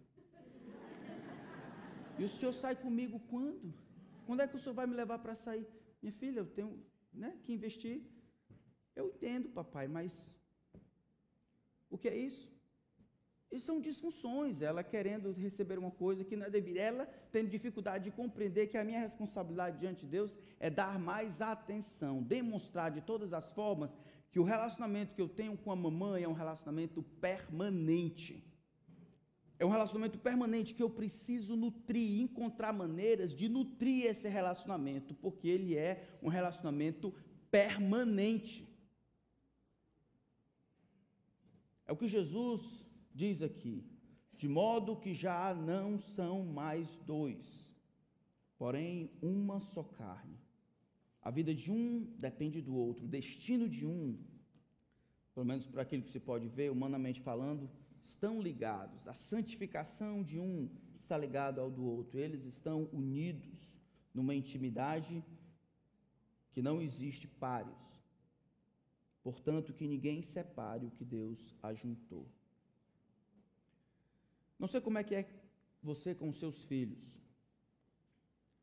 E 2.18 2.24
o 2.24 2.28
senhor 2.28 2.52
sai 2.52 2.74
comigo 2.76 3.18
quando? 3.28 3.74
Quando 4.26 4.42
é 4.42 4.48
que 4.48 4.56
o 4.56 4.58
senhor 4.58 4.74
vai 4.74 4.86
me 4.86 4.94
levar 4.94 5.18
para 5.18 5.34
sair? 5.34 5.66
Minha 6.00 6.12
filha, 6.12 6.40
eu 6.40 6.46
tenho 6.46 6.84
né, 7.12 7.38
que 7.44 7.52
investir. 7.52 8.02
Eu 8.94 9.08
entendo, 9.08 9.48
papai, 9.48 9.88
mas 9.88 10.30
o 11.90 11.98
que 11.98 12.08
é 12.08 12.16
isso? 12.16 12.55
Isso 13.50 13.66
são 13.66 13.80
disfunções, 13.80 14.60
ela 14.60 14.82
querendo 14.82 15.32
receber 15.32 15.78
uma 15.78 15.90
coisa 15.90 16.24
que 16.24 16.36
não 16.36 16.46
é 16.46 16.50
devida, 16.50 16.80
ela 16.80 17.06
tendo 17.30 17.48
dificuldade 17.48 18.04
de 18.04 18.10
compreender 18.10 18.66
que 18.66 18.76
a 18.76 18.84
minha 18.84 19.00
responsabilidade 19.00 19.78
diante 19.78 20.00
de 20.04 20.10
Deus 20.10 20.36
é 20.58 20.68
dar 20.68 20.98
mais 20.98 21.40
atenção, 21.40 22.22
demonstrar 22.22 22.90
de 22.90 23.00
todas 23.00 23.32
as 23.32 23.52
formas 23.52 23.90
que 24.32 24.40
o 24.40 24.44
relacionamento 24.44 25.14
que 25.14 25.22
eu 25.22 25.28
tenho 25.28 25.56
com 25.56 25.70
a 25.70 25.76
mamãe 25.76 26.24
é 26.24 26.28
um 26.28 26.32
relacionamento 26.32 27.02
permanente. 27.02 28.44
É 29.58 29.64
um 29.64 29.70
relacionamento 29.70 30.18
permanente 30.18 30.74
que 30.74 30.82
eu 30.82 30.90
preciso 30.90 31.56
nutrir, 31.56 32.20
encontrar 32.20 32.72
maneiras 32.72 33.34
de 33.34 33.48
nutrir 33.48 34.04
esse 34.04 34.28
relacionamento, 34.28 35.14
porque 35.14 35.48
ele 35.48 35.76
é 35.76 36.18
um 36.22 36.28
relacionamento 36.28 37.14
permanente. 37.50 38.68
É 41.86 41.92
o 41.92 41.96
que 41.96 42.08
Jesus 42.08 42.85
diz 43.20 43.42
aqui, 43.42 43.76
de 44.40 44.46
modo 44.46 45.00
que 45.02 45.12
já 45.14 45.54
não 45.54 45.98
são 45.98 46.44
mais 46.44 46.98
dois, 47.00 47.74
porém 48.58 49.10
uma 49.22 49.58
só 49.60 49.82
carne. 49.82 50.38
A 51.22 51.30
vida 51.30 51.52
de 51.54 51.72
um 51.72 52.04
depende 52.18 52.60
do 52.60 52.74
outro, 52.76 53.06
o 53.06 53.08
destino 53.08 53.68
de 53.68 53.84
um, 53.86 54.18
pelo 55.34 55.46
menos 55.46 55.66
por 55.66 55.80
aquilo 55.80 56.02
que 56.02 56.10
se 56.10 56.20
pode 56.20 56.46
ver, 56.46 56.70
humanamente 56.70 57.20
falando, 57.20 57.70
estão 58.04 58.40
ligados. 58.40 59.08
A 59.08 59.14
santificação 59.14 60.22
de 60.22 60.38
um 60.38 60.70
está 60.94 61.16
ligado 61.18 61.60
ao 61.60 61.70
do 61.70 61.84
outro. 61.84 62.18
Eles 62.18 62.44
estão 62.44 62.88
unidos 62.92 63.76
numa 64.14 64.34
intimidade 64.34 65.24
que 66.52 66.62
não 66.62 66.80
existe 66.80 67.26
pares. 67.26 67.84
Portanto, 69.22 69.74
que 69.74 69.86
ninguém 69.86 70.22
separe 70.22 70.86
o 70.86 70.90
que 70.90 71.04
Deus 71.04 71.54
ajuntou. 71.62 72.26
Não 74.58 74.68
sei 74.68 74.80
como 74.80 74.98
é 74.98 75.04
que 75.04 75.14
é 75.14 75.28
você 75.82 76.14
com 76.14 76.28
os 76.28 76.38
seus 76.38 76.62
filhos. 76.64 77.04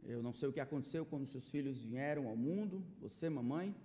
Eu 0.03 0.21
não 0.21 0.33
sei 0.33 0.49
o 0.49 0.53
que 0.53 0.59
aconteceu 0.59 1.05
quando 1.05 1.27
seus 1.27 1.49
filhos 1.49 1.83
vieram 1.83 2.27
ao 2.27 2.35
mundo, 2.35 2.85
você, 2.99 3.29
mamãe. 3.29 3.75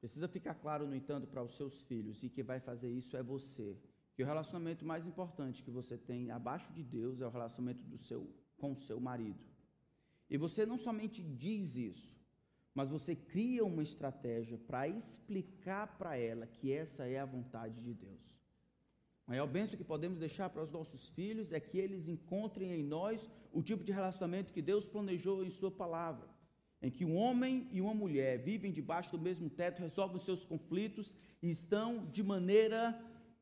Precisa 0.00 0.28
ficar 0.28 0.54
claro, 0.54 0.86
no 0.86 0.94
entanto, 0.94 1.26
para 1.26 1.42
os 1.42 1.54
seus 1.56 1.82
filhos, 1.82 2.22
e 2.22 2.28
que 2.28 2.42
vai 2.42 2.60
fazer 2.60 2.90
isso 2.90 3.16
é 3.16 3.22
você 3.22 3.76
que 4.16 4.22
o 4.22 4.26
relacionamento 4.26 4.82
mais 4.82 5.06
importante 5.06 5.62
que 5.62 5.70
você 5.70 5.98
tem 5.98 6.30
abaixo 6.30 6.72
de 6.72 6.82
Deus 6.82 7.20
é 7.20 7.26
o 7.26 7.30
relacionamento 7.30 7.84
do 7.84 7.98
seu 7.98 8.26
com 8.56 8.72
o 8.72 8.76
seu 8.76 8.98
marido. 8.98 9.38
E 10.30 10.38
você 10.38 10.64
não 10.64 10.78
somente 10.78 11.22
diz 11.22 11.76
isso, 11.76 12.16
mas 12.74 12.88
você 12.88 13.14
cria 13.14 13.62
uma 13.62 13.82
estratégia 13.82 14.56
para 14.56 14.88
explicar 14.88 15.98
para 15.98 16.16
ela 16.16 16.46
que 16.46 16.72
essa 16.72 17.06
é 17.06 17.18
a 17.18 17.26
vontade 17.26 17.78
de 17.82 17.92
Deus. 17.92 18.40
A 19.26 19.32
maior 19.32 19.48
bênção 19.48 19.76
que 19.76 19.82
podemos 19.82 20.20
deixar 20.20 20.48
para 20.50 20.62
os 20.62 20.70
nossos 20.70 21.08
filhos 21.08 21.50
é 21.52 21.58
que 21.58 21.76
eles 21.78 22.06
encontrem 22.06 22.72
em 22.72 22.84
nós 22.84 23.28
o 23.52 23.60
tipo 23.60 23.82
de 23.82 23.90
relacionamento 23.90 24.52
que 24.52 24.62
Deus 24.62 24.84
planejou 24.84 25.44
em 25.44 25.50
Sua 25.50 25.70
palavra, 25.70 26.28
em 26.80 26.92
que 26.92 27.04
um 27.04 27.16
homem 27.16 27.68
e 27.72 27.80
uma 27.80 27.92
mulher 27.92 28.38
vivem 28.38 28.70
debaixo 28.70 29.10
do 29.10 29.18
mesmo 29.18 29.50
teto, 29.50 29.80
resolvem 29.80 30.20
seus 30.20 30.44
conflitos 30.44 31.16
e 31.42 31.50
estão 31.50 32.06
de 32.06 32.22
maneira 32.22 32.96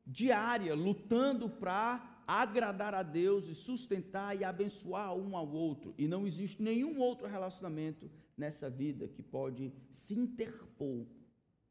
diária, 0.06 0.74
lutando 0.74 1.50
para 1.50 2.22
agradar 2.26 2.94
a 2.94 3.02
Deus 3.02 3.46
e 3.48 3.54
sustentar 3.54 4.40
e 4.40 4.42
abençoar 4.42 5.14
um 5.14 5.36
ao 5.36 5.50
outro. 5.52 5.94
E 5.98 6.08
não 6.08 6.26
existe 6.26 6.62
nenhum 6.62 6.98
outro 6.98 7.26
relacionamento 7.26 8.10
nessa 8.38 8.70
vida 8.70 9.06
que 9.06 9.22
pode 9.22 9.70
se 9.90 10.14
interpor 10.14 11.06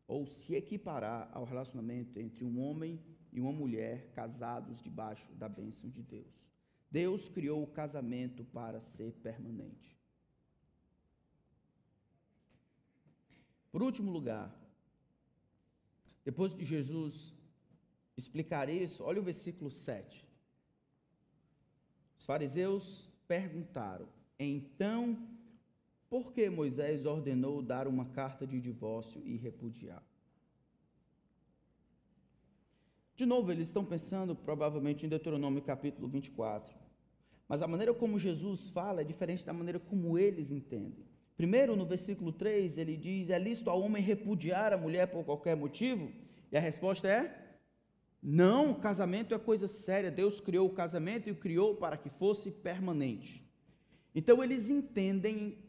ou 0.08 0.28
se 0.28 0.54
equiparar 0.54 1.32
ao 1.34 1.46
relacionamento 1.46 2.20
entre 2.20 2.44
um 2.44 2.60
homem 2.60 3.00
e 3.10 3.13
uma 3.40 3.52
mulher 3.52 4.12
casados 4.14 4.82
debaixo 4.82 5.32
da 5.34 5.50
bênção 5.50 5.90
de 5.90 6.02
Deus. 6.02 6.44
Deus 6.92 7.28
criou 7.28 7.64
o 7.64 7.68
casamento 7.68 8.44
para 8.46 8.80
ser 8.80 9.14
permanente. 9.14 9.98
Por 13.72 13.82
último 13.82 14.12
lugar, 14.12 14.54
depois 16.24 16.54
de 16.54 16.64
Jesus 16.64 17.34
explicar 18.16 18.70
isso, 18.70 19.04
olha 19.04 19.20
o 19.20 19.24
versículo 19.24 19.72
7. 19.72 20.24
Os 22.20 22.26
fariseus 22.26 23.10
perguntaram: 23.28 24.08
então, 24.38 25.28
por 26.10 26.32
que 26.32 26.50
Moisés 26.50 27.06
ordenou 27.06 27.62
dar 27.62 27.88
uma 27.88 28.06
carta 28.06 28.46
de 28.46 28.62
divórcio 28.62 29.22
e 29.26 29.36
repudiar? 29.36 30.04
De 33.24 33.28
novo, 33.28 33.54
eles 33.54 33.68
estão 33.68 33.86
pensando 33.86 34.36
provavelmente 34.36 35.06
em 35.06 35.10
Deuteronômio 35.10 35.62
capítulo 35.62 36.10
24. 36.10 36.76
Mas 37.48 37.62
a 37.62 37.68
maneira 37.70 37.94
como 37.94 38.20
Jesus 38.20 38.68
fala 38.68 39.00
é 39.00 39.04
diferente 39.06 39.46
da 39.46 39.54
maneira 39.54 39.80
como 39.80 40.18
eles 40.20 40.52
entendem. 40.52 41.06
Primeiro, 41.38 41.74
no 41.74 41.86
versículo 41.86 42.34
3, 42.34 42.78
ele 42.78 42.98
diz: 42.98 43.30
É 43.30 43.40
lícito 43.40 43.70
ao 43.70 43.80
homem 43.80 44.04
repudiar 44.04 44.74
a 44.74 44.78
mulher 44.78 45.08
por 45.08 45.24
qualquer 45.24 45.56
motivo? 45.56 46.12
E 46.52 46.58
a 46.58 46.60
resposta 46.60 47.08
é: 47.08 47.56
não, 48.22 48.74
casamento 48.74 49.34
é 49.34 49.40
coisa 49.40 49.70
séria. 49.70 50.12
Deus 50.12 50.42
criou 50.42 50.68
o 50.68 50.74
casamento 50.74 51.30
e 51.30 51.32
o 51.32 51.38
criou 51.38 51.78
para 51.78 51.96
que 51.96 52.10
fosse 52.10 52.52
permanente. 52.52 53.42
Então 54.14 54.44
eles 54.44 54.70
entendem 54.70 55.60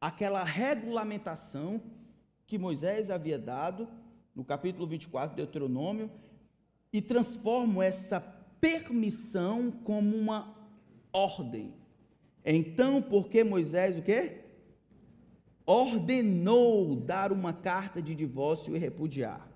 aquela 0.00 0.42
regulamentação 0.42 1.78
que 2.46 2.56
Moisés 2.56 3.10
havia 3.10 3.38
dado 3.38 3.86
no 4.34 4.42
capítulo 4.42 4.86
24 4.86 5.36
de 5.36 5.42
Deuteronômio 5.42 6.10
e 6.92 7.00
transformam 7.00 7.82
essa 7.82 8.20
permissão 8.60 9.70
como 9.70 10.16
uma 10.16 10.54
ordem. 11.12 11.72
Então, 12.44 13.02
porque 13.02 13.42
Moisés 13.42 13.98
o 13.98 14.02
quê? 14.02 14.42
Ordenou 15.64 16.94
dar 16.94 17.32
uma 17.32 17.52
carta 17.52 18.00
de 18.00 18.14
divórcio 18.14 18.76
e 18.76 18.78
repudiar. 18.78 19.50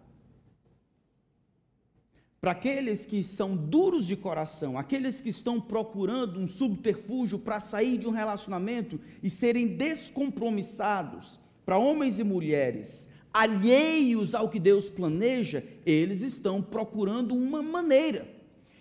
Para 2.40 2.52
aqueles 2.52 3.04
que 3.04 3.22
são 3.22 3.54
duros 3.54 4.06
de 4.06 4.16
coração, 4.16 4.78
aqueles 4.78 5.20
que 5.20 5.28
estão 5.28 5.60
procurando 5.60 6.40
um 6.40 6.48
subterfúgio 6.48 7.38
para 7.38 7.60
sair 7.60 7.98
de 7.98 8.06
um 8.06 8.12
relacionamento 8.12 8.98
e 9.22 9.28
serem 9.28 9.76
descompromissados, 9.76 11.38
para 11.66 11.78
homens 11.78 12.18
e 12.18 12.24
mulheres 12.24 13.09
alheios 13.32 14.34
ao 14.34 14.48
que 14.48 14.58
Deus 14.58 14.88
planeja, 14.88 15.64
eles 15.86 16.22
estão 16.22 16.60
procurando 16.60 17.34
uma 17.34 17.62
maneira. 17.62 18.26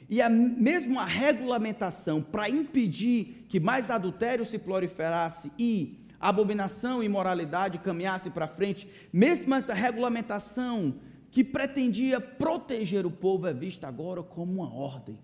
E 0.09 0.21
a, 0.21 0.29
mesmo 0.29 0.99
a 0.99 1.05
regulamentação 1.05 2.21
para 2.21 2.49
impedir 2.49 3.45
que 3.47 3.59
mais 3.59 3.91
adultério 3.91 4.45
se 4.45 4.57
proliferasse 4.57 5.51
e 5.57 5.99
abominação 6.19 7.01
e 7.01 7.05
imoralidade 7.05 7.77
caminhasse 7.77 8.29
para 8.31 8.47
frente, 8.47 8.87
mesmo 9.13 9.53
essa 9.53 9.73
regulamentação 9.73 10.95
que 11.29 11.43
pretendia 11.43 12.19
proteger 12.19 13.05
o 13.05 13.11
povo 13.11 13.45
é 13.45 13.53
vista 13.53 13.87
agora 13.87 14.23
como 14.23 14.51
uma 14.51 14.73
ordem. 14.73 15.17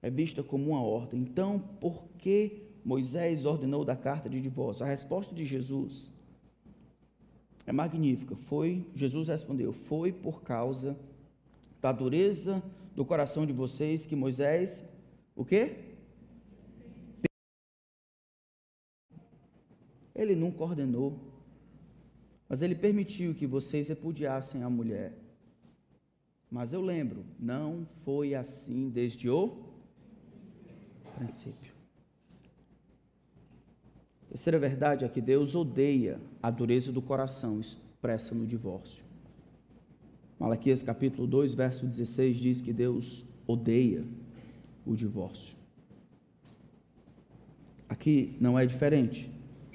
É 0.00 0.08
vista 0.08 0.42
como 0.42 0.70
uma 0.70 0.82
ordem. 0.82 1.20
Então, 1.20 1.58
por 1.80 2.04
que 2.18 2.68
Moisés 2.84 3.44
ordenou 3.44 3.84
da 3.84 3.96
carta 3.96 4.28
de 4.28 4.40
divórcio? 4.40 4.84
A 4.84 4.88
resposta 4.88 5.34
de 5.34 5.44
Jesus 5.44 6.13
é 7.66 7.72
magnífica. 7.72 8.36
Foi, 8.36 8.86
Jesus 8.94 9.28
respondeu, 9.28 9.72
foi 9.72 10.12
por 10.12 10.42
causa 10.42 10.96
da 11.80 11.92
dureza 11.92 12.62
do 12.94 13.04
coração 13.04 13.44
de 13.44 13.52
vocês 13.52 14.06
que 14.06 14.14
Moisés, 14.14 14.88
o 15.34 15.44
quê? 15.44 15.76
Ele 20.14 20.36
nunca 20.36 20.62
ordenou, 20.62 21.18
mas 22.48 22.62
ele 22.62 22.74
permitiu 22.74 23.34
que 23.34 23.46
vocês 23.46 23.88
repudiassem 23.88 24.62
a 24.62 24.70
mulher. 24.70 25.12
Mas 26.48 26.72
eu 26.72 26.80
lembro, 26.80 27.24
não 27.38 27.84
foi 28.04 28.34
assim 28.34 28.88
desde 28.88 29.28
o 29.28 29.58
princípio. 31.16 31.73
Terceira 34.34 34.58
verdade 34.58 35.04
é 35.04 35.08
que 35.08 35.20
Deus 35.20 35.54
odeia 35.54 36.20
a 36.42 36.50
dureza 36.50 36.90
do 36.90 37.00
coração 37.00 37.60
expressa 37.60 38.34
no 38.34 38.44
divórcio. 38.44 39.04
Malaquias 40.40 40.82
capítulo 40.82 41.24
2, 41.24 41.54
verso 41.54 41.86
16 41.86 42.36
diz 42.38 42.60
que 42.60 42.72
Deus 42.72 43.24
odeia 43.46 44.04
o 44.84 44.96
divórcio. 44.96 45.54
Aqui 47.88 48.36
não 48.40 48.58
é 48.58 48.66
diferente. 48.66 49.30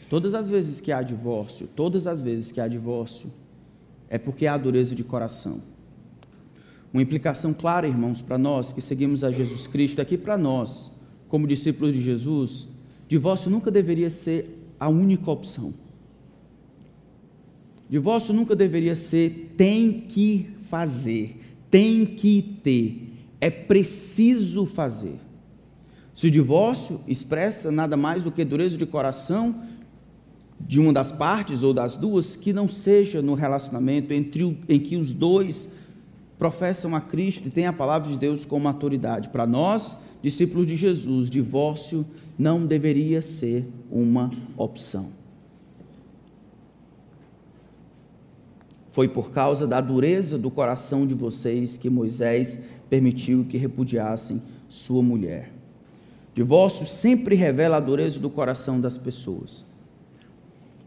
Todas 0.09 0.33
as 0.33 0.49
vezes 0.49 0.81
que 0.81 0.91
há 0.91 1.01
divórcio, 1.01 1.65
todas 1.65 2.05
as 2.05 2.21
vezes 2.21 2.51
que 2.51 2.59
há 2.59 2.67
divórcio, 2.67 3.31
é 4.09 4.17
porque 4.17 4.45
há 4.45 4.57
dureza 4.57 4.93
de 4.93 5.05
coração. 5.05 5.61
Uma 6.91 7.01
implicação 7.01 7.53
clara, 7.53 7.87
irmãos, 7.87 8.21
para 8.21 8.37
nós 8.37 8.73
que 8.73 8.81
seguimos 8.81 9.23
a 9.23 9.31
Jesus 9.31 9.67
Cristo, 9.67 10.01
aqui 10.01 10.17
para 10.17 10.37
nós, 10.37 10.99
como 11.29 11.47
discípulos 11.47 11.93
de 11.93 12.01
Jesus, 12.01 12.67
divórcio 13.09 13.49
nunca 13.49 13.71
deveria 13.71 14.09
ser 14.09 14.71
a 14.79 14.87
única 14.87 15.29
opção. 15.31 15.73
Divórcio 17.89 18.33
nunca 18.35 18.55
deveria 18.55 18.95
ser 18.95 19.55
tem 19.57 20.01
que 20.01 20.51
fazer, 20.69 21.41
tem 21.71 22.05
que 22.05 22.59
ter, 22.63 23.11
é 23.41 23.49
preciso 23.49 24.67
fazer. 24.67 25.15
Se 26.13 26.27
o 26.27 26.31
divórcio 26.31 27.01
expressa 27.07 27.71
nada 27.71 27.97
mais 27.97 28.23
do 28.23 28.31
que 28.31 28.45
dureza 28.45 28.77
de 28.77 28.85
coração 28.85 29.63
de 30.59 30.79
uma 30.79 30.93
das 30.93 31.11
partes 31.11 31.63
ou 31.63 31.73
das 31.73 31.97
duas, 31.97 32.35
que 32.35 32.53
não 32.53 32.67
seja 32.67 33.23
no 33.23 33.33
relacionamento 33.33 34.13
entre 34.13 34.43
o, 34.43 34.55
em 34.67 34.79
que 34.79 34.97
os 34.97 35.13
dois 35.13 35.78
professam 36.39 36.95
a 36.95 37.01
Cristo 37.01 37.49
e 37.49 37.51
têm 37.51 37.67
a 37.67 37.73
palavra 37.73 38.09
de 38.09 38.17
Deus 38.17 38.45
como 38.45 38.69
autoridade. 38.69 39.27
Para 39.27 39.45
nós, 39.45 39.97
discípulos 40.23 40.65
de 40.65 40.77
Jesus, 40.77 41.29
divórcio 41.29 42.05
não 42.37 42.65
deveria 42.65 43.21
ser 43.21 43.67
uma 43.91 44.31
opção. 44.55 45.11
Foi 48.89 49.09
por 49.09 49.31
causa 49.31 49.67
da 49.67 49.81
dureza 49.81 50.37
do 50.37 50.49
coração 50.49 51.05
de 51.05 51.13
vocês 51.13 51.77
que 51.77 51.89
Moisés 51.89 52.61
permitiu 52.89 53.45
que 53.45 53.57
repudiassem 53.57 54.41
sua 54.69 55.03
mulher. 55.03 55.51
Divórcio 56.33 56.87
sempre 56.87 57.35
revela 57.35 57.77
a 57.77 57.81
dureza 57.81 58.17
do 58.17 58.29
coração 58.29 58.79
das 58.79 58.97
pessoas. 58.97 59.65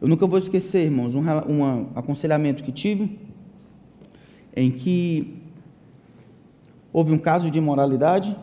Eu 0.00 0.09
nunca 0.09 0.26
vou 0.26 0.38
esquecer, 0.38 0.86
irmãos, 0.86 1.14
um, 1.14 1.20
um 1.20 1.90
aconselhamento 1.94 2.62
que 2.62 2.72
tive, 2.72 3.18
em 4.57 4.70
que 4.70 5.41
houve 6.93 7.13
um 7.13 7.19
caso 7.19 7.51
de 7.51 7.59
imoralidade, 7.59 8.37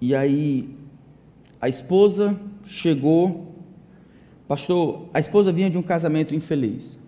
e 0.00 0.14
aí 0.14 0.68
a 1.60 1.68
esposa 1.68 2.38
chegou, 2.64 3.54
pastor, 4.46 5.06
a 5.14 5.18
esposa 5.18 5.50
vinha 5.50 5.70
de 5.70 5.78
um 5.78 5.82
casamento 5.82 6.34
infeliz. 6.34 7.02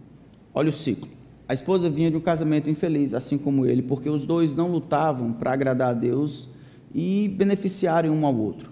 Olha 0.54 0.70
o 0.70 0.72
ciclo. 0.72 1.08
A 1.46 1.54
esposa 1.54 1.88
vinha 1.88 2.10
de 2.10 2.16
um 2.16 2.20
casamento 2.20 2.68
infeliz, 2.68 3.14
assim 3.14 3.38
como 3.38 3.64
ele, 3.64 3.82
porque 3.82 4.10
os 4.10 4.26
dois 4.26 4.54
não 4.54 4.70
lutavam 4.70 5.32
para 5.32 5.52
agradar 5.52 5.90
a 5.90 5.94
Deus 5.94 6.48
e 6.94 7.32
beneficiarem 7.36 8.10
um 8.10 8.26
ao 8.26 8.36
outro. 8.36 8.70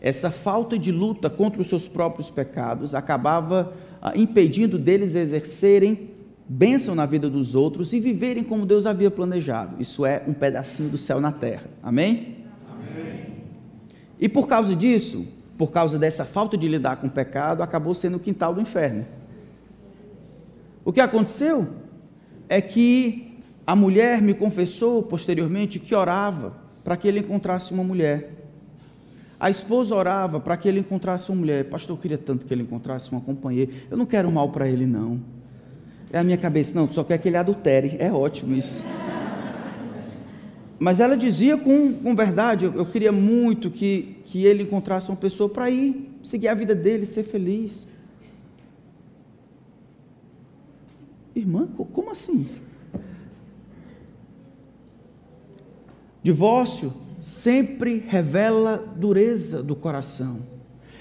Essa 0.00 0.30
falta 0.30 0.78
de 0.78 0.92
luta 0.92 1.28
contra 1.30 1.60
os 1.60 1.68
seus 1.68 1.88
próprios 1.88 2.30
pecados 2.30 2.94
acabava 2.94 3.72
ah, 4.00 4.12
impedindo 4.14 4.78
deles 4.78 5.14
exercerem 5.14 6.10
bênção 6.48 6.94
na 6.94 7.06
vida 7.06 7.28
dos 7.28 7.54
outros 7.54 7.92
e 7.92 8.00
viverem 8.00 8.44
como 8.44 8.66
Deus 8.66 8.86
havia 8.86 9.10
planejado. 9.10 9.76
Isso 9.80 10.04
é 10.04 10.22
um 10.26 10.32
pedacinho 10.32 10.88
do 10.88 10.98
céu 10.98 11.20
na 11.20 11.32
terra. 11.32 11.64
Amém? 11.82 12.36
Amém. 12.70 13.26
E 14.20 14.28
por 14.28 14.46
causa 14.46 14.76
disso, 14.76 15.26
por 15.56 15.70
causa 15.70 15.98
dessa 15.98 16.24
falta 16.24 16.56
de 16.56 16.68
lidar 16.68 16.96
com 16.96 17.06
o 17.06 17.10
pecado, 17.10 17.62
acabou 17.62 17.94
sendo 17.94 18.16
o 18.16 18.20
quintal 18.20 18.54
do 18.54 18.60
inferno. 18.60 19.06
O 20.84 20.92
que 20.92 21.00
aconteceu 21.00 21.68
é 22.48 22.60
que 22.60 23.38
a 23.66 23.74
mulher 23.74 24.20
me 24.20 24.34
confessou 24.34 25.02
posteriormente 25.02 25.78
que 25.78 25.94
orava 25.94 26.54
para 26.82 26.96
que 26.96 27.08
ele 27.08 27.20
encontrasse 27.20 27.72
uma 27.72 27.82
mulher. 27.82 28.32
A 29.40 29.48
esposa 29.48 29.94
orava 29.94 30.38
para 30.38 30.56
que 30.56 30.68
ele 30.68 30.80
encontrasse 30.80 31.30
uma 31.30 31.38
mulher. 31.38 31.64
Pastor, 31.64 31.96
eu 31.96 32.00
queria 32.00 32.18
tanto 32.18 32.44
que 32.44 32.52
ele 32.52 32.62
encontrasse 32.62 33.10
uma 33.10 33.20
companheira. 33.20 33.72
Eu 33.90 33.96
não 33.96 34.04
quero 34.04 34.30
mal 34.30 34.50
para 34.50 34.68
ele, 34.68 34.86
não. 34.86 35.20
É 36.12 36.18
a 36.18 36.24
minha 36.24 36.38
cabeça, 36.38 36.74
não, 36.74 36.90
só 36.90 37.02
quer 37.02 37.18
que 37.18 37.28
ele 37.28 37.36
adultere. 37.36 37.96
É 37.98 38.12
ótimo 38.12 38.54
isso. 38.54 38.82
Mas 40.78 41.00
ela 41.00 41.16
dizia 41.16 41.56
com, 41.56 41.92
com 41.94 42.14
verdade: 42.14 42.64
eu, 42.64 42.74
eu 42.74 42.86
queria 42.86 43.12
muito 43.12 43.70
que, 43.70 44.16
que 44.24 44.44
ele 44.44 44.62
encontrasse 44.62 45.08
uma 45.08 45.16
pessoa 45.16 45.48
para 45.48 45.70
ir, 45.70 46.10
seguir 46.22 46.48
a 46.48 46.54
vida 46.54 46.74
dele, 46.74 47.06
ser 47.06 47.22
feliz. 47.22 47.86
Irmã, 51.34 51.66
como 51.66 52.10
assim? 52.10 52.46
Divórcio 56.22 56.92
sempre 57.20 58.04
revela 58.06 58.76
dureza 58.96 59.62
do 59.62 59.74
coração. 59.74 60.53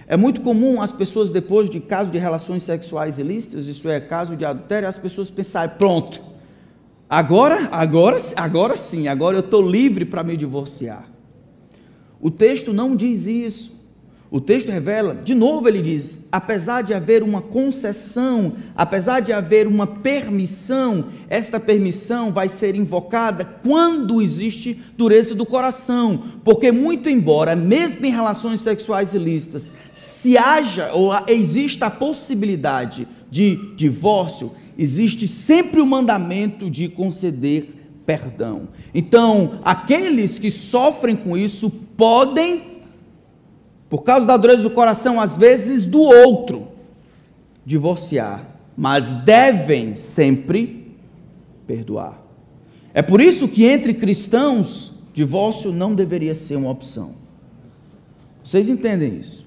É 0.08 0.18
muito 0.18 0.42
comum 0.42 0.82
as 0.82 0.92
pessoas, 0.92 1.32
depois 1.32 1.70
de 1.70 1.80
caso 1.80 2.12
de 2.12 2.18
relações 2.18 2.64
sexuais 2.64 3.18
ilícitas, 3.18 3.68
isso 3.68 3.88
é, 3.88 4.00
caso 4.00 4.36
de 4.36 4.44
adultério, 4.44 4.88
as 4.88 4.98
pessoas 4.98 5.30
pensarem: 5.30 5.76
pronto, 5.78 6.22
agora, 7.10 7.70
agora, 7.72 8.22
agora 8.36 8.78
sim, 8.78 9.08
agora 9.08 9.38
eu 9.38 9.42
estou 9.42 9.62
livre 9.62 10.06
para 10.06 10.24
me 10.24 10.36
divorciar. 10.36 11.06
O 12.20 12.32
texto 12.32 12.74
não 12.74 12.96
diz 12.96 13.26
isso. 13.26 13.83
O 14.34 14.42
texto 14.42 14.72
revela, 14.72 15.14
de 15.14 15.36
novo 15.36 15.68
ele 15.68 15.80
diz: 15.80 16.26
apesar 16.32 16.82
de 16.82 16.92
haver 16.92 17.22
uma 17.22 17.40
concessão, 17.40 18.54
apesar 18.76 19.20
de 19.20 19.32
haver 19.32 19.68
uma 19.68 19.86
permissão, 19.86 21.06
esta 21.30 21.60
permissão 21.60 22.32
vai 22.32 22.50
ser 22.50 22.74
invocada 22.74 23.46
quando 23.46 24.20
existe 24.24 24.82
dureza 24.98 25.36
do 25.36 25.46
coração, 25.46 26.24
porque, 26.44 26.72
muito 26.72 27.12
embora, 27.12 27.56
mesmo 27.56 28.08
em 28.08 28.10
relações 28.10 28.60
sexuais 28.62 29.14
ilícitas, 29.14 29.72
se 29.94 30.36
haja 30.36 30.92
ou 30.94 31.12
exista 31.28 31.86
a 31.86 31.92
possibilidade 31.92 33.08
de 33.30 33.76
divórcio, 33.76 34.54
existe 34.76 35.28
sempre 35.28 35.80
o 35.80 35.86
mandamento 35.86 36.72
de 36.72 36.90
conceder 36.90 37.68
perdão. 38.04 38.68
Então, 38.96 39.60
aqueles 39.64 40.40
que 40.40 40.50
sofrem 40.50 41.16
com 41.16 41.38
isso 41.38 41.70
podem 41.96 42.73
por 43.94 44.02
causa 44.04 44.26
da 44.26 44.36
dureza 44.36 44.64
do 44.64 44.72
coração, 44.72 45.22
às 45.22 45.38
vezes 45.38 45.86
do 45.86 46.02
outro, 46.02 46.70
divorciar, 47.64 48.44
mas 48.76 49.12
devem 49.24 49.96
sempre 49.96 50.96
perdoar. 51.68 52.20
É 52.92 53.04
por 53.04 53.22
isso 53.22 53.48
que 53.48 53.64
entre 53.66 53.94
cristãos, 53.94 54.94
divórcio 55.14 55.72
não 55.72 55.94
deveria 55.94 56.34
ser 56.34 56.56
uma 56.56 56.72
opção. 56.72 57.14
Vocês 58.44 58.68
entendem 58.68 59.20
isso? 59.20 59.46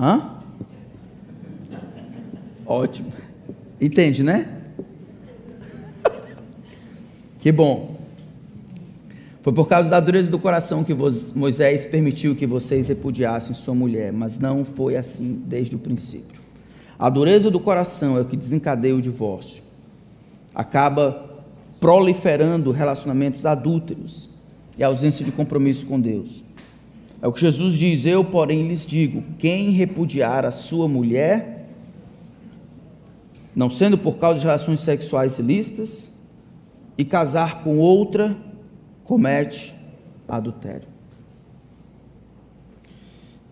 Hã? 0.00 0.30
Ótimo. 2.64 3.12
Entende, 3.78 4.22
né? 4.22 4.48
Que 7.38 7.52
bom. 7.52 7.95
Foi 9.46 9.52
por 9.52 9.68
causa 9.68 9.88
da 9.88 10.00
dureza 10.00 10.28
do 10.28 10.40
coração 10.40 10.82
que 10.82 10.92
Moisés 10.92 11.86
permitiu 11.86 12.34
que 12.34 12.48
vocês 12.48 12.88
repudiassem 12.88 13.54
sua 13.54 13.76
mulher, 13.76 14.12
mas 14.12 14.40
não 14.40 14.64
foi 14.64 14.96
assim 14.96 15.40
desde 15.46 15.76
o 15.76 15.78
princípio. 15.78 16.40
A 16.98 17.08
dureza 17.08 17.48
do 17.48 17.60
coração 17.60 18.18
é 18.18 18.22
o 18.22 18.24
que 18.24 18.36
desencadeia 18.36 18.96
o 18.96 19.00
divórcio. 19.00 19.62
Acaba 20.52 21.44
proliferando 21.78 22.72
relacionamentos 22.72 23.46
adúlteros 23.46 24.28
e 24.76 24.82
ausência 24.82 25.24
de 25.24 25.30
compromisso 25.30 25.86
com 25.86 26.00
Deus. 26.00 26.42
É 27.22 27.28
o 27.28 27.32
que 27.32 27.40
Jesus 27.42 27.74
diz: 27.74 28.04
Eu, 28.04 28.24
porém, 28.24 28.66
lhes 28.66 28.84
digo: 28.84 29.22
quem 29.38 29.70
repudiar 29.70 30.44
a 30.44 30.50
sua 30.50 30.88
mulher, 30.88 31.68
não 33.54 33.70
sendo 33.70 33.96
por 33.96 34.16
causa 34.16 34.40
de 34.40 34.44
relações 34.44 34.80
sexuais 34.80 35.38
ilícitas, 35.38 36.10
e 36.98 37.04
casar 37.04 37.62
com 37.62 37.78
outra, 37.78 38.36
comete 39.06 39.74
adultério. 40.28 40.88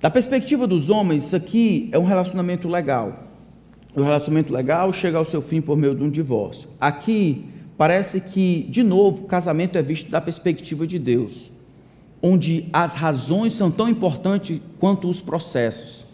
Da 0.00 0.10
perspectiva 0.10 0.66
dos 0.66 0.90
homens, 0.90 1.24
isso 1.24 1.36
aqui 1.36 1.88
é 1.92 1.98
um 1.98 2.04
relacionamento 2.04 2.68
legal. 2.68 3.24
O 3.94 4.02
relacionamento 4.02 4.52
legal 4.52 4.92
chega 4.92 5.16
ao 5.16 5.24
seu 5.24 5.40
fim 5.40 5.60
por 5.60 5.76
meio 5.78 5.94
de 5.94 6.02
um 6.02 6.10
divórcio. 6.10 6.68
Aqui 6.80 7.46
parece 7.78 8.20
que, 8.20 8.66
de 8.68 8.82
novo, 8.82 9.24
o 9.24 9.26
casamento 9.26 9.78
é 9.78 9.82
visto 9.82 10.10
da 10.10 10.20
perspectiva 10.20 10.86
de 10.86 10.98
Deus, 10.98 11.50
onde 12.20 12.68
as 12.72 12.94
razões 12.94 13.52
são 13.52 13.70
tão 13.70 13.88
importantes 13.88 14.60
quanto 14.78 15.08
os 15.08 15.20
processos. 15.20 16.04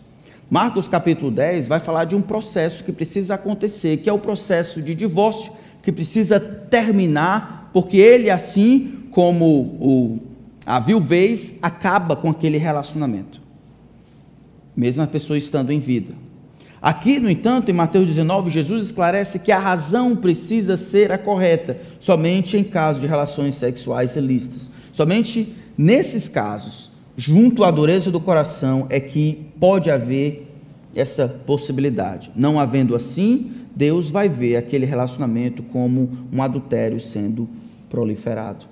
Marcos 0.49 0.87
capítulo 0.87 1.31
10 1.31 1.69
vai 1.69 1.81
falar 1.81 2.05
de 2.05 2.15
um 2.15 2.23
processo 2.23 2.85
que 2.85 2.93
precisa 2.93 3.35
acontecer, 3.35 3.99
que 3.99 4.11
é 4.11 4.13
o 4.13 4.19
processo 4.19 4.83
de 4.83 4.95
divórcio, 4.95 5.53
que 5.83 5.91
precisa 5.91 6.39
terminar, 6.39 7.71
porque 7.73 7.97
ele, 7.97 8.31
assim 8.31 9.00
como 9.11 9.45
o, 9.81 10.19
a 10.65 10.79
viuvez, 10.79 11.55
acaba 11.61 12.15
com 12.15 12.31
aquele 12.31 12.59
relacionamento, 12.59 13.41
mesmo 14.77 15.03
a 15.03 15.07
pessoa 15.07 15.37
estando 15.37 15.73
em 15.73 15.81
vida. 15.81 16.15
Aqui, 16.83 17.21
no 17.21 17.29
entanto, 17.29 17.71
em 17.71 17.75
Mateus 17.75 18.07
19, 18.07 18.51
Jesus 18.51 18.87
esclarece 18.87 19.39
que 19.39 19.53
a 19.53 19.59
razão 19.59 20.17
precisa 20.17 20.79
ser 20.79 21.13
a 21.13 21.19
correta, 21.19 21.79
somente 21.99 22.57
em 22.57 22.65
caso 22.65 23.01
de 23.01 23.07
relações 23.07 23.55
sexuais 23.57 24.17
ilícitas. 24.17 24.71
Somente 24.91 25.55
nesses 25.77 26.27
casos, 26.27 26.91
junto 27.17 27.65
à 27.65 27.71
dureza 27.71 28.11
do 28.11 28.19
coração, 28.19 28.87
é 28.89 28.99
que 28.99 29.47
pode 29.61 29.91
haver 29.91 30.47
essa 30.95 31.29
possibilidade. 31.29 32.31
Não 32.35 32.59
havendo 32.59 32.97
assim, 32.97 33.53
Deus 33.77 34.09
vai 34.09 34.29
ver 34.29 34.57
aquele 34.57 34.87
relacionamento 34.87 35.63
como 35.63 36.19
um 36.33 36.43
adultério 36.43 36.99
sendo 36.99 37.47
proliferado. 37.91 38.70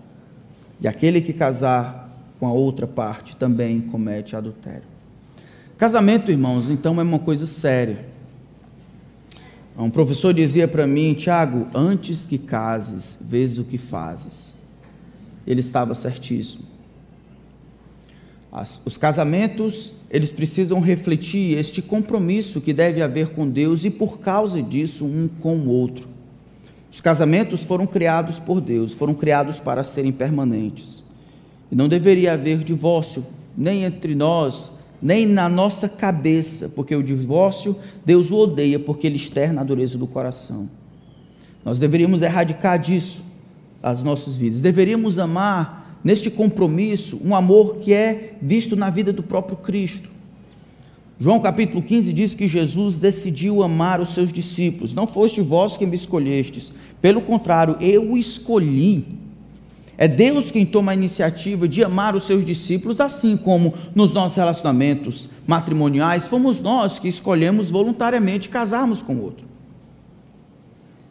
E 0.81 0.87
aquele 0.87 1.21
que 1.21 1.33
casar 1.33 2.09
com 2.39 2.47
a 2.47 2.53
outra 2.53 2.87
parte 2.87 3.37
também 3.37 3.81
comete 3.81 4.37
adultério. 4.37 4.85
Casamento, 5.77 6.31
irmãos, 6.31 6.69
então 6.69 6.99
é 7.01 7.03
uma 7.03 7.19
coisa 7.19 7.47
séria. 7.47 8.05
Um 9.77 9.91
professor 9.91 10.35
dizia 10.35 10.67
para 10.67 10.89
mim, 10.89 11.15
Tiago, 11.15 11.69
antes 11.73 12.27
que 12.27 12.37
cases, 12.37 13.17
vês 13.21 13.59
o 13.59 13.65
que 13.65 13.79
fazes. 13.79 14.53
Ele 15.47 15.61
estava 15.61 15.95
certíssimo. 15.95 16.65
As, 18.51 18.81
os 18.85 18.97
casamentos, 18.97 19.95
eles 20.11 20.33
precisam 20.33 20.81
refletir 20.81 21.57
este 21.57 21.81
compromisso 21.81 22.61
que 22.61 22.73
deve 22.73 23.01
haver 23.01 23.29
com 23.29 23.49
Deus 23.49 23.85
e 23.85 23.91
por 23.91 24.19
causa 24.19 24.61
disso 24.61 25.05
um 25.05 25.29
com 25.29 25.57
o 25.59 25.69
outro. 25.69 26.09
Os 26.91 27.01
casamentos 27.01 27.63
foram 27.63 27.87
criados 27.87 28.39
por 28.39 28.61
Deus, 28.61 28.93
foram 28.93 29.15
criados 29.15 29.59
para 29.59 29.85
serem 29.85 30.13
permanentes. 30.13 31.05
E 31.71 31.77
não 31.77 31.89
deveria 31.89 32.33
haver 32.33 32.65
divórcio, 32.65 33.25
nem 33.57 33.85
entre 33.85 34.15
nós, 34.15 34.73
nem 35.01 35.27
na 35.27 35.49
nossa 35.49 35.89
cabeça, 35.89 36.69
porque 36.71 36.95
o 36.95 37.03
divórcio 37.03 37.77
Deus 38.05 38.31
o 38.31 38.37
odeia 38.37 38.79
porque 38.79 39.07
ele 39.07 39.17
externa 39.17 39.61
a 39.61 39.65
dureza 39.65 39.99
do 39.99 40.07
coração. 40.07 40.69
Nós 41.65 41.79
deveríamos 41.79 42.23
erradicar 42.23 42.79
disso 42.79 43.23
as 43.83 44.03
nossas 44.03 44.37
vidas. 44.37 44.61
Deveríamos 44.61 45.19
amar 45.19 45.99
neste 46.03 46.31
compromisso 46.31 47.21
um 47.25 47.35
amor 47.35 47.77
que 47.77 47.93
é 47.93 48.35
visto 48.41 48.75
na 48.75 48.91
vida 48.91 49.13
do 49.13 49.23
próprio 49.23 49.57
Cristo. 49.57 50.09
João 51.21 51.41
capítulo 51.41 51.83
15 51.83 52.13
diz 52.13 52.35
que 52.35 52.47
Jesus 52.47 52.99
decidiu 52.99 53.63
amar 53.63 54.01
os 54.01 54.15
seus 54.15 54.33
discípulos. 54.33 54.95
Não 54.95 55.07
foste 55.07 55.41
vós 55.41 55.77
quem 55.77 55.89
me 55.89 55.97
escolhestes, 55.97 56.73
pelo 57.01 57.21
contrário, 57.23 57.77
eu 57.81 58.13
o 58.13 58.17
escolhi 58.17 59.19
é 60.01 60.07
Deus 60.07 60.53
quem 60.53 60.65
toma 60.65 60.93
a 60.93 60.95
iniciativa 60.95 61.67
de 61.67 61.83
amar 61.83 62.15
os 62.15 62.23
seus 62.23 62.47
discípulos, 62.47 63.01
assim 63.01 63.37
como 63.37 63.75
nos 63.97 64.13
nossos 64.13 64.37
relacionamentos 64.37 65.29
matrimoniais, 65.45 66.29
fomos 66.29 66.63
nós 66.63 67.01
que 67.01 67.09
escolhemos 67.09 67.69
voluntariamente 67.69 68.49
casarmos 68.49 69.03
com 69.03 69.17
outro. 69.17 69.45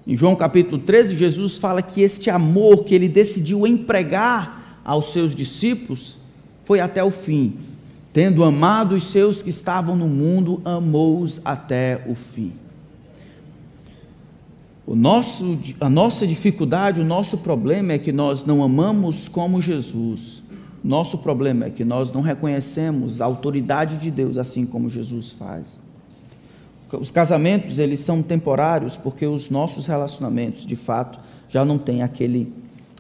Em 0.08 0.16
João 0.16 0.38
capítulo 0.38 0.78
13, 0.78 1.18
Jesus 1.18 1.58
fala 1.58 1.82
que 1.82 2.02
este 2.02 2.30
amor 2.30 2.86
que 2.86 2.96
ele 2.96 3.10
decidiu 3.10 3.68
empregar 3.68 4.80
aos 4.86 5.12
seus 5.12 5.36
discípulos 5.36 6.18
foi 6.64 6.80
até 6.80 7.04
o 7.04 7.12
fim. 7.12 7.58
Tendo 8.12 8.44
amado 8.44 8.96
os 8.96 9.06
seus 9.06 9.42
que 9.42 9.50
estavam 9.50 9.96
no 9.96 10.08
mundo, 10.08 10.62
amou-os 10.66 11.42
até 11.46 12.04
o 12.08 12.16
fim. 12.16 12.54
O 14.86 14.96
nosso, 14.96 15.60
a 15.82 15.90
nossa 15.90 16.26
dificuldade, 16.26 17.02
o 17.02 17.06
nosso 17.06 17.40
problema 17.40 17.94
é 17.94 17.98
que 17.98 18.14
nós 18.14 18.46
não 18.46 18.64
amamos 18.64 19.28
como 19.28 19.62
Jesus. 19.62 20.42
Nosso 20.82 21.18
problema 21.18 21.66
é 21.66 21.70
que 21.70 21.84
nós 21.84 22.12
não 22.12 22.22
reconhecemos 22.22 23.20
a 23.20 23.26
autoridade 23.26 23.98
de 23.98 24.10
Deus 24.10 24.38
assim 24.38 24.66
como 24.66 24.90
Jesus 24.90 25.32
faz. 25.32 25.78
Os 26.94 27.12
casamentos, 27.12 27.80
eles 27.80 28.00
são 28.00 28.24
temporários 28.24 28.96
porque 28.96 29.26
os 29.26 29.50
nossos 29.50 29.86
relacionamentos, 29.86 30.66
de 30.66 30.78
fato, 30.78 31.20
já 31.50 31.66
não 31.66 31.78
têm 31.78 32.02
aquele 32.02 32.54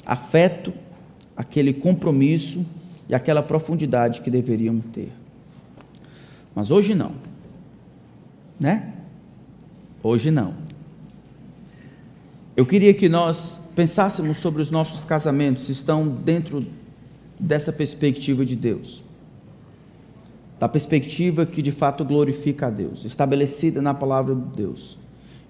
afeto, 0.05 0.73
aquele 1.37 1.73
compromisso 1.73 2.65
e 3.09 3.15
aquela 3.15 3.41
profundidade 3.41 4.21
que 4.21 4.29
deveriam 4.29 4.79
ter. 4.79 5.11
Mas 6.53 6.71
hoje 6.71 6.93
não. 6.93 7.13
Né? 8.59 8.93
Hoje 10.03 10.31
não. 10.31 10.53
Eu 12.55 12.65
queria 12.65 12.93
que 12.93 13.07
nós 13.07 13.69
pensássemos 13.75 14.37
sobre 14.39 14.61
os 14.61 14.71
nossos 14.71 15.05
casamentos, 15.05 15.65
se 15.65 15.71
estão 15.71 16.07
dentro 16.07 16.65
dessa 17.39 17.71
perspectiva 17.71 18.43
de 18.43 18.55
Deus. 18.55 19.03
Da 20.59 20.67
perspectiva 20.67 21.45
que 21.45 21.61
de 21.61 21.71
fato 21.71 22.03
glorifica 22.03 22.65
a 22.65 22.69
Deus, 22.71 23.05
estabelecida 23.05 23.79
na 23.79 23.93
palavra 23.93 24.33
de 24.33 24.55
Deus. 24.55 24.97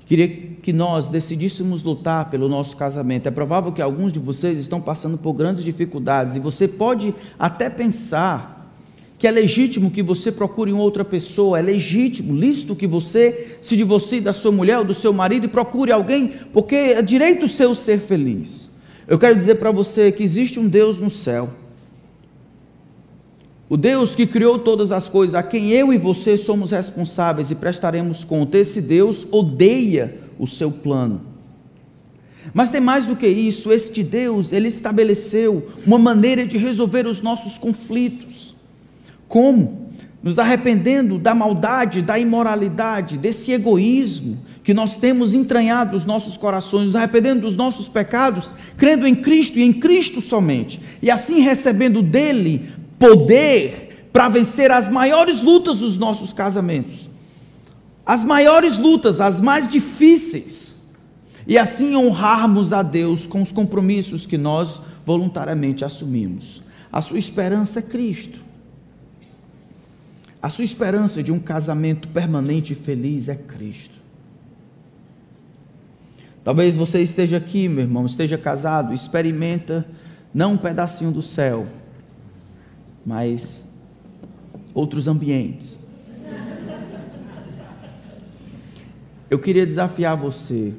Queria 0.07 0.29
que 0.63 0.71
nós 0.71 1.09
decidíssemos 1.09 1.83
lutar 1.83 2.29
pelo 2.29 2.47
nosso 2.47 2.77
casamento. 2.77 3.27
É 3.27 3.31
provável 3.31 3.73
que 3.73 3.81
alguns 3.81 4.13
de 4.13 4.19
vocês 4.19 4.57
estão 4.57 4.79
passando 4.79 5.17
por 5.17 5.33
grandes 5.33 5.61
dificuldades 5.61 6.37
e 6.37 6.39
você 6.39 6.65
pode 6.65 7.13
até 7.37 7.69
pensar 7.69 8.73
que 9.19 9.27
é 9.27 9.31
legítimo 9.31 9.91
que 9.91 10.01
você 10.01 10.31
procure 10.31 10.71
outra 10.71 11.03
pessoa, 11.03 11.59
é 11.59 11.61
legítimo, 11.61 12.33
lícito 12.33 12.73
que 12.73 12.87
você 12.87 13.57
se 13.59 13.75
divorcie 13.75 14.21
da 14.21 14.31
sua 14.31 14.51
mulher 14.51 14.77
ou 14.77 14.85
do 14.85 14.93
seu 14.93 15.11
marido 15.11 15.45
e 15.45 15.49
procure 15.49 15.91
alguém, 15.91 16.31
porque 16.53 16.75
é 16.75 17.01
direito 17.01 17.45
seu 17.49 17.75
ser 17.75 17.99
feliz. 17.99 18.69
Eu 19.09 19.19
quero 19.19 19.37
dizer 19.37 19.55
para 19.55 19.71
você 19.71 20.09
que 20.09 20.23
existe 20.23 20.57
um 20.57 20.69
Deus 20.69 20.99
no 20.99 21.11
céu. 21.11 21.49
O 23.69 23.75
Deus 23.75 24.15
que 24.15 24.25
criou 24.25 24.59
todas 24.59 24.93
as 24.93 25.09
coisas, 25.09 25.35
a 25.35 25.43
quem 25.43 25.71
eu 25.71 25.91
e 25.91 25.97
você 25.97 26.37
somos 26.37 26.71
responsáveis 26.71 27.51
e 27.51 27.55
prestaremos 27.55 28.23
conta, 28.23 28.57
esse 28.57 28.81
Deus 28.81 29.27
odeia 29.29 30.19
o 30.39 30.47
seu 30.47 30.71
plano. 30.71 31.21
Mas 32.53 32.71
tem 32.71 32.79
mais 32.79 33.05
do 33.05 33.15
que 33.15 33.27
isso, 33.27 33.71
este 33.71 34.03
Deus, 34.03 34.53
ele 34.53 34.69
estabeleceu 34.69 35.69
uma 35.85 35.99
maneira 35.99 36.45
de 36.45 36.57
resolver 36.57 37.05
os 37.05 37.21
nossos 37.21 37.57
conflitos. 37.57 38.55
Como? 39.27 39.91
Nos 40.23 40.39
arrependendo 40.39 41.17
da 41.17 41.35
maldade, 41.35 42.01
da 42.01 42.17
imoralidade, 42.17 43.17
desse 43.17 43.51
egoísmo 43.51 44.47
que 44.63 44.73
nós 44.73 44.97
temos 44.97 45.33
entranhado 45.33 45.93
nos 45.93 46.03
nossos 46.03 46.35
corações, 46.35 46.87
nos 46.87 46.95
arrependendo 46.95 47.41
dos 47.41 47.55
nossos 47.55 47.87
pecados, 47.87 48.53
crendo 48.75 49.07
em 49.07 49.15
Cristo 49.15 49.57
e 49.57 49.63
em 49.63 49.71
Cristo 49.71 50.19
somente, 50.19 50.81
e 51.01 51.09
assim 51.09 51.39
recebendo 51.39 52.01
dele 52.01 52.69
poder 52.99 54.09
para 54.11 54.29
vencer 54.29 54.71
as 54.71 54.89
maiores 54.89 55.41
lutas 55.41 55.77
dos 55.77 55.97
nossos 55.97 56.33
casamentos. 56.33 57.07
As 58.05 58.23
maiores 58.23 58.77
lutas, 58.77 59.19
as 59.21 59.41
mais 59.41 59.67
difíceis. 59.67 60.75
E 61.45 61.57
assim 61.57 61.95
honrarmos 61.95 62.73
a 62.73 62.81
Deus 62.81 63.27
com 63.27 63.41
os 63.41 63.51
compromissos 63.51 64.25
que 64.25 64.37
nós 64.37 64.81
voluntariamente 65.05 65.85
assumimos. 65.85 66.61
A 66.91 67.01
sua 67.01 67.19
esperança 67.19 67.79
é 67.79 67.81
Cristo. 67.81 68.39
A 70.41 70.49
sua 70.49 70.63
esperança 70.63 71.21
de 71.23 71.31
um 71.31 71.39
casamento 71.39 72.07
permanente 72.09 72.73
e 72.73 72.75
feliz 72.75 73.27
é 73.27 73.35
Cristo. 73.35 73.95
Talvez 76.43 76.75
você 76.75 77.01
esteja 77.01 77.37
aqui, 77.37 77.67
meu 77.67 77.83
irmão, 77.83 78.05
esteja 78.05 78.37
casado, 78.37 78.93
experimenta 78.93 79.85
não 80.33 80.53
um 80.53 80.57
pedacinho 80.57 81.11
do 81.11 81.21
céu, 81.21 81.67
mas 83.07 83.63
outros 84.73 85.07
ambientes. 85.07 85.79
Eu 89.29 89.39
queria 89.39 89.65
desafiar 89.65 90.17
você 90.17 90.73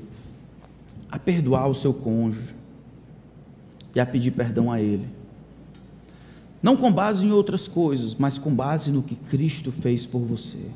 a 1.10 1.18
perdoar 1.18 1.68
o 1.68 1.74
seu 1.74 1.94
cônjuge 1.94 2.54
e 3.94 3.98
a 3.98 4.04
pedir 4.04 4.32
perdão 4.32 4.70
a 4.70 4.78
ele. 4.78 5.08
Não 6.62 6.76
com 6.76 6.92
base 6.92 7.24
em 7.24 7.32
outras 7.32 7.66
coisas, 7.66 8.14
mas 8.14 8.36
com 8.36 8.54
base 8.54 8.90
no 8.90 9.02
que 9.02 9.14
Cristo 9.14 9.72
fez 9.72 10.04
por 10.04 10.20
você. 10.20 10.66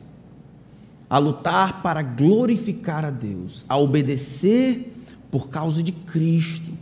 A 1.10 1.18
lutar 1.18 1.82
para 1.82 2.00
glorificar 2.00 3.04
a 3.04 3.10
Deus, 3.10 3.62
a 3.68 3.76
obedecer 3.76 4.90
por 5.30 5.50
causa 5.50 5.82
de 5.82 5.92
Cristo, 5.92 6.72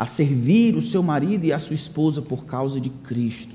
a 0.00 0.06
servir 0.06 0.74
o 0.76 0.80
seu 0.80 1.02
marido 1.02 1.44
e 1.44 1.52
a 1.52 1.58
sua 1.58 1.74
esposa 1.74 2.22
por 2.22 2.46
causa 2.46 2.80
de 2.80 2.88
Cristo. 2.88 3.54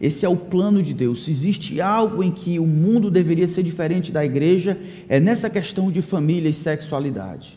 Esse 0.00 0.26
é 0.26 0.28
o 0.28 0.36
plano 0.36 0.82
de 0.82 0.92
Deus. 0.92 1.22
Se 1.22 1.30
existe 1.30 1.80
algo 1.80 2.24
em 2.24 2.32
que 2.32 2.58
o 2.58 2.66
mundo 2.66 3.08
deveria 3.08 3.46
ser 3.46 3.62
diferente 3.62 4.10
da 4.10 4.24
igreja, 4.24 4.76
é 5.08 5.20
nessa 5.20 5.48
questão 5.48 5.88
de 5.92 6.02
família 6.02 6.48
e 6.48 6.54
sexualidade. 6.54 7.56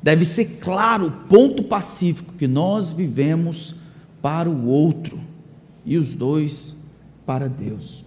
Deve 0.00 0.24
ser 0.24 0.60
claro, 0.60 1.12
ponto 1.28 1.64
pacífico, 1.64 2.34
que 2.34 2.46
nós 2.46 2.92
vivemos 2.92 3.74
para 4.22 4.48
o 4.48 4.68
outro 4.68 5.18
e 5.84 5.98
os 5.98 6.14
dois 6.14 6.76
para 7.26 7.48
Deus. 7.48 8.04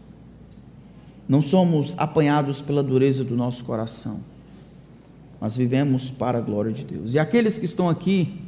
Não 1.28 1.42
somos 1.42 1.96
apanhados 1.98 2.62
pela 2.62 2.82
dureza 2.82 3.26
do 3.26 3.36
nosso 3.36 3.66
coração, 3.66 4.22
mas 5.38 5.58
vivemos 5.58 6.10
para 6.10 6.38
a 6.38 6.42
glória 6.42 6.72
de 6.72 6.86
Deus. 6.86 7.14
E 7.14 7.20
aqueles 7.20 7.58
que 7.58 7.66
estão 7.66 7.90
aqui, 7.90 8.39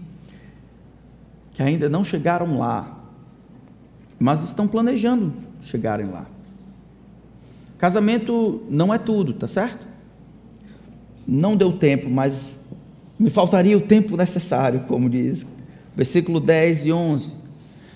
que 1.62 1.68
ainda 1.68 1.88
não 1.88 2.04
chegaram 2.04 2.58
lá, 2.58 3.00
mas 4.20 4.44
estão 4.44 4.68
planejando 4.68 5.32
chegarem 5.64 6.08
lá. 6.08 6.26
Casamento 7.78 8.64
não 8.68 8.92
é 8.92 8.98
tudo, 8.98 9.34
tá 9.34 9.48
certo? 9.48 9.88
Não 11.28 11.56
deu 11.56 11.72
tempo, 11.72 12.10
mas 12.10 12.66
me 13.18 13.30
faltaria 13.30 13.78
o 13.78 13.82
tempo 13.82 14.18
necessário, 14.18 14.86
como 14.88 15.08
diz 15.08 15.46
versículo 15.96 16.40
10 16.40 16.86
e 16.86 16.92
11 16.92 17.32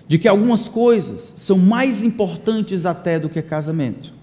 de 0.07 0.19
que 0.19 0.27
algumas 0.27 0.67
coisas 0.67 1.33
são 1.35 1.57
mais 1.57 2.03
importantes 2.03 2.85
até 2.85 3.17
do 3.17 3.27
que 3.27 3.41
casamento. 3.41 4.13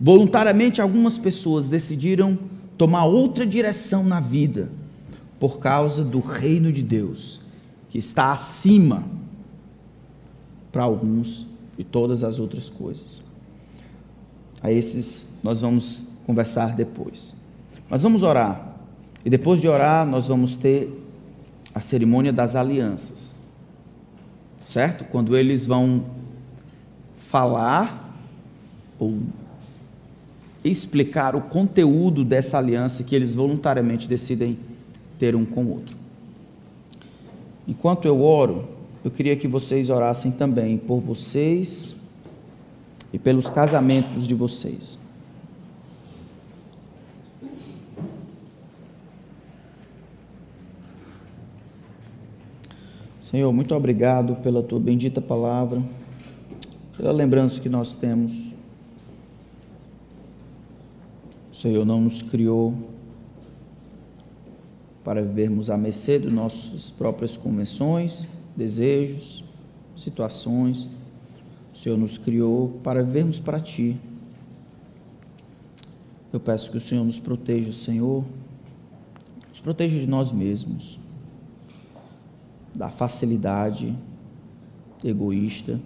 Voluntariamente, 0.00 0.80
algumas 0.80 1.18
pessoas 1.18 1.68
decidiram 1.68 2.38
tomar 2.78 3.04
outra 3.04 3.44
direção 3.44 4.02
na 4.02 4.20
vida 4.20 4.70
por 5.38 5.58
causa 5.58 6.02
do 6.02 6.20
reino 6.20 6.72
de 6.72 6.82
Deus, 6.82 7.40
que 7.96 8.00
está 8.00 8.30
acima 8.30 9.02
para 10.70 10.82
alguns 10.82 11.46
de 11.78 11.82
todas 11.82 12.22
as 12.22 12.38
outras 12.38 12.68
coisas. 12.68 13.22
A 14.60 14.70
esses 14.70 15.28
nós 15.42 15.62
vamos 15.62 16.02
conversar 16.26 16.76
depois. 16.76 17.34
Mas 17.88 18.02
vamos 18.02 18.22
orar. 18.22 18.76
E 19.24 19.30
depois 19.30 19.62
de 19.62 19.66
orar, 19.66 20.06
nós 20.06 20.28
vamos 20.28 20.56
ter 20.56 20.92
a 21.74 21.80
cerimônia 21.80 22.34
das 22.34 22.54
alianças 22.54 23.34
certo? 24.68 25.04
Quando 25.04 25.34
eles 25.34 25.64
vão 25.64 26.04
falar 27.18 28.14
ou 28.98 29.20
explicar 30.62 31.34
o 31.34 31.40
conteúdo 31.40 32.22
dessa 32.22 32.58
aliança 32.58 33.02
que 33.02 33.16
eles 33.16 33.34
voluntariamente 33.34 34.06
decidem 34.06 34.58
ter 35.18 35.34
um 35.34 35.46
com 35.46 35.64
o 35.64 35.70
outro. 35.70 35.96
Enquanto 37.66 38.06
eu 38.06 38.22
oro, 38.22 38.68
eu 39.04 39.10
queria 39.10 39.36
que 39.36 39.48
vocês 39.48 39.90
orassem 39.90 40.30
também 40.30 40.78
por 40.78 41.00
vocês 41.00 41.96
e 43.12 43.18
pelos 43.18 43.50
casamentos 43.50 44.26
de 44.26 44.34
vocês. 44.34 44.98
Senhor, 53.20 53.52
muito 53.52 53.74
obrigado 53.74 54.36
pela 54.36 54.62
tua 54.62 54.78
bendita 54.78 55.20
palavra, 55.20 55.82
pela 56.96 57.10
lembrança 57.10 57.60
que 57.60 57.68
nós 57.68 57.96
temos. 57.96 58.32
O 61.50 61.54
Senhor 61.54 61.84
não 61.84 62.00
nos 62.00 62.22
criou 62.22 62.72
para 65.06 65.22
vivermos 65.22 65.70
à 65.70 65.76
mercê 65.76 66.18
de 66.18 66.28
nossas 66.28 66.90
próprias 66.90 67.36
convenções, 67.36 68.26
desejos, 68.56 69.44
situações. 69.96 70.88
O 71.72 71.78
Senhor 71.78 71.96
nos 71.96 72.18
criou 72.18 72.80
para 72.82 73.04
vivermos 73.04 73.38
para 73.38 73.60
Ti. 73.60 73.96
Eu 76.32 76.40
peço 76.40 76.72
que 76.72 76.78
o 76.78 76.80
Senhor 76.80 77.04
nos 77.04 77.20
proteja, 77.20 77.72
Senhor, 77.72 78.24
nos 79.48 79.60
proteja 79.60 79.96
de 79.96 80.08
nós 80.08 80.32
mesmos 80.32 80.98
da 82.74 82.90
facilidade 82.90 83.96
egoísta, 85.04 85.80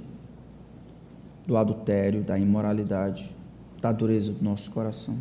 do 1.47 1.59
adultério, 1.59 2.23
da 2.23 2.39
imoralidade, 2.39 3.31
da 3.83 3.93
dureza 3.93 4.33
do 4.33 4.43
nosso 4.43 4.71
coração. 4.71 5.19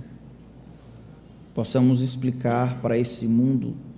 Possamos 1.53 1.99
explicar 1.99 2.79
para 2.81 2.97
esse 2.97 3.27
mundo 3.27 3.88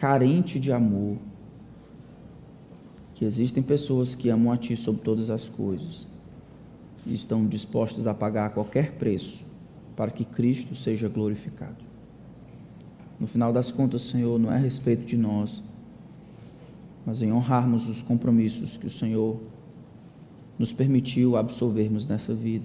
carente 0.00 0.58
de 0.58 0.72
amor 0.72 1.18
que 3.12 3.22
existem 3.26 3.62
pessoas 3.62 4.14
que 4.14 4.30
amam 4.30 4.50
a 4.50 4.56
Ti 4.56 4.74
sobre 4.74 5.02
todas 5.02 5.28
as 5.28 5.46
coisas 5.46 6.06
e 7.04 7.12
estão 7.12 7.46
dispostas 7.46 8.06
a 8.06 8.14
pagar 8.14 8.54
qualquer 8.54 8.92
preço 8.92 9.44
para 9.94 10.10
que 10.10 10.24
Cristo 10.24 10.74
seja 10.74 11.06
glorificado. 11.06 11.84
No 13.20 13.26
final 13.26 13.52
das 13.52 13.70
contas, 13.70 14.00
Senhor, 14.00 14.38
não 14.38 14.50
é 14.50 14.54
a 14.54 14.58
respeito 14.58 15.04
de 15.04 15.18
nós, 15.18 15.62
mas 17.04 17.20
em 17.20 17.30
honrarmos 17.30 17.86
os 17.86 18.00
compromissos 18.00 18.78
que 18.78 18.86
o 18.86 18.90
Senhor 18.90 19.38
nos 20.58 20.72
permitiu 20.72 21.36
absolvermos 21.36 22.06
nessa 22.06 22.32
vida, 22.34 22.64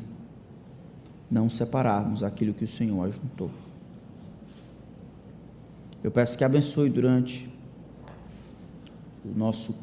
não 1.30 1.49
separarmos 1.49 2.24
aquilo 2.24 2.53
que 2.53 2.64
o 2.64 2.68
Senhor 2.68 3.03
ajuntou. 3.03 3.52
Eu 6.06 6.11
peço 6.11 6.38
que 6.38 6.44
abençoe 6.44 6.88
durante 6.88 7.49
o 9.26 9.36
nosso 9.36 9.73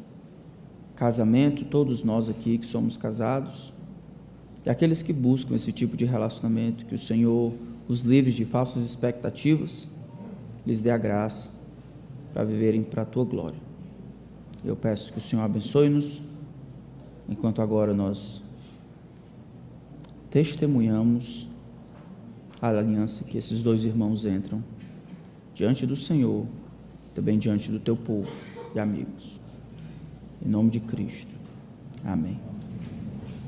casamento, 0.95 1.65
todos 1.65 2.01
nós 2.01 2.29
aqui 2.29 2.57
que 2.57 2.65
somos 2.65 2.95
casados, 2.95 3.73
e 4.65 4.69
aqueles 4.69 5.03
que 5.03 5.11
buscam 5.11 5.53
esse 5.53 5.73
tipo 5.73 5.97
de 5.97 6.05
relacionamento, 6.05 6.85
que 6.85 6.95
o 6.95 6.97
Senhor 6.97 7.51
os 7.89 8.03
livre 8.03 8.31
de 8.31 8.45
falsas 8.45 8.85
expectativas, 8.85 9.89
lhes 10.65 10.81
dê 10.81 10.91
a 10.91 10.97
graça 10.97 11.49
para 12.33 12.45
viverem 12.45 12.83
para 12.83 13.01
a 13.01 13.05
tua 13.05 13.25
glória. 13.25 13.59
Eu 14.63 14.77
peço 14.77 15.11
que 15.11 15.19
o 15.19 15.21
Senhor 15.21 15.41
abençoe-nos, 15.41 16.21
enquanto 17.27 17.61
agora 17.61 17.93
nós 17.93 18.41
testemunhamos 20.31 21.45
a 22.61 22.69
aliança 22.69 23.25
que 23.25 23.37
esses 23.37 23.61
dois 23.61 23.83
irmãos 23.83 24.23
entram 24.23 24.63
diante 25.53 25.85
do 25.85 25.95
Senhor, 25.95 26.45
também 27.13 27.37
diante 27.37 27.71
do 27.71 27.79
teu 27.79 27.95
povo 27.95 28.31
e 28.75 28.79
amigos. 28.79 29.39
Em 30.43 30.49
nome 30.49 30.69
de 30.69 30.79
Cristo. 30.79 31.31
Amém. 32.03 32.52